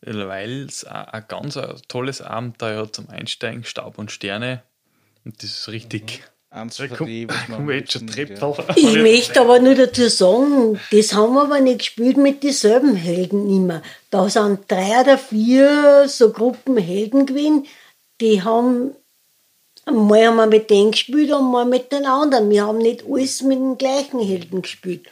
[0.00, 4.62] Weil es ein ganz ein tolles Abenteuer hat zum Einsteigen, Staub und Sterne.
[5.24, 6.24] Und das ist richtig.
[6.50, 8.64] Eins Da von kommt, die, was man kommt jetzt schon wissen, Trepptal.
[8.76, 13.48] Ich möchte aber nur dazu sagen, das haben wir aber nicht gespielt mit denselben Helden
[13.48, 13.82] immer.
[14.10, 17.66] Da sind drei oder vier so Gruppen Helden gewesen,
[18.20, 18.94] die haben,
[19.92, 22.50] mal haben wir mit denen gespielt und mal mit den anderen.
[22.50, 25.08] Wir haben nicht alles mit den gleichen Helden gespielt.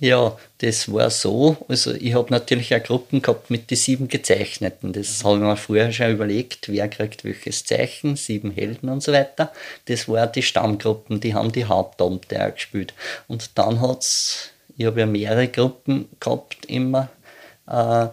[0.00, 1.56] Ja, das war so.
[1.68, 4.92] Also ich habe natürlich auch Gruppen gehabt mit den sieben Gezeichneten.
[4.92, 9.12] Das habe ich mir vorher schon überlegt, wer kriegt welches Zeichen, sieben Helden und so
[9.12, 9.52] weiter.
[9.86, 12.92] Das waren die Stammgruppen, die haben die Hauptabenteuer gespielt.
[13.28, 17.08] Und dann hat's, ich habe ja mehrere Gruppen gehabt immer.
[17.66, 18.08] Äh,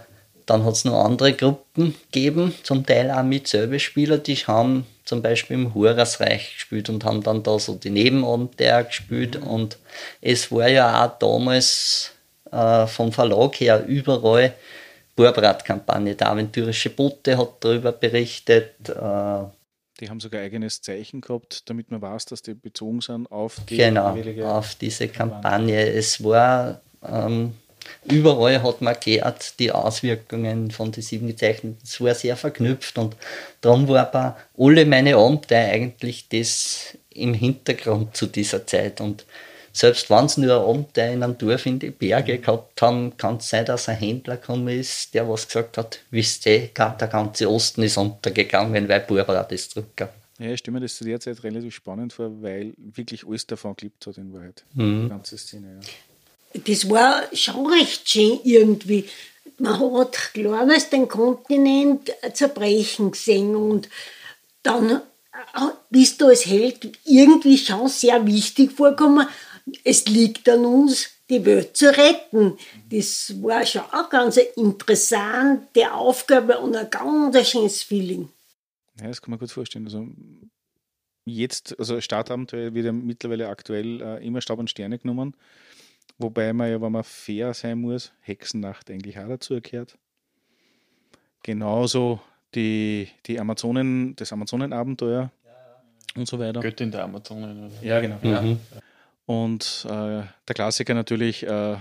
[0.45, 4.85] dann hat es noch andere Gruppen gegeben, zum Teil auch mit selben Spieler, die haben
[5.11, 9.35] zum Beispiel im Horasreich gespielt und haben dann da so die Nebenabenteuer gespielt.
[9.35, 9.77] Und
[10.21, 12.13] es war ja auch damals
[12.49, 14.53] äh, vom Verlag her überall
[15.17, 16.15] Barbrat-Kampagne.
[16.15, 18.87] Der aventurische Bote hat darüber berichtet.
[18.87, 19.43] Äh,
[19.99, 23.75] Die haben sogar eigenes Zeichen gehabt, damit man weiß, dass die bezogen sind auf die
[23.75, 24.15] genau,
[24.45, 25.89] auf diese Kampagne.
[25.89, 27.53] Es war ähm,
[28.05, 31.77] überall hat man gehört, die Auswirkungen von den sieben Gezeichneten.
[31.83, 33.15] Es war sehr verknüpft und
[33.61, 39.01] darum war bei alle meine Abenteuer eigentlich das im Hintergrund zu dieser Zeit.
[39.01, 39.25] Und
[39.73, 43.37] selbst wenn es nur ein Abenteuer in einem Dorf in die Berge gehabt haben, kann
[43.37, 47.49] es sein, dass ein Händler gekommen ist, der was gesagt hat, wisst ihr, der ganze
[47.49, 50.09] Osten ist untergegangen, weil Barbara das drücken.
[50.39, 53.75] Ja, ich stelle mir das zu der Zeit relativ spannend vor, weil wirklich alles davon
[53.75, 54.63] gelebt hat in Wahrheit.
[54.73, 55.03] Mhm.
[55.03, 55.87] Die ganze Szene, ja.
[56.53, 59.07] Das war schon recht schön irgendwie.
[59.57, 63.89] Man hat klarerweise den Kontinent zerbrechen gesehen und
[64.63, 64.99] dann äh,
[65.89, 69.27] bist du als Held irgendwie schon sehr wichtig vorgekommen.
[69.83, 72.57] Es liegt an uns, die Welt zu retten.
[72.89, 78.29] Das war schon auch ganz eine interessante Aufgabe und ein ganz schönes Feeling.
[78.99, 79.85] Ja, das kann man gut vorstellen.
[79.85, 80.07] Also
[81.25, 85.35] jetzt, also Startabenteuer wird ja mittlerweile aktuell äh, immer Staub und Sterne genommen.
[86.17, 89.97] Wobei man ja, wenn man fair sein muss, Hexennacht eigentlich auch dazu gehört.
[91.43, 92.21] Genauso
[92.53, 95.31] die, die Amazonen, das Amazonenabenteuer
[96.15, 96.59] und so weiter.
[96.59, 97.71] Göttin der Amazonen.
[97.81, 98.17] Ja, genau.
[98.21, 98.59] Mhm.
[99.25, 101.77] Und äh, der Klassiker natürlich äh,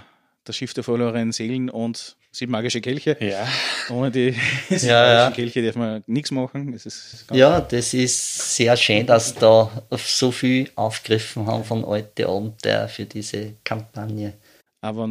[0.51, 3.17] das Schiff der verlorenen Seelen und sieben magische Kelche.
[3.21, 3.47] Ja.
[3.89, 4.33] Ohne die
[4.69, 6.73] sieben Ja, magischen Kelche darf man nichts machen.
[6.73, 12.25] Das ist Ja, das ist sehr schön, dass da so viel aufgegriffen haben von alten
[12.25, 14.35] Abenteuer für diese Kampagne.
[14.81, 15.09] Aber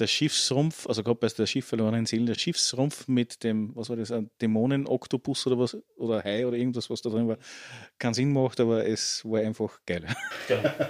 [0.00, 3.96] der Schiffsrumpf, also gerade bei der Schiff verlorenen Seelen, der Schiffsrumpf mit dem, was war
[3.96, 7.38] das, ein Dämonen-Oktopus oder was, oder Hai oder irgendwas, was da drin war,
[7.98, 10.04] keinen Sinn macht, aber es war einfach geil.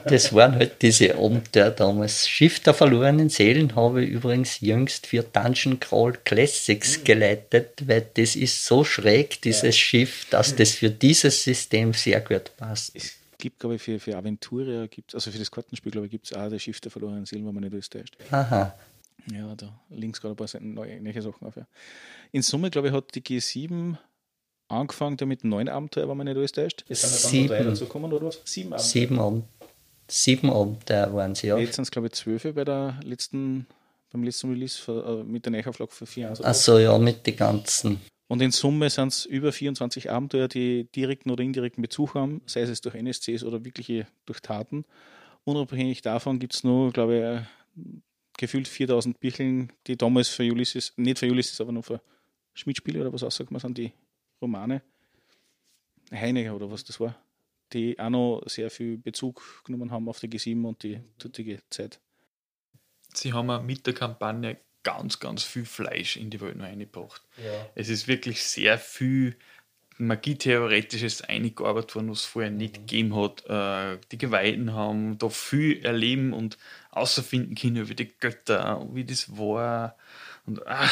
[0.06, 2.28] Das waren halt diese Abenteuer damals.
[2.28, 8.36] Schiff der verlorenen Seelen habe ich übrigens jüngst für Dungeon Crawl Classics geleitet, weil das
[8.36, 12.92] ist so schräg, dieses Schiff, dass das für dieses System sehr gut passt.
[12.94, 16.26] Es gibt, glaube ich, für, für Aventuria, gibt's, also für das Kartenspiel, glaube ich, gibt
[16.26, 18.16] es auch das Schiff der verlorenen Seelen, wenn man nicht alles täuscht.
[18.30, 18.74] Aha.
[19.32, 21.56] Ja, da links gerade ein paar neue, neue Sachen auf.
[21.56, 21.66] Ja.
[22.32, 23.96] In Summe, glaube ich, hat die G7
[24.68, 26.84] angefangen damit neun Abenteuer, wenn man nicht alles täuscht.
[26.88, 28.40] Es sind dann dazu gekommen, oder was?
[28.44, 28.88] Sieben Abenteuer.
[28.88, 29.42] Sieben, Ab
[30.08, 31.58] sieben Abenteuer waren sie ja.
[31.58, 33.66] Jetzt sind es, glaube ich, zwölf bei der letzten,
[34.12, 36.44] beim letzten Release für, äh, mit der Neuauflage für vier Jahre.
[36.44, 38.00] Achso, ja, mit den ganzen.
[38.28, 42.60] Und in Summe sind es über 24 Abenteuer, die direkten oder indirekten Bezug haben, sei
[42.62, 44.84] es durch NSCs oder wirkliche durch Taten.
[45.42, 47.44] Unabhängig davon gibt es nur, glaube
[47.76, 47.84] ich,
[48.40, 52.00] gefühlt 4000 Bicheln, die damals für Ulysses, nicht für Ulysses, aber nur für
[52.54, 53.92] Schmidt-Spiele oder was rausgekommen sind, die
[54.40, 54.82] Romane.
[56.10, 57.14] Heine oder was das war,
[57.74, 62.00] die auch noch sehr viel Bezug genommen haben auf die G7 und die dortige Zeit.
[63.12, 67.22] Sie haben auch mit der Kampagne ganz, ganz viel Fleisch in die Welt noch eingebracht.
[67.74, 69.36] Es ist wirklich sehr viel
[70.00, 73.44] Magietheoretisches eingearbeitet worden, was es vorher nicht gegeben hat.
[73.48, 76.58] Äh, die Geweihten haben da viel erleben und
[76.90, 79.96] außerfinden können wie die Götter, wie das war.
[80.46, 80.88] Und ah,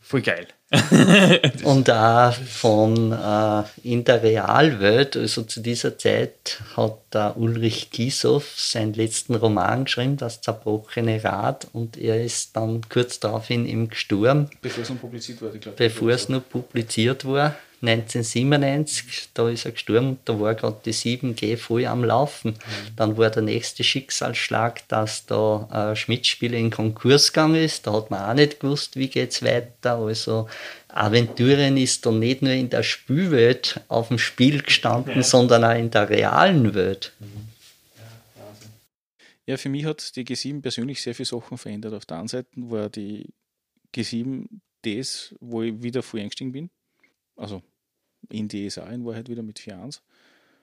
[0.00, 0.46] voll geil.
[1.64, 8.44] und auch von äh, in der Realwelt, also zu dieser Zeit hat der Ulrich Gisow
[8.56, 14.50] seinen letzten Roman geschrieben, Das zerbrochene Rad, und er ist dann kurz daraufhin ihm gestorben.
[14.62, 15.92] Bevor es noch publiziert wurde, glaube ich.
[15.92, 17.54] Bevor es noch publiziert war.
[17.88, 22.52] 1997, da ist er gestorben, da war gerade die 7G voll am Laufen.
[22.52, 22.96] Mhm.
[22.96, 27.86] Dann war der nächste Schicksalsschlag, dass da äh, Schmidt-Spiele in Konkurs gegangen ist.
[27.86, 29.96] Da hat man auch nicht gewusst, wie geht es weiter.
[29.96, 30.48] Also
[30.88, 35.22] Aventurien ist da nicht nur in der Spielwelt auf dem Spiel gestanden, ja.
[35.22, 37.12] sondern auch in der realen Welt.
[37.20, 37.48] Mhm.
[39.46, 41.92] Ja, für mich hat die G7 persönlich sehr viele Sachen verändert.
[41.92, 43.28] Auf der einen Seite war die
[43.94, 44.46] G7
[44.82, 46.70] das, wo ich wieder voll eingestiegen bin.
[47.36, 47.62] Also
[48.30, 50.00] in die ESA in Wahrheit wieder mit 4.1.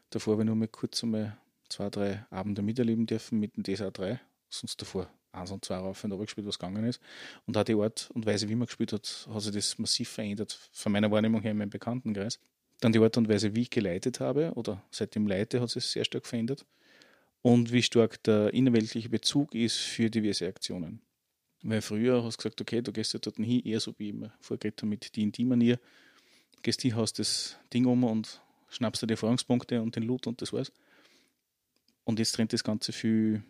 [0.09, 1.37] Davor habe ich nur mal kurz einmal
[1.69, 4.19] zwei, drei Abende miterleben dürfen mit dem DSA 3.
[4.49, 7.01] Sonst davor eins und zwei rauf und runter gespielt, was gegangen ist.
[7.45, 10.59] Und auch die Art und Weise, wie man gespielt hat, hat sich das massiv verändert,
[10.71, 12.39] von meiner Wahrnehmung her in meinem Bekanntenkreis.
[12.81, 16.03] Dann die Art und Weise, wie ich geleitet habe, oder seitdem leite, hat sich sehr
[16.03, 16.65] stark verändert.
[17.41, 21.01] Und wie stark der innerweltliche Bezug ist für diverse Aktionen.
[21.63, 24.33] Weil früher hast du gesagt, okay, du gehst ja dort hin, eher so wie immer
[24.39, 25.79] vorgeredet mit D&D-Manier,
[26.61, 30.41] gehst hin, hast das Ding um und schnappst dir die Erfahrungspunkte und den Loot und
[30.41, 30.71] das war's.
[32.03, 33.43] Und jetzt trennt das Ganze viel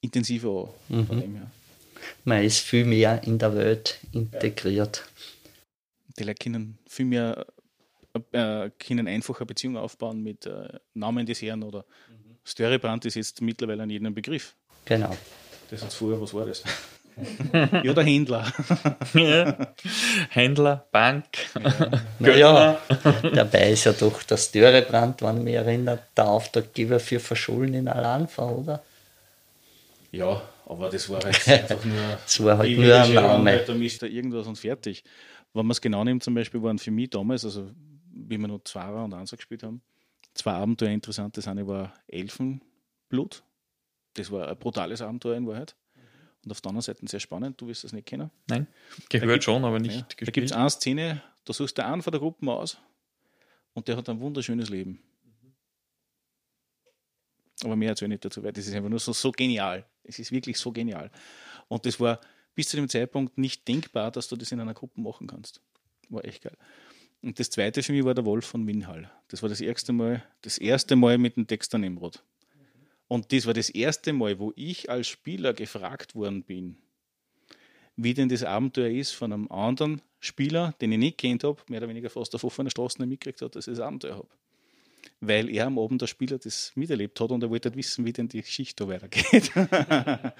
[0.00, 0.98] intensiver an.
[0.98, 1.06] Mhm.
[1.06, 1.50] Von dem her.
[2.24, 5.04] Man ist viel mehr in der Welt integriert.
[6.18, 7.46] Die Leute können viel mehr
[8.32, 12.36] äh, können einfacher Beziehungen aufbauen mit äh, Namen des Herrn oder mhm.
[12.44, 14.54] Storybrand ist jetzt mittlerweile an jedem Begriff.
[14.84, 15.16] Genau.
[15.70, 16.62] Das hat vorher, was war das?
[17.52, 18.52] Ja, der Händler.
[19.14, 19.74] ja.
[20.30, 21.24] Händler, Bank.
[22.20, 22.36] Ja.
[22.36, 22.78] ja,
[23.34, 28.48] dabei ist ja doch der Störebrand, wenn mich erinnert, der Auftraggeber für Verschulden in Alanfa,
[28.48, 28.82] oder?
[30.10, 32.18] Ja, aber das war halt einfach nur.
[32.22, 33.64] das war halt nur ein Name.
[33.66, 35.04] Da mischt da irgendwas und fertig.
[35.54, 37.70] Wenn man es genau nimmt, zum Beispiel waren für mich damals, also
[38.14, 39.82] wie wir noch Zwara und Ansa gespielt haben,
[40.34, 41.36] zwei Abenteuer interessant.
[41.36, 43.42] Das eine war Elfenblut.
[44.14, 45.74] Das war ein brutales Abenteuer in Wahrheit.
[46.44, 48.30] Und auf der anderen Seite sehr spannend, du wirst das nicht kennen.
[48.48, 48.66] Nein,
[49.08, 50.28] gehört gibt, schon, aber nicht ja, gespielt.
[50.28, 52.78] Da gibt es eine Szene, da suchst du einen von der Gruppe aus
[53.74, 55.00] und der hat ein wunderschönes Leben.
[57.64, 59.84] Aber mehr erzähle ich nicht dazu, weil das ist einfach nur so, so genial.
[60.02, 61.10] Es ist wirklich so genial.
[61.68, 62.20] Und das war
[62.54, 65.60] bis zu dem Zeitpunkt nicht denkbar, dass du das in einer Gruppe machen kannst.
[66.08, 66.56] War echt geil.
[67.22, 69.10] Und das zweite für mich war der Wolf von Winhall.
[69.28, 72.22] Das war das erste Mal, das erste Mal mit dem Dexter Nemrod.
[73.12, 76.78] Und das war das erste Mal, wo ich als Spieler gefragt worden bin,
[77.94, 81.80] wie denn das Abenteuer ist von einem anderen Spieler, den ich nicht kennt habe, mehr
[81.80, 84.28] oder weniger fast auf offener Straße nicht mitgekriegt hat, dass ich das Abenteuer habe.
[85.20, 88.14] Weil er am Abend der Spieler das miterlebt hat und er wollte halt wissen, wie
[88.14, 89.52] denn die Geschichte da weitergeht.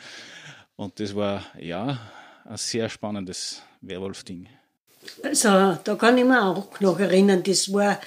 [0.76, 2.10] und das war, ja,
[2.46, 4.48] ein sehr spannendes Werwolf-Ding.
[5.22, 8.00] Also, da kann ich mich auch noch erinnern, das war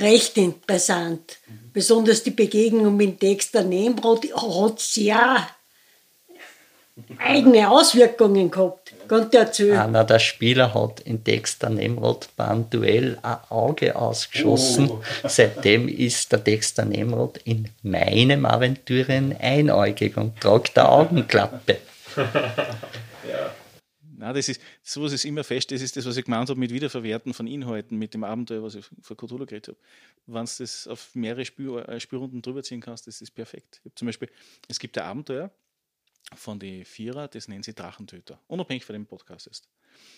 [0.00, 1.38] recht interessant.
[1.46, 1.70] Mhm.
[1.72, 5.48] Besonders die Begegnung mit Dexter Nemrod hat sehr
[7.18, 8.92] eigene Auswirkungen gehabt.
[9.08, 9.78] Konnte erzählen.
[9.78, 14.90] Einer der Spieler hat in Dexter Nemrod beim Duell ein Auge ausgeschossen.
[14.90, 15.02] Oh.
[15.28, 21.78] Seitdem ist der Dexter Nemrod in meinem Aventurien einäugig und tragt eine Augenklappe.
[22.16, 23.52] ja.
[24.16, 26.72] Nein, das ist, sowas ist immer fest, das ist das, was ich gemeint habe mit
[26.72, 29.78] Wiederverwerten von Inhalten, mit dem Abenteuer, was ich vor Cthulhu geredet habe.
[30.26, 33.82] Wenn du das auf mehrere Spiel, äh, Spielrunden drüber ziehen kannst, das ist perfekt.
[33.94, 34.30] zum Beispiel,
[34.68, 35.50] es gibt ein Abenteuer
[36.34, 39.68] von den Vierer, das nennen sie Drachentöter, unabhängig von dem Podcast ist.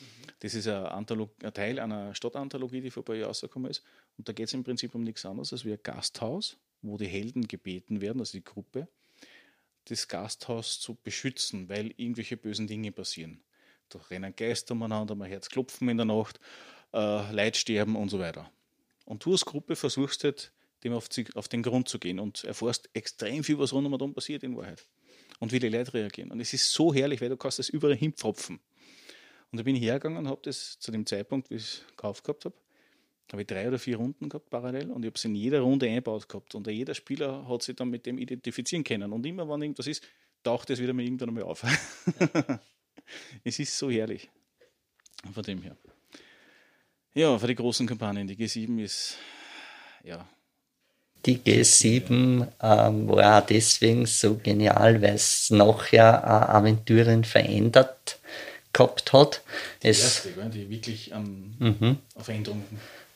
[0.00, 0.04] Mhm.
[0.40, 3.82] Das ist ein, Antholog ein Teil einer Stadtanthologie, die vor ein paar Jahren rausgekommen ist.
[4.18, 7.06] Und da geht es im Prinzip um nichts anderes als wie ein Gasthaus, wo die
[7.06, 8.88] Helden gebeten werden, also die Gruppe,
[9.86, 13.40] das Gasthaus zu beschützen, weil irgendwelche bösen Dinge passieren.
[13.88, 16.40] Da rennen Geister umeinander, man hört klopfen in der Nacht,
[16.92, 18.50] äh, Leute sterben und so weiter.
[19.04, 20.52] Und du als Gruppe versuchst halt,
[20.84, 24.14] dem auf, auf den Grund zu gehen und erfährst extrem viel, was rund um und
[24.14, 24.86] passiert in Wahrheit.
[25.38, 26.30] Und wie die Leute reagieren.
[26.30, 28.58] Und es ist so herrlich, weil du kannst das überall hinpfropfen.
[29.50, 32.24] Und da bin ich hergegangen und habe das zu dem Zeitpunkt, wie ich es gekauft
[32.24, 32.54] gehabt habe,
[33.32, 35.86] habe ich drei oder vier Runden gehabt parallel und ich habe es in jeder Runde
[35.86, 36.54] eingebaut gehabt.
[36.54, 39.12] Und jeder Spieler hat sich dann mit dem identifizieren können.
[39.12, 40.04] Und immer, wenn irgendwas ist,
[40.42, 41.64] taucht es wieder mal irgendwann einmal auf.
[41.64, 42.60] Ja.
[43.44, 44.28] es ist so herrlich.
[45.32, 45.76] Von dem her.
[47.14, 49.16] Ja, für die großen Kampagnen, die G7 ist,
[50.04, 50.28] ja.
[51.24, 58.18] Die G7 ähm, war auch deswegen so genial, weil es nachher äh, Aventuren verändert
[58.72, 59.42] gehabt hat.
[59.82, 61.98] Die es, erste, die wirklich an, mhm.
[62.16, 62.64] Veränderungen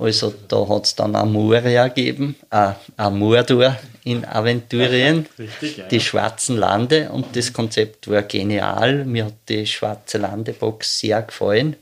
[0.00, 5.86] Also da hat es dann Amuria gegeben, äh, Amurdor in Aventurien, Richtig, ja.
[5.88, 9.04] die schwarzen Lande und das Konzept war genial.
[9.04, 11.76] Mir hat die schwarze Landebox sehr gefallen.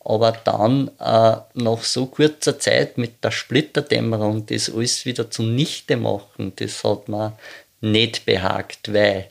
[0.00, 6.54] Aber dann, äh, nach so kurzer Zeit mit der Splitterdämmerung, das alles wieder zunichte machen,
[6.56, 7.36] das hat mir
[7.82, 9.28] nicht behagt, weil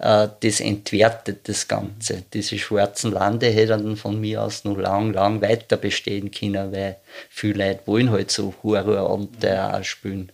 [0.00, 2.24] das entwertet das Ganze.
[2.32, 6.96] Diese schwarzen Lande hätten von mir aus noch lang, lang weiter bestehen können, weil
[7.28, 10.32] viele Leute wollen halt so Horrorabenteuer auch spielen.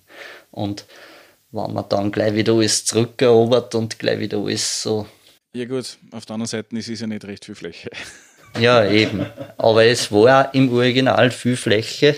[0.52, 0.84] Und
[1.51, 5.06] wenn man dann gleich wieder alles zurückerobert und gleich wieder alles so
[5.52, 7.90] Ja gut, auf der anderen Seite ist es ja nicht recht viel Fläche.
[8.60, 9.26] ja, eben.
[9.59, 12.16] Aber es war im Original viel Fläche,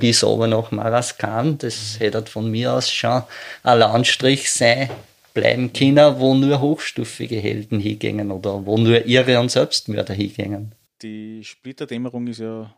[0.00, 1.58] bis aber nach Maraskan.
[1.58, 3.22] Das hätte von mir aus schon
[3.62, 4.88] ein Landstrich sein
[5.36, 10.74] bleiben können, wo nur hochstufige Helden hingingen oder wo nur Irre und Selbstmörder hingingen.
[11.02, 12.74] Die Splitterdämmerung ist ja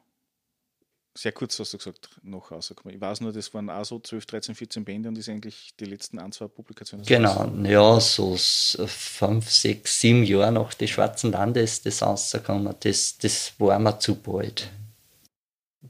[1.17, 2.97] sehr kurz, hast du gesagt, noch rausgekommen.
[2.97, 5.75] Ich weiß nur, das waren auch so 12, 13, 14 Bände und das ist eigentlich
[5.79, 7.07] die letzten ein, zwei Publikationen.
[7.07, 12.75] Genau, ja, so fünf, sechs, sieben Jahre nach die Schwarzen Lande ist das rausgekommen.
[12.81, 14.69] Das, das war mir zu bald.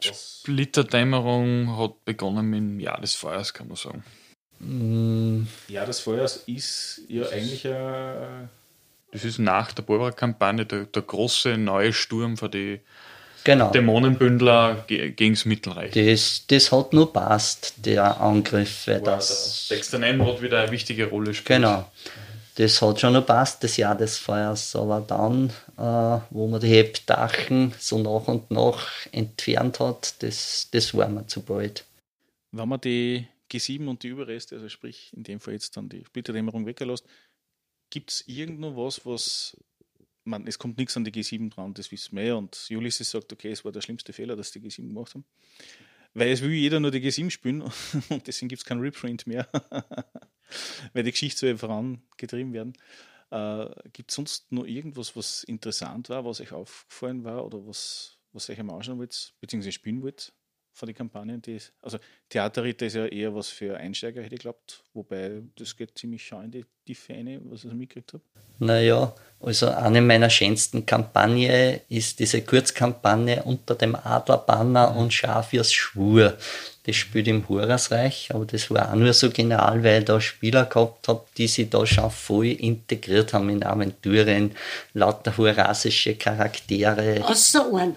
[0.01, 4.05] Splitterdämmerung hat begonnen mit dem Jahr des Feuers, kann man sagen.
[4.61, 8.49] Mm, Ja, das Feuers ist ja eigentlich ein
[9.13, 12.81] Das ist nach der Barbara-Kampagne der, der große neue Sturm für die
[13.45, 13.71] Genau.
[13.71, 15.93] Dämonenbündler ge gegen das Mittelreich.
[15.93, 18.87] Das, das hat nur passt, der Angriff.
[18.87, 21.61] Weil War das, der Sechster Nenrod wieder eine wichtige Rolle spielt.
[21.63, 21.91] Genau.
[22.57, 24.75] Das hat schon noch passt, das Jahr des Feuers.
[24.75, 30.93] Aber dann, äh, wo man die Heptachen so nach und nach entfernt hat, das, das
[30.95, 31.85] war mir zu bald.
[32.51, 36.05] Wenn man die G7 und die Überreste, also sprich in dem Fall jetzt dann die
[36.05, 37.07] Splitterdämmerung weglässt,
[37.91, 39.57] gibt es irgendwo was, was
[40.25, 42.37] man, es kommt nichts an die G7 dran, das wissen wir.
[42.37, 45.25] Und Ulysses sagt, okay, es war der schlimmste Fehler, dass die G7 gemacht haben.
[46.15, 47.63] Weil es will jeder nur die G7 spielen
[48.09, 49.49] und deswegen gibt es keinen Reprint mehr.
[50.93, 52.73] Weil die Geschichte soll vorangetrieben werden.
[53.31, 58.19] Äh, gibt es sonst noch irgendwas, was interessant war, was euch aufgefallen war oder was,
[58.33, 60.33] was euch am anschauen wollt, beziehungsweise spielen wollt
[60.79, 61.43] von den Kampagnen?
[61.43, 61.99] Die, also
[62.29, 66.41] Theaterritter ist ja eher was für Einsteiger, hätte ich geglaubt, wobei das geht ziemlich schau
[66.41, 68.23] in die Tiefe rein, was ich so mitgekriegt habe.
[68.61, 76.37] Naja, also eine meiner schönsten Kampagne ist diese Kurzkampagne unter dem Adlerbanner und Schafirs Schwur.
[76.85, 80.65] Das spielt im Horasreich, aber das war auch nur so genial, weil ich da Spieler
[80.65, 84.57] gehabt habe, die sich da schon voll integriert haben in Aventurien,
[84.95, 87.97] lauter horasische Charaktere, Außer einen.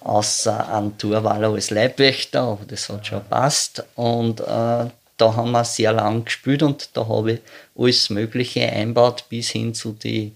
[0.00, 3.84] Außer ein Torwaller als Leibwächter, aber das hat schon passt.
[3.94, 7.40] Und äh, da haben wir sehr lang gespielt und da habe ich
[7.76, 10.32] alles Mögliche einbaut, bis hin zu die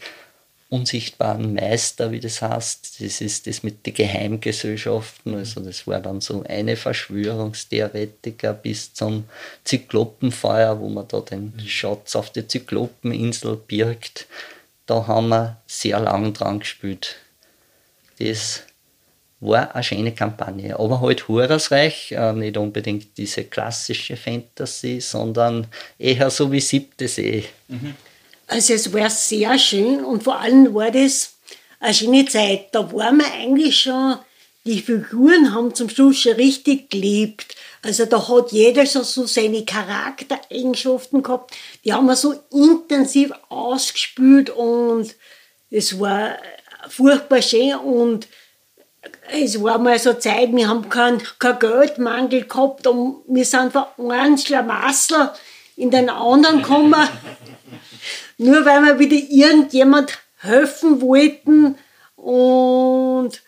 [0.70, 3.00] unsichtbaren Meister, wie das heißt.
[3.00, 5.34] Das ist das mit den Geheimgesellschaften.
[5.34, 9.24] Also das war dann so eine Verschwörungstheoretiker bis zum
[9.64, 14.26] Zyklopenfeuer, wo man da den Schatz auf die Zyklopeninsel birgt.
[14.86, 17.16] Da haben wir sehr lang dran gespielt.
[18.18, 18.62] Das
[19.40, 20.78] war eine schöne Kampagne.
[20.78, 25.66] Aber halt horrorreich, äh, nicht unbedingt diese klassische Fantasy, sondern
[25.98, 27.44] eher so wie siebte See.
[28.46, 31.34] Also es war sehr schön und vor allem war das
[31.80, 32.74] eine schöne Zeit.
[32.74, 34.16] Da waren wir eigentlich schon,
[34.64, 37.54] die Figuren haben zum Schluss schon richtig gelebt.
[37.82, 41.54] Also da hat jeder so, so seine Charaktereigenschaften gehabt.
[41.84, 45.14] Die haben wir so intensiv ausgespült und
[45.70, 46.36] es war
[46.88, 48.26] furchtbar schön und
[49.30, 53.84] es war mal so Zeit, wir haben keinen kein Geldmangel gehabt und wir sind von
[54.10, 55.30] einem Schlamassel
[55.76, 56.94] in den anderen gekommen.
[58.38, 61.76] Nur weil wir wieder irgendjemand helfen wollten
[62.16, 63.40] und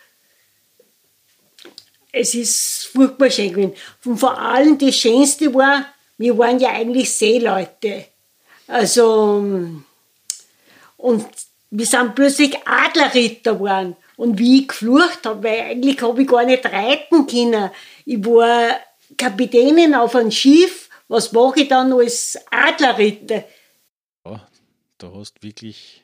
[2.11, 3.73] es ist furchtbar schön gewesen.
[4.05, 5.85] Und vor allem das Schönste war,
[6.17, 8.05] wir waren ja eigentlich Seeleute.
[8.67, 9.43] Also,
[10.97, 11.25] und
[11.69, 13.95] wir sind plötzlich Adlerritter geworden.
[14.17, 17.71] Und wie ich geflucht habe, weil eigentlich habe ich gar nicht reiten können.
[18.05, 18.79] Ich war
[19.17, 20.89] Kapitänin auf einem Schiff.
[21.07, 23.43] Was mache ich dann als Adlerritter?
[24.25, 24.47] Ja,
[24.97, 26.03] da hast wirklich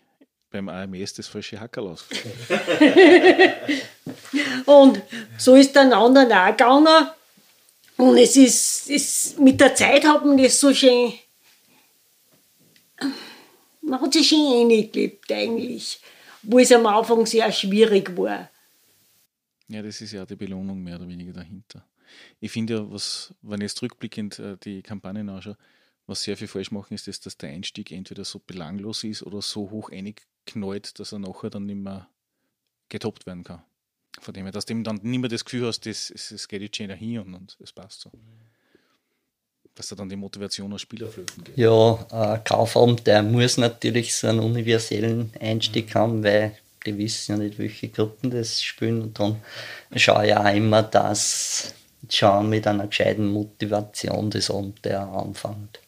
[0.50, 1.96] beim AMS das falsche Hackerl.
[4.66, 5.02] Und
[5.38, 7.10] so ist dann anderen auch gegangen.
[7.98, 11.14] Und es ist, es, mit der Zeit hat man das so schön,
[13.82, 16.00] man hat sich schön eingelebt eigentlich,
[16.48, 18.50] wo es am Anfang sehr schwierig war.
[19.68, 21.86] Ja, das ist ja die Belohnung mehr oder weniger dahinter.
[22.40, 25.58] Ich finde ja, was, wenn ich jetzt rückblickend äh, die Kampagnen anschaue,
[26.06, 29.42] was sehr viel falsch machen, ist, dass, dass der Einstieg entweder so belanglos ist oder
[29.42, 32.08] so hoch einknallt, dass er nachher dann nicht mehr
[32.88, 33.64] getoppt werden kann.
[34.22, 36.88] Von dem her, dass du dann nicht mehr das Gefühl hast, es, geht jetzt schon
[36.88, 38.12] dahin und, und es passt so.
[39.78, 41.56] Dass da dann die Motivation als Spieler flöten geht.
[41.56, 46.00] Ja, ein Kaufabend, der muss natürlich so einen universellen Einstieg mhm.
[46.00, 49.04] haben, weil die wissen ja nicht, welche Gruppen das spielen.
[49.04, 49.40] Und dann
[49.96, 51.76] schaue ich auch immer, dass
[52.10, 55.80] schon mit einer gescheiten Motivation das Abenteuer anfängt.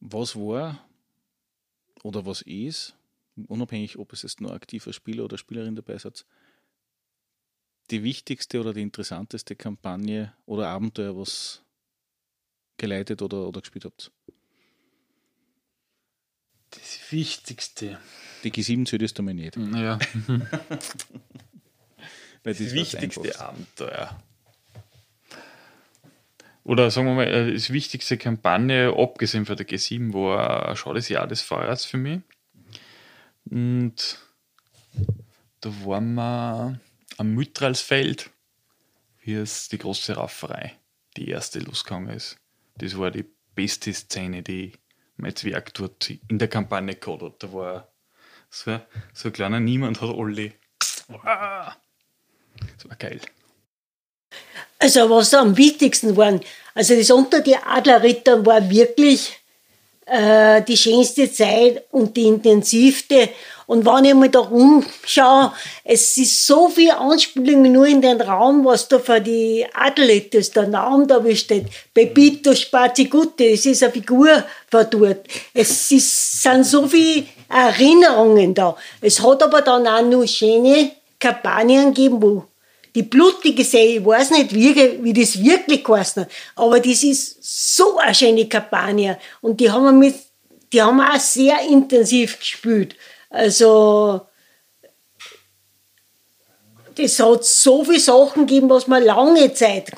[0.00, 0.84] Was war
[2.02, 2.94] oder was ist,
[3.46, 6.26] unabhängig ob es jetzt nur aktiver Spieler oder Spielerin dabei ist,
[7.90, 11.63] die wichtigste oder die interessanteste Kampagne oder Abenteuer, was
[12.76, 14.12] geleitet oder, oder gespielt habt?
[16.70, 17.98] Das Wichtigste.
[18.42, 19.56] Die G7 zählt du mir nicht.
[19.56, 19.98] Ja.
[22.42, 24.22] das, das wichtigste Abenteuer.
[26.64, 31.08] Oder sagen wir mal, äh, das wichtigste Kampagne, abgesehen von der G7, war schon das
[31.08, 32.20] Jahr des Feuers für mich.
[33.44, 34.18] Und
[35.60, 36.80] da waren wir
[37.18, 38.30] am Mütralsfeld,
[39.22, 40.74] wie es die große Rafferei,
[41.16, 42.38] die erste losgegangen ist.
[42.78, 43.24] Das war die
[43.54, 44.72] beste Szene, die
[45.16, 47.42] mein Zwerg dort in der Kampagne gehabt hat.
[47.42, 47.92] Da war
[48.50, 48.80] so,
[49.12, 50.52] so ein kleiner Niemand hat alle.
[51.08, 51.08] Das
[52.88, 53.20] war geil.
[54.78, 56.40] Also was am wichtigsten waren,
[56.74, 59.43] also das unter die Adlerritter war wirklich
[60.06, 63.30] äh, die schönste Zeit und die intensivste.
[63.66, 65.52] Und wenn ich mal da rumschaue,
[65.84, 69.66] es ist so viel Anspielungen nur in den Raum, was da für die
[70.32, 71.66] ist, der Name da besteht.
[71.94, 75.26] Pepito Spazigutte, es ist eine Figur von dort.
[75.54, 78.76] Es ist, sind so viele Erinnerungen da.
[79.00, 82.44] Es hat aber dann auch noch schöne Kampagnen gegeben, wo
[82.94, 87.38] die blutige See, ich weiß nicht, wie, wie das wirklich hat, aber das ist
[87.74, 89.18] so eine schöne Kampagne.
[89.40, 90.14] Und die haben wir mit,
[90.72, 92.94] die haben wir auch sehr intensiv gespielt.
[93.30, 94.20] Also,
[96.94, 99.90] das hat so viele Sachen gegeben, was wir lange Zeit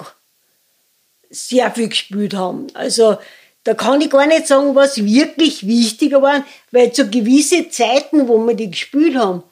[1.29, 2.69] sehr viel gespielt haben.
[2.73, 3.19] Also,
[3.65, 8.39] da kann ich gar nicht sagen, was wirklich wichtiger war, weil zu gewisse Zeiten, wo
[8.39, 9.43] wir die gespielt haben,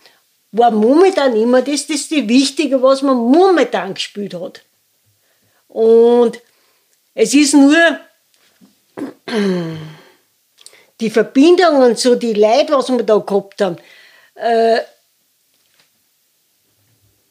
[0.57, 4.63] war momentan immer das, das ist das Wichtige, was man momentan gespielt hat.
[5.67, 6.41] Und
[7.15, 7.77] es ist nur
[11.01, 13.77] die Verbindungen, so die Leute, was wir da gehabt haben.
[14.37, 14.81] Äh,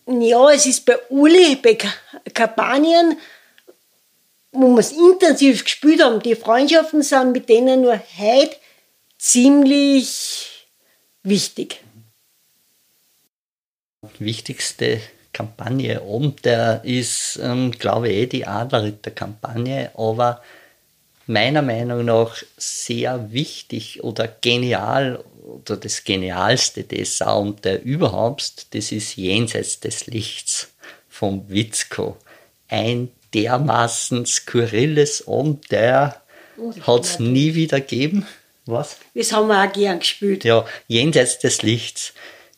[0.05, 1.77] ja, es ist bei Uli, bei
[2.33, 3.17] Kampanien,
[4.51, 8.57] wo wir es intensiv gespielt haben, die Freundschaften sind mit denen nur heute
[9.17, 10.67] ziemlich
[11.23, 11.82] wichtig
[14.19, 14.99] wichtigste
[15.33, 20.41] Kampagne oben, der ist, ähm, glaube ich, eh die Adlerritter-Kampagne, aber
[21.25, 28.91] meiner Meinung nach sehr wichtig oder genial oder das Genialste des und der überhaupt, das
[28.91, 30.69] ist Jenseits des Lichts
[31.09, 32.17] vom Witzko.
[32.67, 36.21] Ein dermaßen skurriles Abenteuer
[36.81, 38.25] hat es nie wieder gegeben.
[38.65, 38.97] Was?
[39.13, 40.43] Das haben wir auch gern gespielt.
[40.45, 42.13] Ja, Jenseits des Lichts.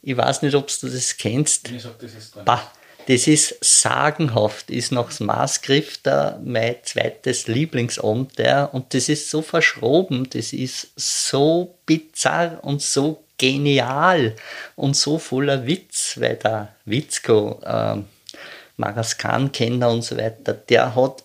[0.08, 1.72] Ich weiß nicht, ob du das kennst.
[1.72, 2.72] Ich sag, das ist bah,
[3.08, 10.30] das ist sagenhaft, ist nach Maßgriff der mein zweites Lieblingsabenteuer und das ist so verschroben,
[10.30, 14.36] das ist so bizarr und so genial
[14.76, 17.98] und so voller Witz, weil der Witzko, äh,
[18.78, 21.24] Maraskan-Kenner und so weiter, der hat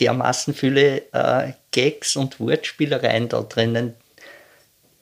[0.00, 3.94] dermaßen viele äh, Gags und Wortspielereien da drinnen,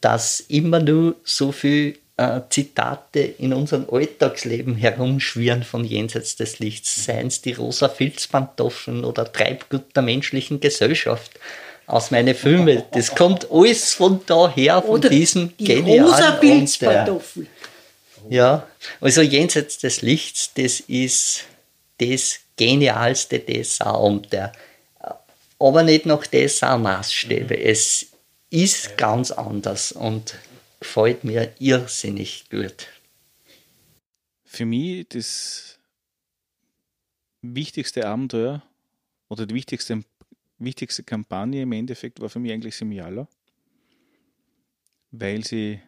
[0.00, 7.06] dass immer nur so viel äh, Zitate in unserem Alltagsleben herumschwirren von jenseits des Lichts,
[7.06, 11.30] seien es die rosa Filzpantoffeln oder Treibgut der menschlichen Gesellschaft
[11.86, 12.82] aus meinen Filmen.
[12.92, 17.46] Das kommt alles von daher, von oder diesem die genialen rosa Filzpantoffeln.
[18.28, 18.66] Ja,
[19.00, 21.44] also jenseits des Lichts, das ist
[21.98, 24.52] das genialste Dessert-Abenteuer.
[25.58, 27.58] Aber nicht nach Dessert-Maßstäbe.
[27.58, 28.08] Es
[28.50, 30.34] ist ganz anders und
[30.80, 32.88] gefällt mir irrsinnig gut.
[34.44, 35.78] Für mich das
[37.42, 38.62] wichtigste Abenteuer
[39.28, 40.02] oder die wichtigste,
[40.58, 43.28] wichtigste Kampagne im Endeffekt war für mich eigentlich Semiala,
[45.12, 45.80] weil sie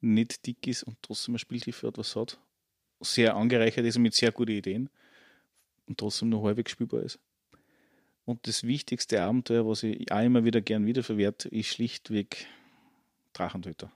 [0.00, 2.38] nicht dick ist und trotzdem ein Spieltiefe etwas hat,
[3.00, 4.90] sehr angereichert ist mit sehr guten Ideen
[5.86, 7.18] und trotzdem nur halbwegs spielbar ist.
[8.24, 12.46] Und das wichtigste Abenteuer, was ich auch immer wieder gern wiederverwerte, ist schlichtweg
[13.34, 13.92] Drachentöter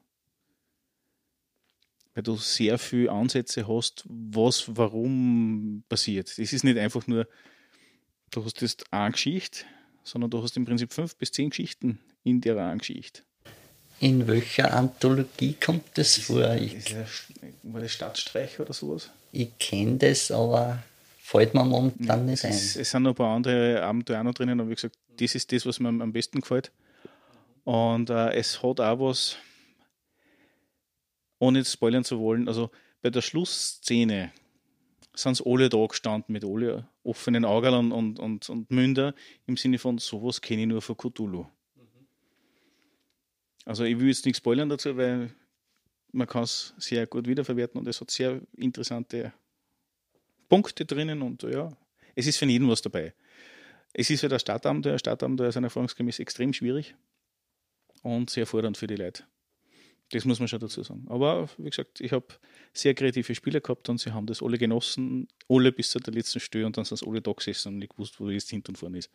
[2.19, 6.37] weil du sehr viele Ansätze hast, was warum passiert.
[6.37, 7.29] Es ist nicht einfach nur,
[8.33, 9.61] du hast jetzt eine Geschichte,
[10.03, 13.23] sondern du hast im Prinzip fünf bis zehn Geschichten in der einen Geschichte.
[14.01, 16.55] In welcher Anthologie kommt das vor?
[16.55, 17.27] Ist, ist
[17.63, 19.11] war das Stadtstreich oder sowas?
[19.31, 20.83] Ich kenne das, aber
[21.21, 22.51] fällt mir momentan nicht ein.
[22.51, 25.37] Es, es sind noch ein paar andere Abenteuer auch noch drinnen, aber wie gesagt, das
[25.37, 26.73] ist das, was mir am- am besten gefällt.
[27.63, 29.37] Und äh, es hat auch was,
[31.39, 32.71] ohne jetzt spoilern zu wollen, also
[33.03, 34.33] bei der Schlussszene
[35.15, 39.15] sind sie alle da gestanden mit alle offenen Augen und, und, und Münder
[39.47, 41.47] im Sinne von, sowas kenne ich nur von Cthulhu.
[43.65, 45.31] Also ich will jetzt nichts spoilern dazu, weil
[46.13, 49.33] man kann es sehr gut wiederverwerten und es hat sehr interessante
[50.49, 51.77] Punkte drinnen und ja,
[52.15, 53.15] es ist für jeden was dabei.
[53.93, 54.99] Es ist ja der Stadtabenteuer.
[54.99, 56.95] Stadtabenteuer sind erfahrungsgemäß extrem schwierig
[58.03, 59.25] und sehr fordernd für die Leute.
[60.11, 61.07] Das muss man schon dazu sagen.
[61.09, 62.27] Aber wie gesagt, ich habe
[62.73, 66.41] sehr kreative Spieler gehabt und sie haben das alle genossen, alle bis zu der letzten
[66.41, 68.77] Stelle und dann sind sie alle da gesessen und nicht gewusst, wo jetzt hinten und
[68.77, 69.11] vorne ist.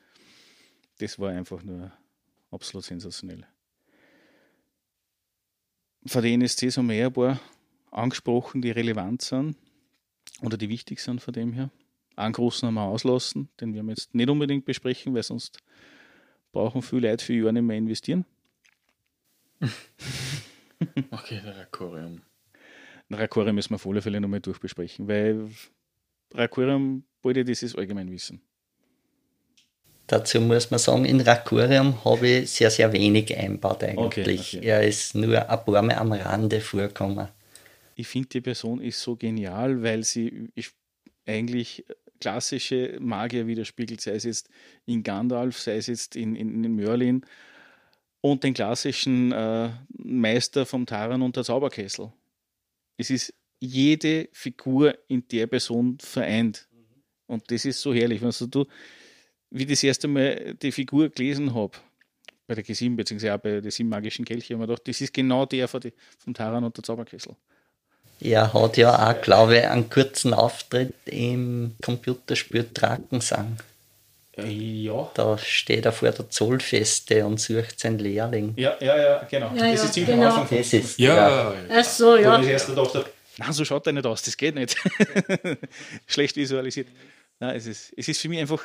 [1.00, 1.92] Das war einfach nur
[2.52, 3.48] absolut sensationell.
[6.06, 7.40] Von den NSCs haben wir ein paar
[7.90, 9.56] angesprochen, die relevant sind
[10.42, 11.72] oder die wichtig sind von dem her.
[12.16, 15.58] Einen großen haben wir auslassen, den werden wir jetzt nicht unbedingt besprechen, weil sonst
[16.52, 18.26] brauchen viele Leute für Jahre nicht mehr investieren.
[21.12, 21.42] Okay.
[23.10, 25.50] Ein Rakorium müssen wir auf alle Fälle nochmal durchbesprechen, weil
[26.34, 28.42] Rakorium, beide, das ist Allgemeinwissen.
[30.08, 34.06] Dazu muss man sagen, in Rakurium habe ich sehr, sehr wenig einbaut eigentlich.
[34.06, 34.60] Okay, okay.
[34.62, 37.30] Er ist nur ein paar Mal am Rande vorgekommen.
[37.96, 40.72] Ich finde, die Person ist so genial, weil sie ich,
[41.26, 41.86] eigentlich
[42.20, 44.50] klassische Magier widerspiegelt, sei es jetzt
[44.86, 47.26] in Gandalf, sei es jetzt in, in, in Merlin
[48.24, 52.14] und den klassischen äh, Meister vom Taran und der Zauberkessel.
[52.96, 56.70] Es ist jede Figur in der Person vereint.
[57.28, 58.24] Und das ist so herrlich.
[58.24, 58.66] Also du,
[59.50, 61.78] wie das erste Mal die Figur gelesen habe,
[62.48, 65.02] bei der G7, beziehungsweise auch bei den sieben magischen Kelchen, habe ich mir gedacht, das
[65.02, 67.36] ist genau der von die, vom Taran und der Zauberkessel.
[68.22, 73.58] Er hat ja auch, glaube ich, einen kurzen Auftritt im Computerspiel Drakensang.
[74.36, 75.12] Ja.
[75.14, 78.54] Da steht er vor der Zollfeste und sucht seinen Lehrling.
[78.58, 79.48] Ja, ja, ja, genau.
[79.54, 80.34] Ja, das ja, ist ziemlich genau.
[80.34, 80.58] am Anfang.
[80.58, 82.42] Das ist, Ja, Ach so, ja.
[82.42, 83.06] ich erst gedacht habe,
[83.38, 84.76] nein, so schaut er nicht aus, das geht nicht.
[86.08, 86.88] Schlecht visualisiert.
[87.40, 88.64] Nein, es ist, es ist für mich einfach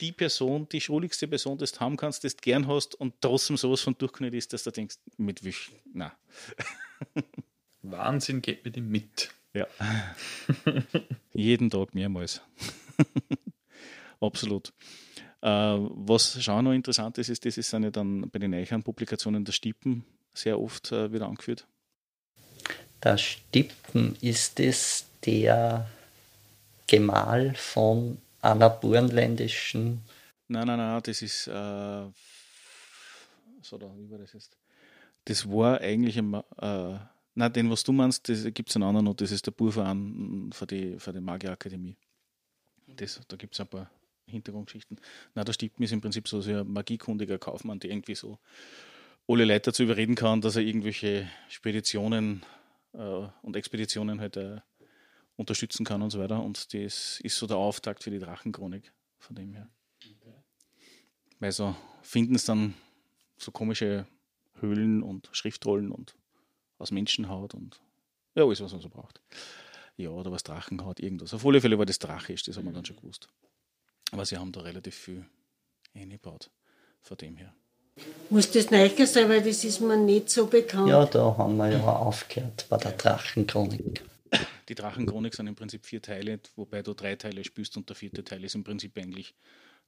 [0.00, 3.56] die Person, die schrulligste Person, die du haben kannst, die du gern hast und trotzdem
[3.56, 6.10] sowas von durchknallt ist, dass du denkst, mit Wisch, nein.
[7.82, 9.30] Wahnsinn geht mit ihm mit.
[9.54, 9.66] Ja.
[11.32, 12.40] Jeden Tag mehrmals.
[14.22, 14.72] Absolut.
[15.40, 19.44] Äh, was schon noch interessant ist, ist, das ist ja dann bei den eichern Publikationen
[19.44, 21.66] der Stippen sehr oft äh, wieder angeführt.
[23.02, 25.88] Der Stippen ist es der
[26.86, 30.02] Gemahl von einer burgenländischen
[30.52, 31.46] Nein, nein, nein, das ist.
[31.46, 32.10] Äh,
[33.62, 34.58] so, da, wie war das jetzt?
[35.24, 36.18] Das war eigentlich.
[36.18, 36.98] Ein, äh,
[37.34, 39.14] nein, den, was du meinst, das gibt es einen anderen noch.
[39.14, 41.96] Das ist der Burverein für die, für die Magierakademie.
[42.86, 43.90] Das, da gibt es ein paar
[44.32, 44.98] Hintergrundgeschichten.
[45.34, 48.38] Nein, der Stippen ist im Prinzip so ein magiekundiger Kaufmann, der irgendwie so
[49.28, 52.42] alle Leute dazu überreden kann, dass er irgendwelche Speditionen
[52.92, 54.60] äh, und Expeditionen halt äh,
[55.36, 56.42] unterstützen kann und so weiter.
[56.42, 59.68] Und das ist so der Auftakt für die Drachenchronik von dem her.
[61.38, 62.74] Weil so finden es dann
[63.36, 64.06] so komische
[64.60, 66.14] Höhlen und Schriftrollen und
[66.78, 67.80] aus Menschenhaut und
[68.34, 69.20] ja, alles, was man so braucht.
[69.96, 71.34] Ja, oder was Drachenhaut, irgendwas.
[71.34, 73.28] Auf alle Fälle war das drachisch, das haben wir dann schon gewusst.
[74.12, 75.26] Aber sie haben da relativ viel
[75.94, 76.50] eingebaut
[77.00, 77.52] von dem her.
[78.30, 80.88] Muss das Neicher sein, weil das ist mir nicht so bekannt.
[80.88, 84.04] Ja, da haben wir ja aufgehört bei der Drachenchronik.
[84.68, 88.24] Die Drachenchronik sind im Prinzip vier Teile, wobei du drei Teile spielst und der vierte
[88.24, 89.34] Teil ist im Prinzip eigentlich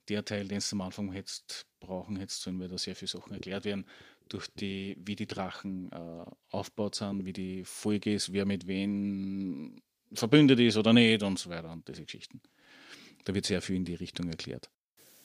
[0.09, 3.33] der Teil, den du am Anfang hättest brauchen hättest sollen, weil da sehr viele Sachen
[3.33, 3.85] erklärt werden,
[4.29, 9.81] durch die, wie die Drachen äh, aufgebaut sind, wie die Folge ist, wer mit wem
[10.13, 12.41] verbündet ist oder nicht und so weiter und diese Geschichten.
[13.25, 14.69] Da wird sehr viel in die Richtung erklärt.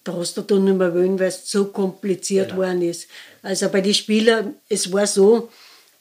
[0.04, 3.08] Da hast du dann nicht mehr wollen, weil es so kompliziert worden ist.
[3.42, 5.50] Also bei den Spielern, es war so,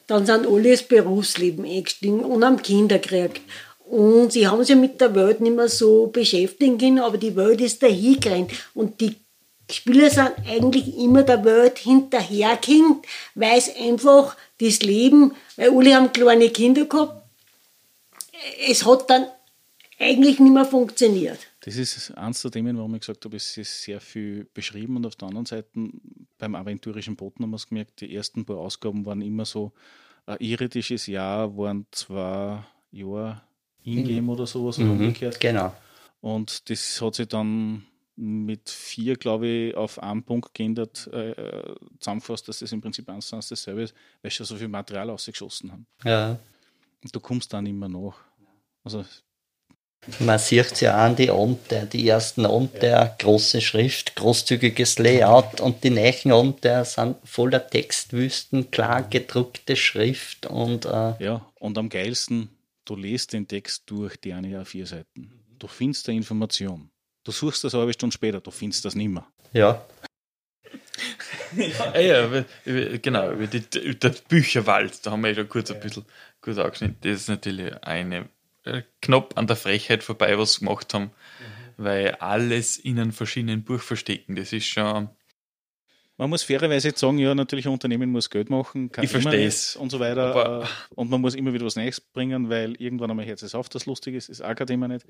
[0.08, 3.42] dann sind alle ins Berufsleben eingestiegen und haben Kinder gekriegt.
[3.86, 7.60] Und sie haben sich mit der Welt nicht mehr so beschäftigen können, aber die Welt
[7.60, 8.52] ist dahin gerannt.
[8.74, 9.16] Und die
[9.70, 13.06] Spieler sind eigentlich immer der Welt hinterhergehinkt,
[13.36, 17.24] weil es einfach das Leben, weil alle haben kleine Kinder gehabt,
[18.68, 19.28] es hat dann
[20.00, 21.49] eigentlich nicht mehr funktioniert.
[21.62, 25.06] Das ist eins der Themen, warum ich gesagt habe, es ist sehr viel beschrieben und
[25.06, 25.70] auf der anderen Seite
[26.38, 29.74] beim aventurischen Boten haben wir es gemerkt, die ersten paar Ausgaben waren immer so,
[30.26, 33.42] ein irdisches Jahr waren zwei Jahre
[33.84, 35.40] Ingame oder sowas oder umgekehrt.
[35.40, 35.74] Genau.
[36.22, 41.76] Und das hat sich dann mit vier, glaube ich, auf einen Punkt geändert, äh, äh,
[42.00, 44.68] zusammengefasst, dass das im Prinzip eins zu eins dasselbe ist, weil sie schon so viel
[44.68, 45.88] Material ausgeschossen haben.
[46.04, 46.38] Ja.
[47.02, 48.18] Und du kommst dann immer nach.
[48.84, 49.06] Also
[50.20, 55.84] Man sieht es ja an die Abenteuer, die ersten Abenteuer, große Schrift, großzügiges Layout und
[55.84, 62.50] die nächsten Abenteuer sind voller Textwüsten, klar gedruckte Schrift und äh, Ja, und am geilsten,
[62.86, 65.32] du liest den Text durch, die eine A4 Seiten.
[65.60, 66.90] Du findest da Information.
[67.26, 69.28] Du suchst das eine halbe Stunde später, du findest das nimmer.
[69.54, 69.86] ja,
[72.00, 72.46] ja, über-
[73.00, 76.06] genau, über die, über den Bücherwald, da haben wir ja schon kurz ein bisschen
[76.42, 76.98] kurz angeschnitten.
[77.02, 78.30] Das ist natürlich eine
[79.02, 81.12] knapp an der Frechheit vorbei, was sie gemacht haben,
[81.78, 85.10] weil alles in einem verschiedenen Buch verstecken, das ist schon.
[86.18, 89.76] Man muss fairerweise jetzt sagen, ja, natürlich ein Unternehmen muss Geld machen, kann Ich versteh's.
[89.76, 90.36] nicht und so weiter.
[90.36, 93.56] Aber- äh, und man muss immer wieder was Neues bringen, weil irgendwann einmal hört es
[93.56, 95.06] auf, das lustig ist, ist auch kein Thema nicht.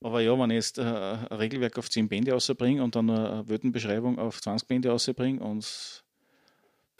[0.00, 3.48] Aber ja, wenn ich jetzt äh, ein Regelwerk auf 10 Bände rausbringe und dann eine
[3.48, 6.04] Weltenbeschreibung auf 20 Bände rausbringe und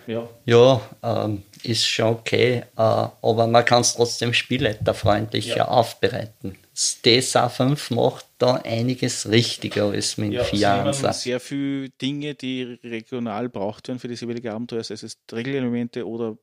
[0.07, 5.69] ja, ja ähm, ist schon okay, äh, aber man kann es trotzdem spielleiterfreundlicher Ja.
[5.69, 6.57] aufbereiten.
[6.73, 11.91] Das DSA5 macht da einiges richtiger als mit Ja, dem sie nehmen 4 sehr viele
[11.91, 16.39] Dinge, die regional braucht werden für das jeweilige Abenteuer, sei es Regelelemente oder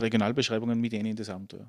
[0.00, 1.66] Regionalbeschreibungen mit ihnen in das Abenteuer.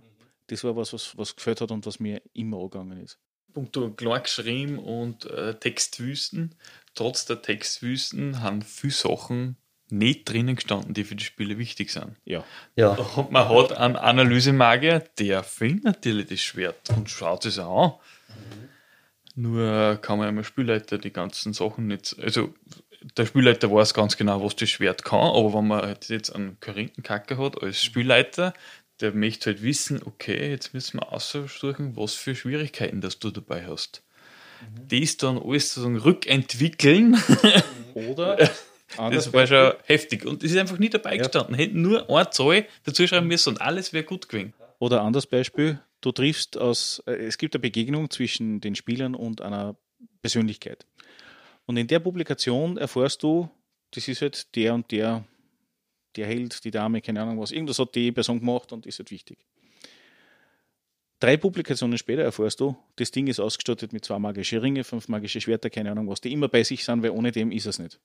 [0.47, 3.17] Das war was, was, was gefällt hat und was mir immer angegangen ist.
[3.53, 6.55] Punkto klar geschrieben und äh, Textwüsten.
[6.93, 9.57] Trotz der Textwüsten haben viele Sachen
[9.89, 12.15] nicht drinnen gestanden, die für die Spiele wichtig sind.
[12.25, 12.43] Ja,
[12.75, 17.93] Ja, Und man hat einen Analysemagier, der findet natürlich das Schwert und schaut es an.
[19.35, 22.15] Nur kann man einem Spielleiter die ganzen Sachen nicht.
[22.21, 22.53] Also,
[23.17, 26.59] der Spielleiter weiß ganz genau, was das Schwert kann, aber wenn man halt jetzt einen
[26.59, 28.53] Korinthenkacker hat als Spielleiter,
[29.01, 33.65] der möchte halt wissen, okay, jetzt müssen wir aussuchen, was für Schwierigkeiten das du dabei
[33.67, 34.01] hast.
[34.87, 37.21] Das dann alles sozusagen rückentwickeln,
[37.93, 38.49] oder
[38.97, 40.25] das war schon heftig.
[40.25, 41.55] Und das ist einfach nie dabei gestanden.
[41.55, 44.53] Hätten nur eine Zahl dazu schreiben müssen und alles wäre gut gewesen.
[44.79, 49.41] Oder anderes Beispiel, du triffst aus, äh, es gibt eine Begegnung zwischen den Spielern und
[49.41, 49.75] einer
[50.21, 50.85] Persönlichkeit.
[51.65, 53.49] Und in der Publikation erfährst du,
[53.91, 55.23] das ist halt der und der,
[56.15, 59.11] der Held, die Dame, keine Ahnung was, irgendwas hat die Person gemacht und ist halt
[59.11, 59.39] wichtig.
[61.19, 65.39] Drei Publikationen später erfährst du, das Ding ist ausgestattet mit zwei magische Ringe, fünf magische
[65.39, 67.99] Schwerter, keine Ahnung was, die immer bei sich sind, weil ohne dem ist es nicht.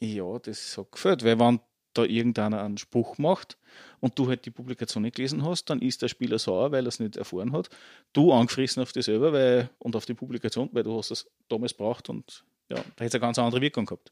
[0.00, 1.60] Ja, das hat gefällt, weil wenn
[1.94, 3.58] da irgendeiner einen Spruch macht
[4.00, 6.88] und du halt die Publikation nicht gelesen hast, dann ist der Spieler sauer, weil er
[6.88, 7.68] es nicht erfahren hat.
[8.12, 11.74] Du angefressen auf dich selber weil, und auf die Publikation, weil du hast es damals
[11.74, 14.10] braucht und ja, da hätte es eine ganz andere Wirkung gehabt.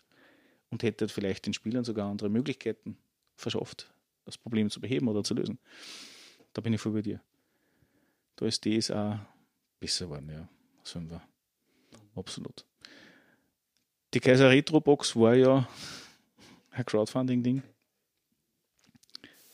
[0.71, 2.99] Und hätte vielleicht den Spielern sogar andere Möglichkeiten
[3.37, 3.89] verschafft,
[4.25, 5.59] das Problem zu beheben oder zu lösen.
[6.53, 7.21] Da bin ich voll bei dir.
[8.35, 9.19] Da ist das auch
[9.79, 10.49] besser geworden, ja.
[10.83, 11.23] Sollen wir.
[12.17, 12.65] Absolut.
[14.17, 15.69] Die Kaiser Retro Box war ja
[16.71, 17.63] ein Crowdfunding-Ding.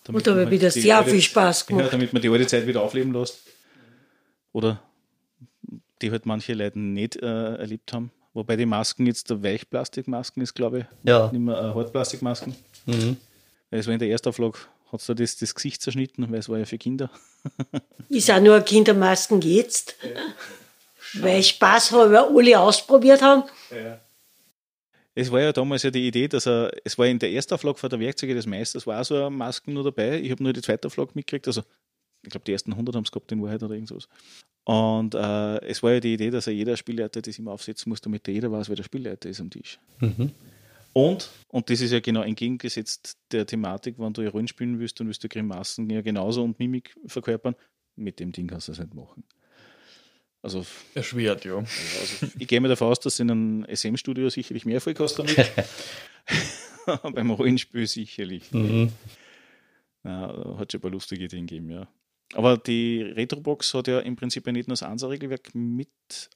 [0.05, 1.93] Damit Und da man hat wieder sehr alte- viel Spaß Ja, gemacht.
[1.93, 3.41] damit man die alte Zeit wieder aufleben lässt.
[4.53, 4.81] Oder
[6.01, 8.13] die halt manche Leute nicht äh, erlebt haben.
[8.35, 11.29] Wobei die Masken jetzt der Weichplastikmasken ist, glaube ich, ja.
[11.33, 12.55] nicht mehr äh, Hartplastikmasken.
[12.87, 13.17] Mhm.
[13.71, 14.59] Weil es war in der Erstauflage,
[14.93, 17.11] hat es da das, das Gesicht zerschnitten, weil es war ja für Kinder.
[18.09, 19.97] Ist auch nur Kindermasken jetzt.
[21.15, 23.43] Weil ich Spaß habe, alle ausprobiert haben.
[25.15, 27.79] Es war ja damals ja die Idee, dass er, es war in der ersten Auflage
[27.79, 30.21] von der Werkzeuge des Meisters, war so eine Masken nur dabei.
[30.21, 31.63] Ich habe nur die zweite Auflage mitgekriegt, also
[32.23, 34.09] ich glaube, die ersten 100 haben es gehabt in Wahrheit oder irgendwas.
[34.65, 38.01] Und äh, es war ja die Idee, dass er jeder Spielleiter das immer aufsetzen muss,
[38.01, 39.81] damit der jeder weiß, wer der Spielleiter ist am Tisch.
[39.99, 40.31] Mhm.
[40.93, 45.01] Und, und das ist ja genau entgegengesetzt der Thematik, wenn du ja Rollen spielen willst,
[45.01, 47.57] dann willst du Grimassen ja genauso und Mimik verkörpern.
[47.97, 49.25] Mit dem Ding kannst du das nicht machen.
[50.43, 51.57] Also Erschwert, ja.
[51.57, 55.37] also ich gehe mir davon aus, dass in einem SM-Studio sicherlich mehr Erfolg hast damit.
[57.15, 58.51] Beim Rollenspiel sicherlich.
[58.53, 58.91] Mhm.
[60.05, 61.87] Ja, hat schon ein paar lustige Dinge gegeben, ja.
[62.35, 65.91] Aber die Retrobox hat ja im Prinzip ja nicht nur das Ansa-Regelwerk mit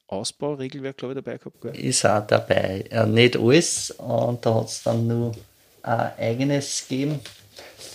[0.07, 1.59] Ausbauregelwerk, glaube ich, dabei gehabt.
[1.61, 1.75] Gell?
[1.75, 2.85] Ist auch dabei.
[2.89, 3.91] Äh, nicht alles.
[3.91, 5.35] Und da hat es dann nur
[5.81, 7.19] ein eigenes gegeben.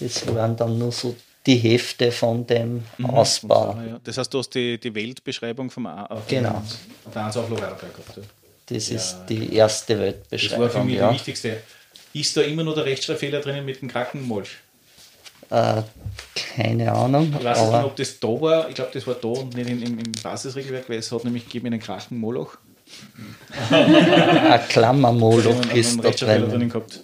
[0.00, 1.14] Das waren dann nur so
[1.46, 3.70] die Hefte von dem Ausbau.
[3.78, 4.00] Ah, ja.
[4.04, 6.62] Das heißt, du hast die, die Weltbeschreibung vom A äh, Genau.
[7.14, 8.16] Ansa-Auflage auch dabei gehabt.
[8.16, 8.22] Ja.
[8.66, 10.86] Das ist die erste Das war für Weltbeschreibung.
[10.86, 11.08] mich Ja.
[11.08, 11.56] die wichtigste.
[12.14, 14.50] Ist da immer nur der Rechtschreibfehler drinnen mit dem Krankenmolch?
[15.50, 15.82] Äh,
[16.56, 17.34] keine Ahnung.
[17.38, 18.68] Ich weiß nicht, ob das da war.
[18.68, 21.66] Ich glaube, das war da und nicht im, im, Basisregelwerk, weil es hat nämlich gegeben
[21.66, 22.56] einen Krachenmoloch.
[23.70, 27.00] ein Klammermoloch ist da drinnen gehabt.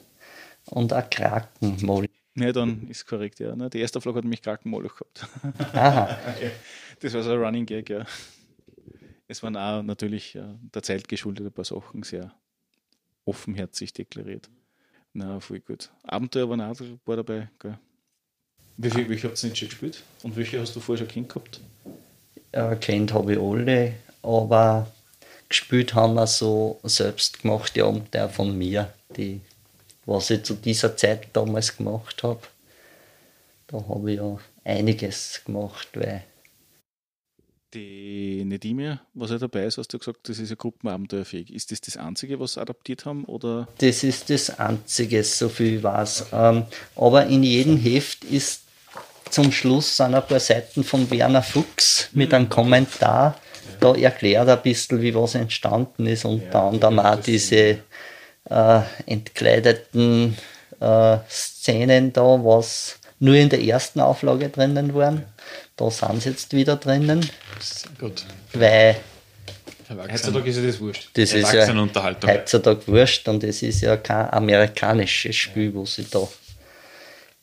[0.66, 2.07] Und ein Krakenmoloch.
[2.38, 3.54] Ja, dann ist korrekt, ja.
[3.56, 3.68] Ne?
[3.70, 5.26] Die erste Auflage hat nämlich Krachenmoloch gehabt.
[5.74, 6.18] Aha.
[7.00, 8.04] Das war so ein Running Gag, ja.
[9.28, 10.42] Es waren auch natürlich äh,
[10.74, 12.34] der Zeit geschuldet ein paar Sachen sehr
[13.24, 14.50] offenherzig deklariert.
[15.12, 15.90] Na, voll gut.
[16.02, 17.78] Abenteuer waren auch ein paar dabei, gell?
[18.78, 20.02] Wie viel, welche habt ihr nicht schon gespielt?
[20.24, 21.60] Und welche hast du vorher schon kennt gehabt?
[22.52, 24.90] äh, kennt habe ich alle, aber
[25.48, 29.40] gespielt haben wir so selbstgemachte Abenteuer von mir, die,
[30.08, 32.40] was ich zu dieser Zeit damals gemacht habe.
[33.66, 36.24] Da habe ich ja einiges gemacht, weil
[37.74, 41.52] die Nedimir, was ja dabei ist, hast du gesagt, das ist ja gruppenabenteuerfähig.
[41.52, 43.24] Ist das das Einzige, was sie adaptiert haben?
[43.26, 43.68] Oder?
[43.76, 46.26] Das ist das Einzige, so viel ich weiß.
[46.32, 46.64] Ähm,
[46.96, 48.62] aber in jedem Heft ist
[49.28, 53.38] zum Schluss sind ein paar Seiten von Werner Fuchs mit einem Kommentar.
[53.80, 56.24] Da erklärt er ein bisschen, wie was entstanden ist.
[56.24, 57.80] Unter ja, anderem auch diese
[58.50, 60.36] äh, entkleideten
[60.80, 65.24] äh, Szenen da, was nur in der ersten Auflage drinnen waren.
[65.76, 67.28] Da sind sie jetzt wieder drinnen.
[67.98, 68.24] Gut.
[68.52, 68.96] Weil
[69.90, 71.10] Heutzutage ist ja das wurscht.
[71.14, 71.66] Das ist ja
[72.26, 76.28] heutzutage wurscht und es ist ja kein amerikanisches Spiel, wo sie da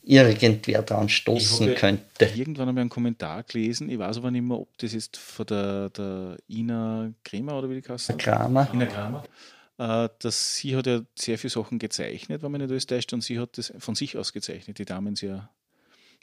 [0.03, 2.26] irgendwer dran stoßen ich könnte.
[2.36, 5.45] Irgendwann habe ich einen Kommentar gelesen, ich weiß aber nicht mehr, ob das ist von
[5.48, 8.18] der, der Ina Kremer oder wie die heißt.
[8.19, 8.68] Kramer.
[8.72, 9.23] Ina Kramer.
[9.77, 13.22] Äh, dass sie hat ja sehr viele Sachen gezeichnet, wenn man nicht alles täuscht, und
[13.22, 14.80] sie hat das von sich aus gezeichnet.
[14.80, 15.49] Die Damen sehr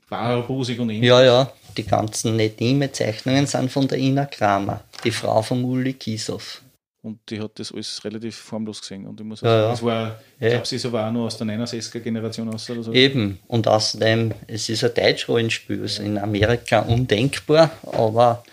[0.09, 1.09] barbusig und ähnlich.
[1.09, 6.63] Ja, ja, die ganzen Nedime-Zeichnungen sind von der Ina Kramer, die Frau von Uli Kiesow.
[7.03, 9.07] Und die hat das alles relativ formlos gesehen.
[9.07, 9.71] Und ich muss sagen, ja, ja.
[9.71, 12.83] das war, ich glaube, sie ist aber auch noch aus der 69er Generation aus oder
[12.85, 12.93] so.
[12.93, 18.45] Eben, und außerdem, es ist ein Deutsch-Rollenspiel, also in Amerika undenkbar, aber.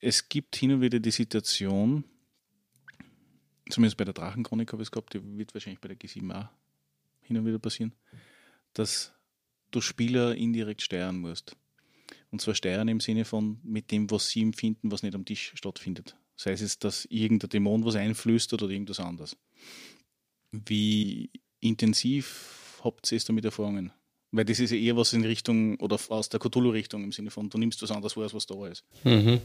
[0.00, 2.04] Es gibt hin und wieder die Situation,
[3.70, 6.48] zumindest bei der Drachenchronik habe ich es gehabt, die wird wahrscheinlich bei der G7 auch
[7.22, 7.94] hin und wieder passieren,
[8.74, 9.12] dass
[9.70, 11.56] du Spieler indirekt steuern musst.
[12.30, 15.52] Und zwar steuern im Sinne von mit dem, was sie empfinden, was nicht am Tisch
[15.54, 16.16] stattfindet.
[16.36, 19.36] Sei es, dass irgendein Dämon was einflüstert oder irgendwas anderes.
[20.52, 21.30] Wie
[21.60, 23.92] intensiv habt ihr es damit Erfahrungen?
[24.32, 27.50] Weil das ist ja eher was in Richtung oder aus der Cthulhu-Richtung im Sinne von,
[27.50, 28.84] du nimmst was anderes wahr, als was da ist.
[29.04, 29.40] Mhm.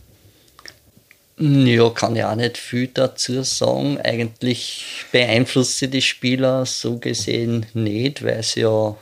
[1.37, 3.99] Ja, kann ich auch nicht viel dazu sagen.
[4.01, 8.95] Eigentlich beeinflusst sie die Spieler so gesehen nicht, weil es ja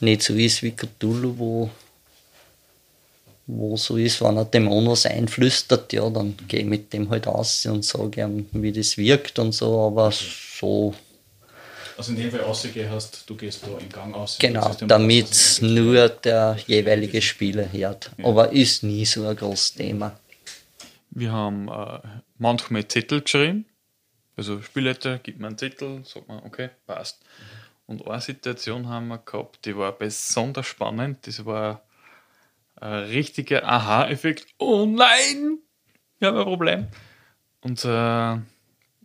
[0.00, 1.70] nicht so ist wie Cthulhu, wo,
[3.46, 7.28] wo so ist, wenn ein Dämon was einflüstert, ja, dann gehe ich mit dem halt
[7.28, 10.94] aus und sage ihm, wie das wirkt und so, aber so.
[11.96, 14.36] Also in dem Fall ausgehe hast, du gehst da im Gang aus.
[14.40, 18.10] Genau, damit nur der jeweilige Spieler hört.
[18.18, 18.24] Ja.
[18.24, 20.18] Aber ist nie so ein großes Thema.
[21.16, 22.00] Wir haben äh,
[22.38, 23.66] manchmal Zettel geschrieben.
[24.36, 27.24] Also Spielleiter gibt mir einen Zettel, sagt man, okay, passt.
[27.86, 31.24] Und eine Situation haben wir gehabt, die war besonders spannend.
[31.26, 31.82] Das war
[32.76, 34.46] ein richtiger Aha-Effekt.
[34.58, 35.58] Oh nein,
[36.18, 36.88] wir haben ein Problem.
[37.60, 38.38] Und äh,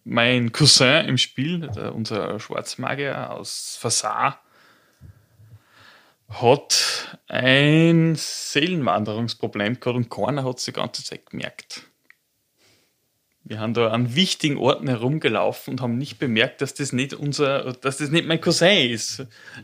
[0.03, 4.41] mein Cousin im Spiel, der, unser Schwarzmagier aus Fassar,
[6.27, 11.88] hat ein Seelenwanderungsproblem gehabt und keiner hat es die ganze Zeit gemerkt.
[13.49, 17.73] Wir haben da an wichtigen Orten herumgelaufen und haben nicht bemerkt, dass das nicht unser,
[17.73, 19.25] dass das nicht mein Cousin ist.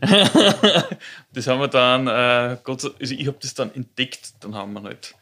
[1.32, 4.72] das haben wir dann, äh, Gott sei, also ich habe das dann entdeckt, dann haben
[4.72, 5.14] wir halt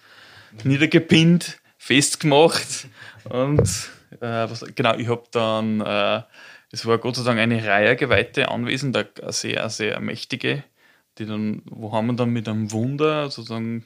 [0.62, 2.88] niedergepinnt, festgemacht
[3.24, 3.68] und
[4.22, 6.22] äh, was, genau, ich habe dann, äh,
[6.72, 10.64] es war Gott sei Dank eine Reihe Geweihte anwesend, eine sehr, sehr mächtige,
[11.18, 13.84] die dann, wo haben wir dann mit einem Wunder sozusagen,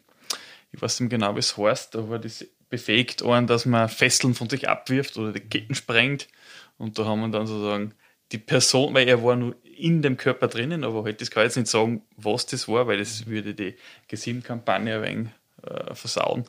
[0.70, 4.48] ich weiß nicht genau, wie es heißt, war das befähigt einen, dass man Fesseln von
[4.48, 6.28] sich abwirft oder die Ketten sprengt.
[6.76, 7.94] Und da haben wir dann sozusagen
[8.32, 11.48] die Person, weil er war nur in dem Körper drinnen, aber halt, das kann ich
[11.48, 13.76] jetzt nicht sagen, was das war, weil das würde die
[14.10, 15.28] G7-Kampagne ein wenig
[15.62, 16.44] äh, versauen.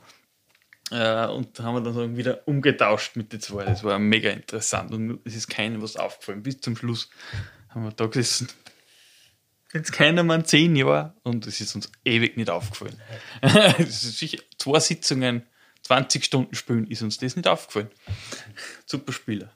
[0.91, 3.63] Äh, und da haben wir dann so wieder umgetauscht mit den zwei.
[3.65, 6.43] Das war mega interessant und es ist keinem was aufgefallen.
[6.43, 7.09] Bis zum Schluss
[7.69, 8.49] haben wir da gesessen.
[9.71, 12.99] Jetzt keiner mal zehn Jahre und es ist uns ewig nicht aufgefallen.
[13.77, 15.43] Es ist sicher zwei Sitzungen
[15.89, 17.89] 20 Stunden spielen, ist uns das nicht aufgefallen.
[18.85, 19.51] Super Spieler.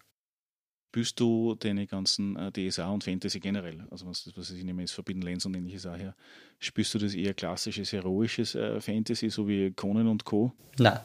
[0.89, 4.93] Spürst du deine ganzen äh, DSA und Fantasy generell, also was, was ich nehme, ist
[4.93, 6.15] Forbidden Lands und ähnliches auch her,
[6.57, 10.51] spürst du das eher klassisches, heroisches äh, Fantasy, so wie Conan und Co.?
[10.79, 11.01] Nein.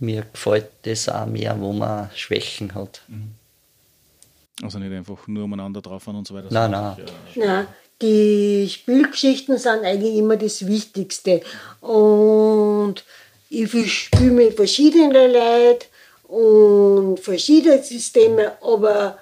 [0.00, 3.02] Mir gefällt das auch mehr, wo man Schwächen hat.
[3.06, 3.34] Mhm.
[4.62, 6.48] Also nicht einfach nur umeinander drauf und so weiter.
[6.50, 6.96] Nein, nein.
[7.36, 7.66] Ja, nein.
[8.02, 11.42] Die Spielgeschichten sind eigentlich immer das Wichtigste.
[11.80, 13.04] Und
[13.50, 15.86] ich spiele mit verschiedenen Leuten
[16.24, 19.18] und verschiedene Systeme, aber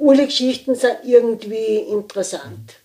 [0.00, 2.76] alle Geschichten sind irgendwie interessant.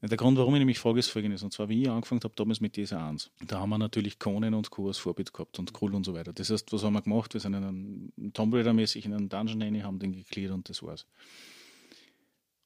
[0.00, 1.42] Der Grund, warum ich nämlich frage, ist folgendes.
[1.42, 4.54] Und zwar, wie ich angefangen habe damals mit dieser 1, da haben wir natürlich Conan
[4.54, 4.86] und Co.
[4.86, 6.32] als Vorbild gehabt und Krull und so weiter.
[6.32, 7.34] Das heißt, was haben wir gemacht?
[7.34, 10.84] Wir sind in einen Tomb Raider-mäßig in einen Dungeon rein, haben den geklärt und das
[10.84, 11.04] war's.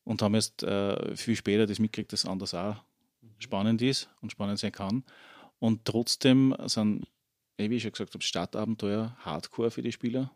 [0.05, 2.77] Und haben jetzt äh, viel später das mitgekriegt, dass anders auch
[3.39, 5.02] spannend ist und spannend sein kann.
[5.59, 7.06] Und trotzdem sind,
[7.70, 10.30] wie ich schon gesagt habe, Stadtabenteuer Hardcore für die Spieler.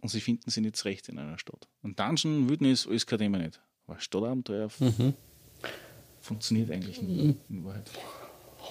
[0.00, 1.66] Und sie finden sie nicht zurecht in einer Stadt.
[1.82, 3.60] Und Dungeon, Wildnis, alles kein Thema nicht.
[3.86, 5.14] Aber Stadtabenteuer Mhm.
[6.20, 7.90] funktioniert eigentlich nie in Wahrheit.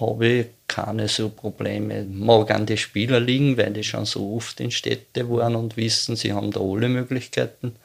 [0.00, 2.04] habe ich keine so Probleme.
[2.04, 6.16] Mag an die Spieler liegen, weil die schon so oft in Städte waren und wissen,
[6.16, 7.76] sie haben da alle Möglichkeiten.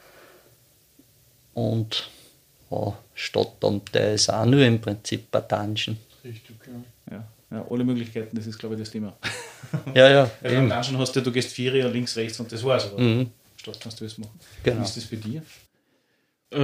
[1.54, 2.10] Und
[2.70, 5.96] ja, Stadtabenteuer ist auch nur im Prinzip ein Dungeon.
[6.24, 7.14] Richtig, ja.
[7.16, 7.28] Ja.
[7.50, 9.16] Ja, alle Möglichkeiten, das ist, glaube ich, das Thema.
[9.94, 10.68] Ja, ja, beim eben.
[10.70, 12.86] Dungeon hast du, du gehst vier links, rechts und das war's.
[12.90, 13.30] Aber Mhm.
[13.56, 14.38] Stadt kannst du das machen.
[14.62, 14.80] Genau.
[14.80, 15.36] Wie ist das für dich?
[15.36, 16.56] Äh,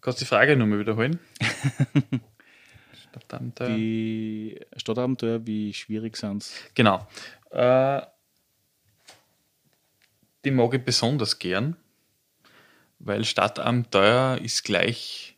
[0.00, 1.18] kannst du die Frage nochmal wiederholen?
[3.10, 3.68] Stadtabenteuer.
[3.68, 6.54] Die Stadtabenteuer, wie schwierig sind es?
[6.74, 7.06] Genau.
[7.50, 8.02] Äh,
[10.44, 11.76] die mag ich besonders gern,
[12.98, 15.36] weil Stadtabenteuer ist gleich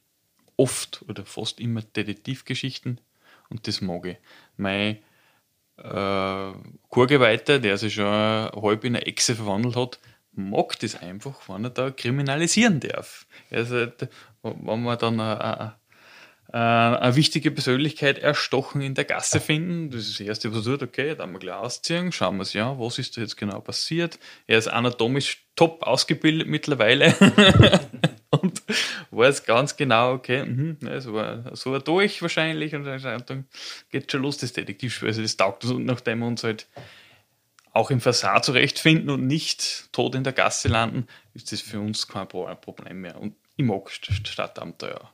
[0.56, 3.00] oft oder fast immer Detektivgeschichten
[3.50, 4.16] und das mag ich.
[4.56, 4.98] Mein
[5.76, 6.52] äh,
[6.88, 9.98] Chorgeweihter, der sich schon halb in eine Echse verwandelt hat,
[10.32, 13.26] mag das einfach, wenn er da kriminalisieren darf.
[13.50, 13.86] Also,
[14.42, 15.74] wenn man dann eine,
[16.52, 19.90] äh, eine wichtige Persönlichkeit erstochen in der Gasse finden.
[19.90, 20.82] Das ist das Erste, was er tut.
[20.82, 24.18] Okay, dann wir gleich ausziehen, schauen wir es ja, was ist da jetzt genau passiert.
[24.46, 27.14] Er ist anatomisch top ausgebildet mittlerweile
[29.10, 33.46] weiß ganz genau, okay, mhm, ja, so, ein, so ein Durch wahrscheinlich und dann
[33.90, 35.08] geht schon los, das Detektivspiel.
[35.08, 36.66] Also das taugt uns, und nachdem wir uns halt
[37.72, 42.08] auch im Versar zurechtfinden und nicht tot in der Gasse landen, ist das für uns
[42.08, 43.20] kein Pro- Problem mehr.
[43.20, 45.12] Und ich mag St- Stadtabenteuer.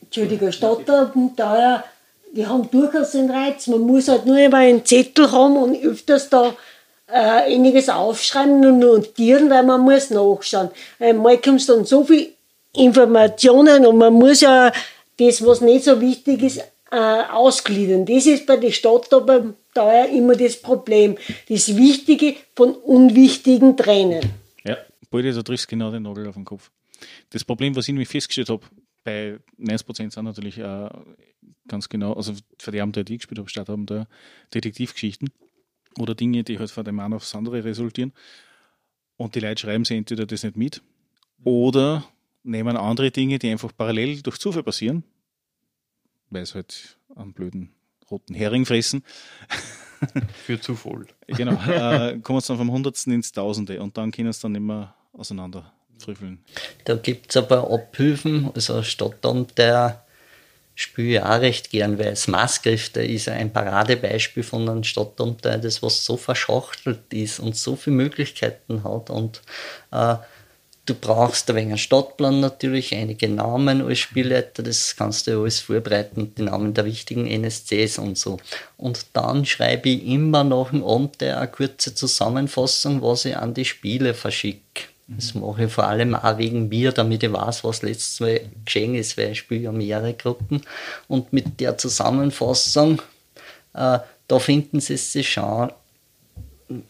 [0.00, 1.84] Entschuldigung, Stadtabenteuer,
[2.32, 3.66] die haben durchaus den Reiz.
[3.66, 6.54] Man muss halt nur immer einen Zettel haben und öfters da
[7.08, 10.70] äh, einiges aufschreiben und notieren, weil man muss nachschauen.
[10.98, 12.32] Einmal kommst dann so viel
[12.74, 14.72] Informationen und man muss ja
[15.18, 16.58] das, was nicht so wichtig ist,
[16.90, 18.06] äh, ausgliedern.
[18.06, 21.16] Das ist bei den Stadtabenteuer immer das Problem.
[21.48, 24.20] Das Wichtige von Unwichtigen trennen.
[24.64, 24.76] Ja,
[25.10, 26.70] Baldi, du triffst genau den Nagel auf den Kopf.
[27.30, 28.62] Das Problem, was ich nämlich festgestellt habe,
[29.04, 30.88] bei 90% sind natürlich äh,
[31.68, 34.06] ganz genau, also für die Abenteuer, die ich gespielt habe, Stadtabenteuer,
[34.52, 35.30] Detektivgeschichten
[35.98, 38.12] oder Dinge, die halt von dem einen aufs andere resultieren.
[39.16, 40.82] Und die Leute schreiben sie entweder das nicht mit
[41.44, 42.04] oder
[42.42, 45.04] nehmen andere Dinge, die einfach parallel durch Zufall passieren,
[46.30, 47.70] weil sie halt einen blöden
[48.10, 49.02] roten Hering fressen.
[50.44, 51.08] Für zu voll.
[51.26, 54.60] Genau, äh, kommen sie dann vom Hundertsten ins Tausende und dann können sie dann nicht
[54.60, 56.44] mehr auseinander frühfeln.
[56.84, 60.04] Da gibt es aber Abhilfen, also Stadtabenteuer
[60.78, 65.82] spiele ich auch recht gern, weil das Maßgriff ist ein Paradebeispiel von einem Stadtabenteuer, das
[65.82, 69.42] was so verschachtelt ist und so viele Möglichkeiten hat und
[69.90, 70.14] äh,
[70.86, 75.58] du brauchst ein wenig einen Stadtplan natürlich, einige Namen als Spielleiter, das kannst du alles
[75.58, 78.38] vorbereiten, die Namen der wichtigen NSCs und so.
[78.76, 83.64] Und dann schreibe ich immer nach dem Abenteuer eine kurze Zusammenfassung, was ich an die
[83.64, 84.84] Spiele verschicke.
[85.10, 88.94] Das mache ich vor allem auch wegen mir, damit ich weiß, was letztes Mal geschehen
[88.94, 90.60] ist, weil ich spiele ja mehrere Gruppen.
[91.08, 93.00] Und mit der Zusammenfassung,
[93.72, 93.98] äh,
[94.28, 95.72] da finden sie sich schon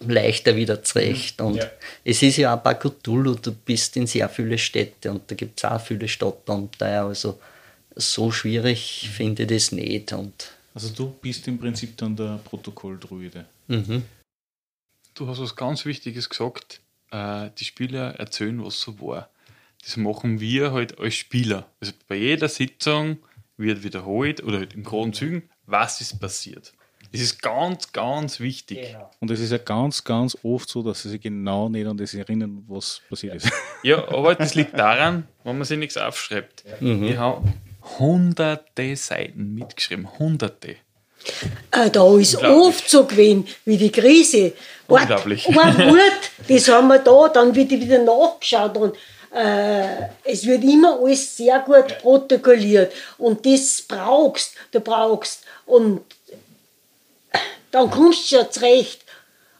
[0.00, 1.40] leichter wieder zurecht.
[1.40, 1.70] Und Ja.
[2.04, 5.58] es ist ja auch bei Cthulhu, du bist in sehr viele Städte und da gibt
[5.58, 7.04] es auch viele Stadtabenteuer.
[7.04, 7.38] Also
[7.94, 10.12] so schwierig finde ich das nicht.
[10.12, 13.44] Und Also du bist im Prinzip dann der Protokolldruide.
[13.68, 14.02] mhm.
[15.14, 16.80] Du hast was ganz Wichtiges gesagt.
[17.10, 19.28] Äh, die Spieler erzählen, was so war.
[19.82, 21.66] Das machen wir halt als Spieler.
[21.80, 23.18] Also bei jeder Sitzung
[23.56, 26.72] wird wiederholt oder halt in großen Zügen, was ist passiert.
[27.10, 28.94] Das ist ganz, ganz wichtig.
[29.20, 32.12] Und es ist ja ganz, ganz oft so, dass sie sich genau nicht an das
[32.12, 33.50] erinnern, was passiert ist.
[33.82, 36.64] Ja, aber das liegt daran, wenn man sich nichts aufschreibt.
[36.80, 37.54] Wir haben
[37.98, 40.18] hunderte Seiten mitgeschrieben.
[40.18, 40.76] Hunderte.
[41.70, 44.52] Äh, da ist oft so gewesen, wie die Krise.
[44.86, 45.46] Unglaublich.
[45.54, 48.96] Wart, wart, das haben wir da, dann wird wieder nachgeschaut und
[49.34, 56.00] äh, es wird immer alles sehr gut protokolliert und das brauchst, du brauchst und
[57.70, 59.02] dann kommst du ja zurecht.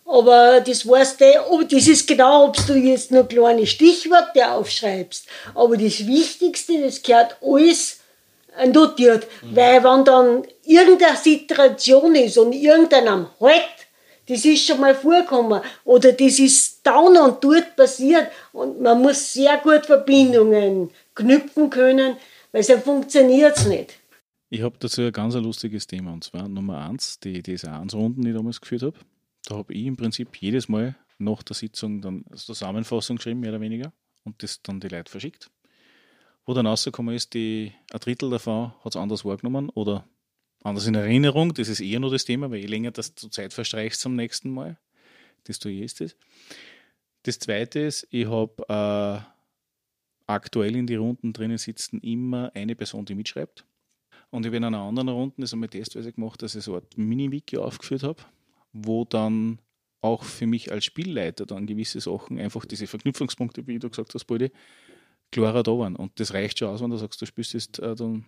[0.06, 5.26] Aber das weißt du, das ist genau, ob du jetzt nur kleine Stichworte aufschreibst.
[5.54, 7.97] Aber das Wichtigste, das gehört alles
[8.66, 9.26] notiert.
[9.42, 13.62] Weil wenn dann irgendeine Situation ist und irgendeinem halt,
[14.26, 19.32] das ist schon mal vorgekommen oder das ist down und dort passiert und man muss
[19.32, 22.16] sehr gut Verbindungen knüpfen können,
[22.52, 23.94] weil sonst funktioniert es nicht.
[24.50, 28.36] Ich habe dazu ein ganz lustiges Thema und zwar Nummer eins, die DSA-1-Runden, die ich
[28.36, 28.98] damals geführt habe.
[29.46, 33.50] Da habe ich im Prinzip jedes Mal nach der Sitzung dann eine Zusammenfassung geschrieben, mehr
[33.50, 33.92] oder weniger,
[34.24, 35.50] und das dann die Leute verschickt.
[36.48, 40.08] Wo dann rausgekommen ist, die, ein Drittel davon hat es anders wahrgenommen oder
[40.62, 41.52] anders in Erinnerung.
[41.52, 44.50] Das ist eher nur das Thema, weil je länger das zur Zeit verstreichst zum nächsten
[44.50, 44.78] Mal,
[45.46, 46.16] desto je ist es.
[47.24, 49.20] Das zweite ist, ich habe äh,
[50.26, 53.66] aktuell in die Runden drinnen sitzen immer eine Person, die mitschreibt.
[54.30, 56.86] Und ich habe in einer anderen Runde das einmal testweise gemacht, dass ich so eine
[56.96, 58.22] Mini-Wiki aufgeführt habe,
[58.72, 59.58] wo dann
[60.00, 64.24] auch für mich als Spielleiter dann gewisse Sachen, einfach diese Verknüpfungspunkte, wie du gesagt hast,
[64.24, 64.50] Baldi,
[65.30, 65.96] klarer da waren.
[65.96, 68.24] Und das reicht schon aus, wenn du sagst, du spielst jetzt, äh, dann,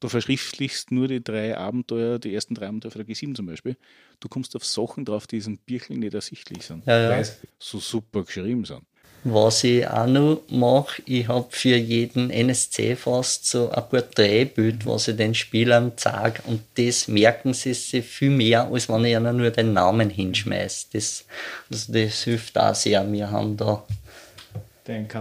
[0.00, 3.76] du verschriftlichst nur die drei Abenteuer, die ersten drei Abenteuer für der G7 zum Beispiel.
[4.20, 7.10] Du kommst auf Sachen drauf, die in Birchling nicht ersichtlich sind, Ja, ja.
[7.10, 8.82] weil sie so super geschrieben sind.
[9.24, 15.08] Was ich auch noch mache, ich habe für jeden NSC fast so ein Porträtbild, was
[15.08, 19.36] ich den Spielern zeige und das merken sie sich viel mehr, als wenn ich ihnen
[19.36, 20.86] nur den Namen hinschmeiße.
[20.92, 21.24] Das,
[21.68, 23.10] also das hilft auch sehr.
[23.12, 23.84] Wir haben da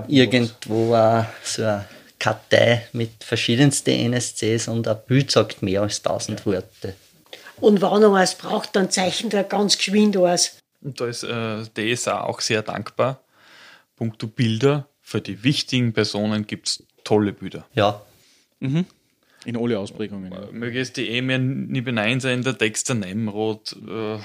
[0.07, 1.85] irgendwo auch so eine
[2.19, 6.95] Kartei mit verschiedensten NSCs und ein Bild sagt mehr als tausend Worte.
[7.59, 10.57] Und wenn er was braucht, dann zeichnet er ganz geschwind was.
[10.81, 13.21] Und da ist äh, DSA auch sehr dankbar.
[13.95, 14.87] Punkto Bilder.
[15.01, 17.65] Für die wichtigen Personen gibt es tolle Bilder.
[17.73, 18.01] Ja,
[19.45, 20.31] In alle Ausprägungen.
[20.31, 20.51] Ja.
[20.51, 24.19] Möge es die eh mehr nie benein sein, der Text der Nemrod äh,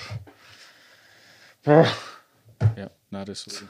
[1.65, 3.65] ja, nein, das so.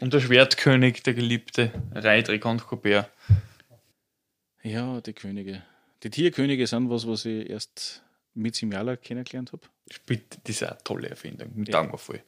[0.00, 3.10] Und der Schwertkönig, der Geliebte, Reidrik und Colbert.
[4.62, 5.62] Ja, die Könige.
[6.02, 8.02] Die Tierkönige sind was, was ich erst
[8.34, 9.62] mit Simjala kennengelernt habe.
[10.04, 11.50] Bitte, das ist eine tolle Erfindung.
[11.54, 11.82] Mit Ja.
[11.90, 12.22] Wir voll.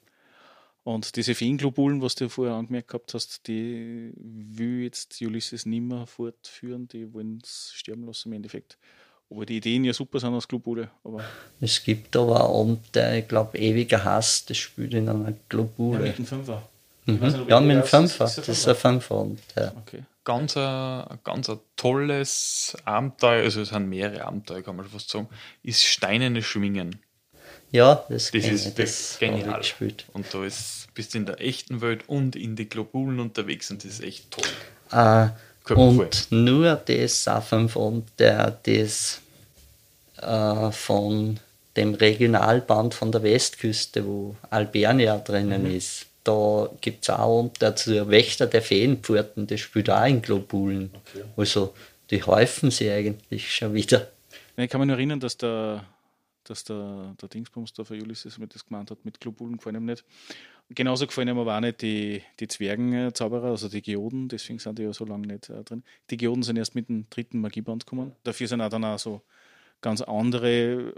[0.85, 6.89] Und diese Feenglobulen, was du vorher angemerkt gehabt hast, die will jetzt Ulysses nimmer fortführen,
[6.89, 8.79] die wollen es sterben lassen im Endeffekt.
[9.29, 10.91] Aber die Ideen ja super sind als Globule.
[11.05, 11.23] Aber
[11.61, 16.11] es gibt aber auch Abenteuer, ich glaube, ewiger Hass, das spielt in einer Globule.
[16.11, 16.67] dem Fünfer.
[17.09, 17.47] Mhm.
[17.49, 18.25] Ja, mit dem Fünfer.
[18.25, 19.27] Das ist ein Fünfer.
[19.57, 19.73] Ja.
[19.77, 20.03] Okay.
[20.25, 25.09] Ganz ein, ganz ein tolles Abenteuer, also es sind mehrere Abenteuer, kann man schon fast
[25.11, 25.29] sagen,
[25.63, 27.01] ist Steinerne Schwingen.
[27.71, 29.59] ja, das, Das ist das genial.
[29.59, 30.05] gespielt.
[30.13, 33.85] Und da ist, bist du in der echten Welt und in die Globulen unterwegs und
[33.85, 34.45] das ist echt toll.
[34.93, 35.29] Äh,
[35.75, 39.21] und nur das auch fünf Abenteuer, das
[40.21, 41.41] äh, von
[41.77, 45.75] dem Regionalband von der Westküste, wo Albernia drinnen Mhm.
[45.75, 46.07] ist.
[46.25, 50.91] Da gibt es auch unter der Wächter der Feenpforten, das spielt auch in Globulen.
[51.37, 51.75] Also
[52.11, 54.11] die häufen sie eigentlich schon wieder.
[54.57, 55.85] Ich kann mich nur erinnern, dass der,
[56.45, 59.85] dass der, der Dingsbums da für Ulysses mit das gemeint hat, mit Globulen gefallen ihm
[59.85, 60.05] nicht.
[60.71, 64.83] Genauso gefallen ihm aber auch nicht die, die Zwergenzauberer, also die Geoden, deswegen sind die
[64.83, 65.83] ja so lange nicht äh, drin.
[66.11, 68.13] Die Geoden sind erst mit dem dritten Magieband gekommen.
[68.25, 69.23] Dafür sind auch dann auch so
[69.81, 70.93] ganz andere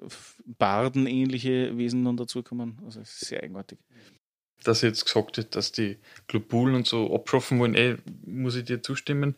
[0.46, 2.78] Barden-ähnliche Wesen dann dazugekommen.
[2.84, 3.78] Also es ist sehr eigenartig.
[4.64, 5.96] Dass jetzt gesagt hat, dass die
[6.28, 7.96] Globulen und so abschaffen wollen, eh,
[8.26, 9.34] muss ich dir zustimmen.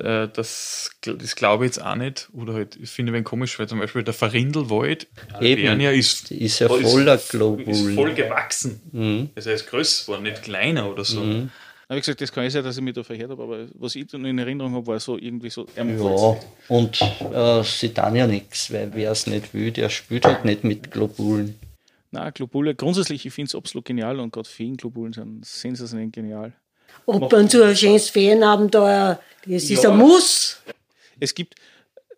[0.00, 2.28] Äh, Das, das glaube ich jetzt auch nicht.
[2.32, 5.06] Oder halt, ich finde ein wenig komisch, weil zum Beispiel der Verrindelwald,
[5.40, 5.80] Eben.
[5.80, 7.94] Ist, ist ja voller ist Globulen.
[7.94, 8.80] voll gewachsen.
[8.92, 9.30] Mhm.
[9.34, 11.20] Also er ist größer geworden, nicht kleiner oder so.
[11.20, 11.50] Mhm.
[11.86, 13.94] Aber wie gesagt, das kann ich sein, dass ich mich da verhört habe, aber was
[13.94, 15.66] ich dann in Erinnerung habe, war so irgendwie so.
[15.76, 15.82] Ja,
[16.68, 20.64] und äh, sie tun ja nichts, weil wer es nicht will, der spielt halt nicht
[20.64, 21.58] mit Globulen.
[22.14, 26.52] Na, Globule, grundsätzlich, ich finde es absolut genial und gerade Feenglobulen sind sensationell genial.
[27.06, 29.90] Ob man so ein schönes Ferienabenteuer, das ist Ja.
[29.90, 30.62] ein Muss.
[31.18, 31.56] Es gibt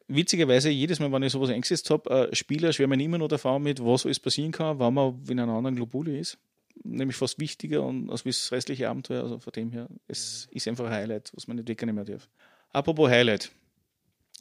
[0.06, 3.82] witzigerweise jedes Mal, wenn ich sowas eingesetzt habe, äh, Spieler schwärmen immer noch davon mit,
[3.82, 6.36] was alles passieren kann, wenn man in einer anderen Globule ist.
[6.85, 9.23] Nämlich fast wichtiger und als das restliche Abenteuer.
[9.23, 12.28] Also von dem her, es ist einfach ein Highlight, was man nicht wegnehmen darf.
[12.70, 13.51] Apropos Highlight.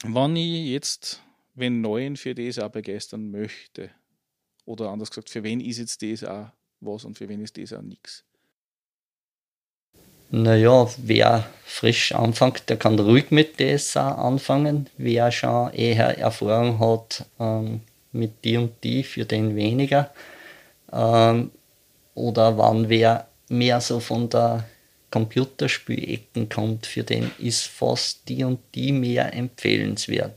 [0.04, 1.22] Wenn ich jetzt
[1.54, 3.88] wen Neuen für DSA begeistern möchte,
[4.66, 8.24] oder anders gesagt, für wen ist jetzt DSA was und für wen ist DSA nichts?
[10.30, 14.90] Naja, wer frisch anfängt, der kann ruhig mit DSA anfangen.
[14.98, 17.80] Wer schon eher Erfahrung hat ähm,
[18.12, 20.10] mit die und die, für den weniger.
[20.92, 21.52] Ähm,
[22.14, 24.64] oder wann wer mehr so von der
[25.10, 30.34] Computerspielecken kommt, für den ist fast die und die mehr empfehlenswert.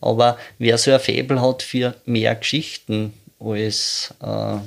[0.00, 4.58] Aber wer so ein Faible hat für mehr Geschichten als äh,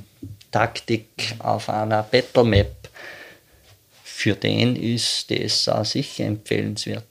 [0.51, 2.89] Taktik auf einer Battle Map,
[4.03, 7.05] für den ist das auch sicher empfehlenswert.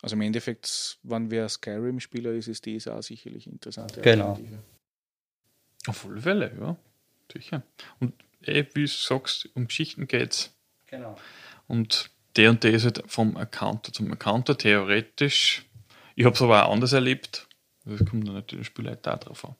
[0.00, 3.98] Also im Endeffekt, wenn wer Skyrim-Spieler ist, ist DSA sicherlich interessant.
[4.02, 4.38] Genau.
[5.86, 6.76] Auf alle Fälle, ja.
[7.32, 7.62] Sicher.
[7.98, 10.54] Und eh, wie du sagst, um Geschichten geht's.
[10.86, 11.18] Genau.
[11.66, 15.66] Und der und der ist halt vom Accounter zum Accounter theoretisch.
[16.14, 17.48] Ich habe es aber auch anders erlebt.
[17.84, 19.56] Das kommt dann natürlich Spielleiter auch drauf an.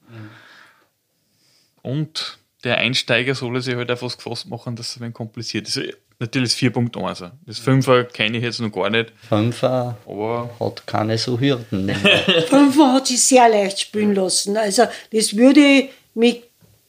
[1.82, 5.80] Und der Einsteiger soll sich halt auf was gefasst machen, dass es ein kompliziert ist.
[6.18, 7.30] natürlich das 4.1.
[7.46, 9.12] Das 5er kenne ich jetzt noch gar nicht.
[9.28, 11.86] Fünfer Aber hat keine so Hürden.
[11.86, 11.96] mehr.
[12.48, 14.56] Fünfer hat sich sehr leicht spielen lassen.
[14.56, 16.42] Also das würde ich mit,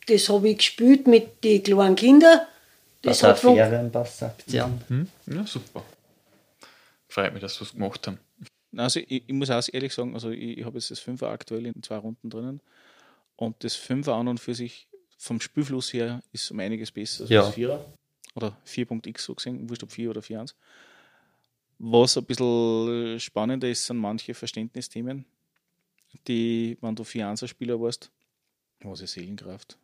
[0.07, 2.41] das habe ich gespielt mit den kleinen Kindern.
[3.01, 4.81] Das der hat Ferienpassaktion.
[4.87, 5.07] hm?
[5.27, 5.83] ja, super.
[7.07, 8.19] Freut mich, dass sie was gemacht haben.
[8.75, 11.65] Also ich, ich muss auch ehrlich sagen, also ich, ich habe jetzt das Fünfer aktuell
[11.65, 12.61] in zwei Runden drinnen
[13.39, 14.87] und das Fünfer an und für sich
[15.17, 17.41] vom Spielfluss her ist um einiges besser als Ja.
[17.41, 17.85] das Vierer
[18.35, 20.53] oder 4.x so gesehen, wurscht ob 4 oder 4.1.
[21.79, 25.25] Was ein bisschen spannender ist, sind manche Verständnisthemen,
[26.27, 28.11] die, wenn du 4.1er Spieler warst,
[28.81, 29.77] was ist Seelenkraft?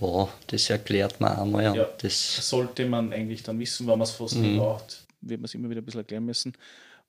[0.00, 1.68] Ja, das erklärt man einmal.
[1.70, 1.88] und Ja.
[1.98, 5.54] Das, sollte man eigentlich dann wissen, wenn man es fast nicht braucht, wird man es
[5.54, 6.52] immer wieder ein bisschen erklären müssen.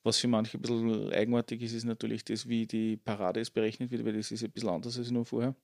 [0.06, 3.90] Was für manche ein bisschen eigenartig ist, ist natürlich das, wie die Parade ist berechnet
[3.90, 5.56] wird, weil das ist ein bisschen anders als nur vorher.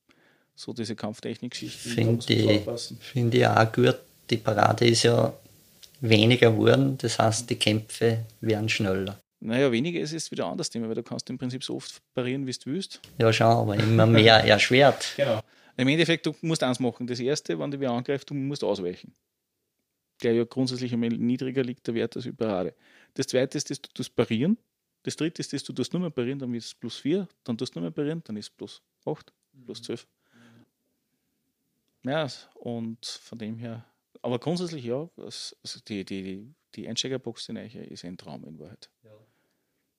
[0.55, 2.63] So diese muss finde ich,
[2.99, 3.99] find ich auch gut.
[4.31, 5.31] Die Parade ist ja
[5.99, 9.19] weniger geworden, das heißt, die Kämpfe werden schneller.
[9.41, 12.01] Naja, weniger ist es wieder ein anderes Thema, weil du kannst im Prinzip so oft
[12.15, 12.99] parieren, wie du willst.
[13.19, 15.13] Ja, schon, aber immer mehr erschwert.
[15.17, 15.41] Genau.
[15.77, 17.05] Im Endeffekt, du musst eins machen.
[17.05, 19.13] Das erste, wenn du wer angreift, du musst ausweichen.
[20.23, 22.73] Der ja grundsätzlich einmal niedriger liegt, der Wert als die Parade.
[23.15, 24.57] Das zweite ist, dass du tust parieren.
[25.03, 27.57] Das dritte ist, dass du tust nur mehr parieren, dann ist es plus 4, dann
[27.57, 29.33] tust du nur mehr parieren, dann ist es plus 8,
[29.65, 30.07] plus 12.
[32.03, 33.85] Ja, und von dem her,
[34.21, 35.55] aber grundsätzlich ja, also
[35.87, 38.89] die, die, die, Einsteigerbox, die neue, ist ein Traum in Wahrheit.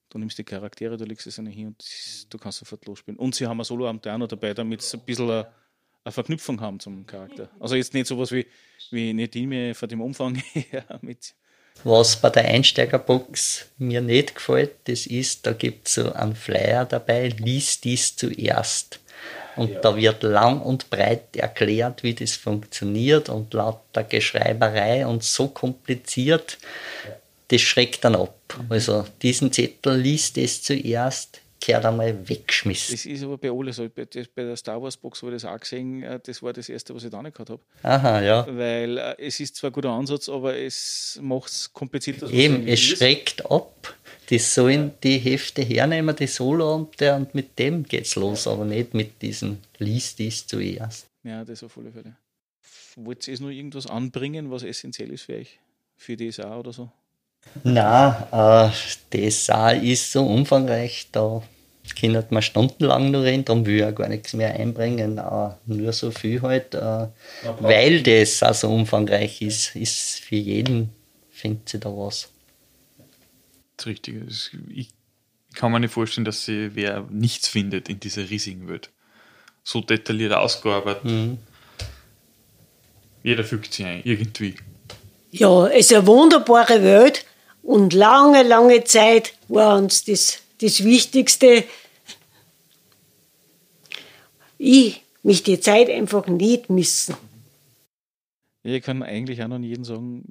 [0.08, 3.18] Du nimmst die Charaktere, du legst es eine hin und das- du kannst sofort losspielen.
[3.18, 5.52] Und sie haben ein Solo-Abenteuer noch dabei, damit sie ein bisschen eine,
[6.04, 7.50] eine Verknüpfung haben zum Charakter.
[7.60, 8.46] Also jetzt nicht sowas wie,
[8.90, 11.34] wie Nedime von dem Umfang her mit.
[11.84, 16.84] Was bei der Einsteigerbox mir nicht gefällt, das ist, da gibt es so einen Flyer
[16.84, 19.00] dabei, lies dies zuerst.
[19.56, 25.48] Und da wird lang und breit erklärt, wie das funktioniert und lauter Geschreiberei und so
[25.48, 26.58] kompliziert,
[27.48, 28.38] das schreckt dann ab.
[28.70, 32.94] Also diesen Zettel liest das zuerst, gehört einmal weggeschmissen.
[32.94, 33.88] Das ist aber bei alle so.
[33.88, 36.02] Bei, der Star Wars Box habe ich das auch gesehen.
[36.02, 37.62] äh, Das war das erste, was ich da nicht gehabt habe.
[37.82, 38.46] Aha, ja.
[38.48, 42.30] Weil äh, es ist zwar ein guter Ansatz, aber es macht es komplizierter.
[42.30, 42.98] Eben, es es ist.
[42.98, 43.96] schreckt ab.
[44.30, 49.20] Die sollen die Hefte hernehmen, die Solo-Abenteuer, und mit dem geht's los, aber nicht mit
[49.20, 51.06] diesem Lies dies zuerst.
[51.24, 52.16] Ja, das auf alle Fälle.
[52.96, 55.58] Wollt ihr jetzt noch irgendwas anbringen, was essentiell ist für euch?
[55.96, 56.90] Für DSA oder so?
[57.64, 58.70] Na, äh,
[59.10, 59.50] das
[59.82, 61.42] ist so umfangreich, da
[61.98, 65.92] können wir stundenlang nur reden, darum will ich auch gar nichts mehr einbringen, äh, nur
[65.92, 67.08] so viel halt, äh,
[67.60, 70.90] weil das auch so umfangreich ist, ist für jeden,
[71.30, 72.30] findet sie da was.
[73.76, 74.26] Das Richtige.
[74.68, 74.88] Ich
[75.54, 78.90] kann mir nicht vorstellen, dass sie wer nichts findet in dieser riesigen Welt.
[79.64, 81.04] So detailliert ausgearbeitet.
[81.04, 81.38] Mhm.
[83.22, 84.56] Jeder fügt sich ein, irgendwie.
[85.30, 87.24] Ja, es ist eine wunderbare Welt
[87.62, 91.64] und lange, lange Zeit war uns das, das Wichtigste.
[94.58, 97.14] Ich mich die Zeit einfach nicht missen.
[98.64, 100.24] Ja, ich kann eigentlich auch noch jedem sagen,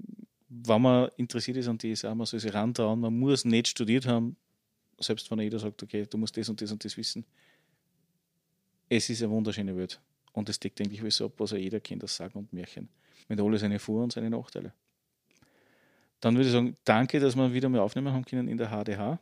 [0.50, 4.36] wenn man interessiert ist an DSA, man soll sich rantrauen, man muss nicht studiert haben,
[5.00, 7.26] selbst wenn jeder sagt, okay, du musst das und das und das wissen.
[8.90, 10.00] Es ist eine wunderschöne Welt.
[10.34, 12.90] Und es deckt eigentlich alles ab, was jeder kennt, das Sagen und Märchen.
[13.28, 14.74] Mit alle seine Vor- und seine Nachteile.
[16.22, 19.20] Dann würde ich sagen, danke, dass wir wieder mal aufnehmen haben können in der HDH.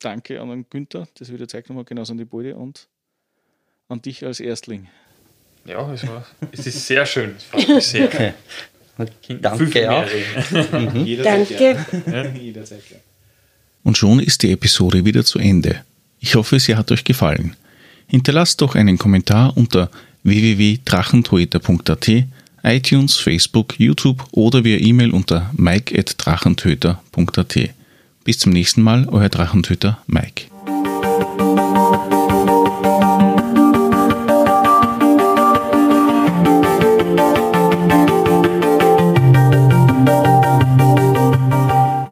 [0.00, 2.88] Danke an den Günther, das wieder genommen hat, genauso an die Beute und
[3.88, 4.88] an dich als Erstling.
[5.64, 7.36] Ja, es, war, es ist sehr schön.
[7.80, 8.34] Sehr.
[9.40, 10.06] Danke auch.
[10.50, 10.98] Danke.
[11.04, 13.00] Jederzeit gern.
[13.84, 15.84] Und schon ist die Episode wieder zu Ende.
[16.20, 17.54] Ich hoffe, sie hat euch gefallen.
[18.06, 19.90] Hinterlasst doch einen Kommentar unter
[20.24, 22.08] www.drachentöter.at,
[22.62, 27.58] iTunes, Facebook, YouTube oder via E-Mail unter mike.drachentöter.at.
[28.24, 30.47] Bis zum nächsten Mal, euer Drachentöter Mike.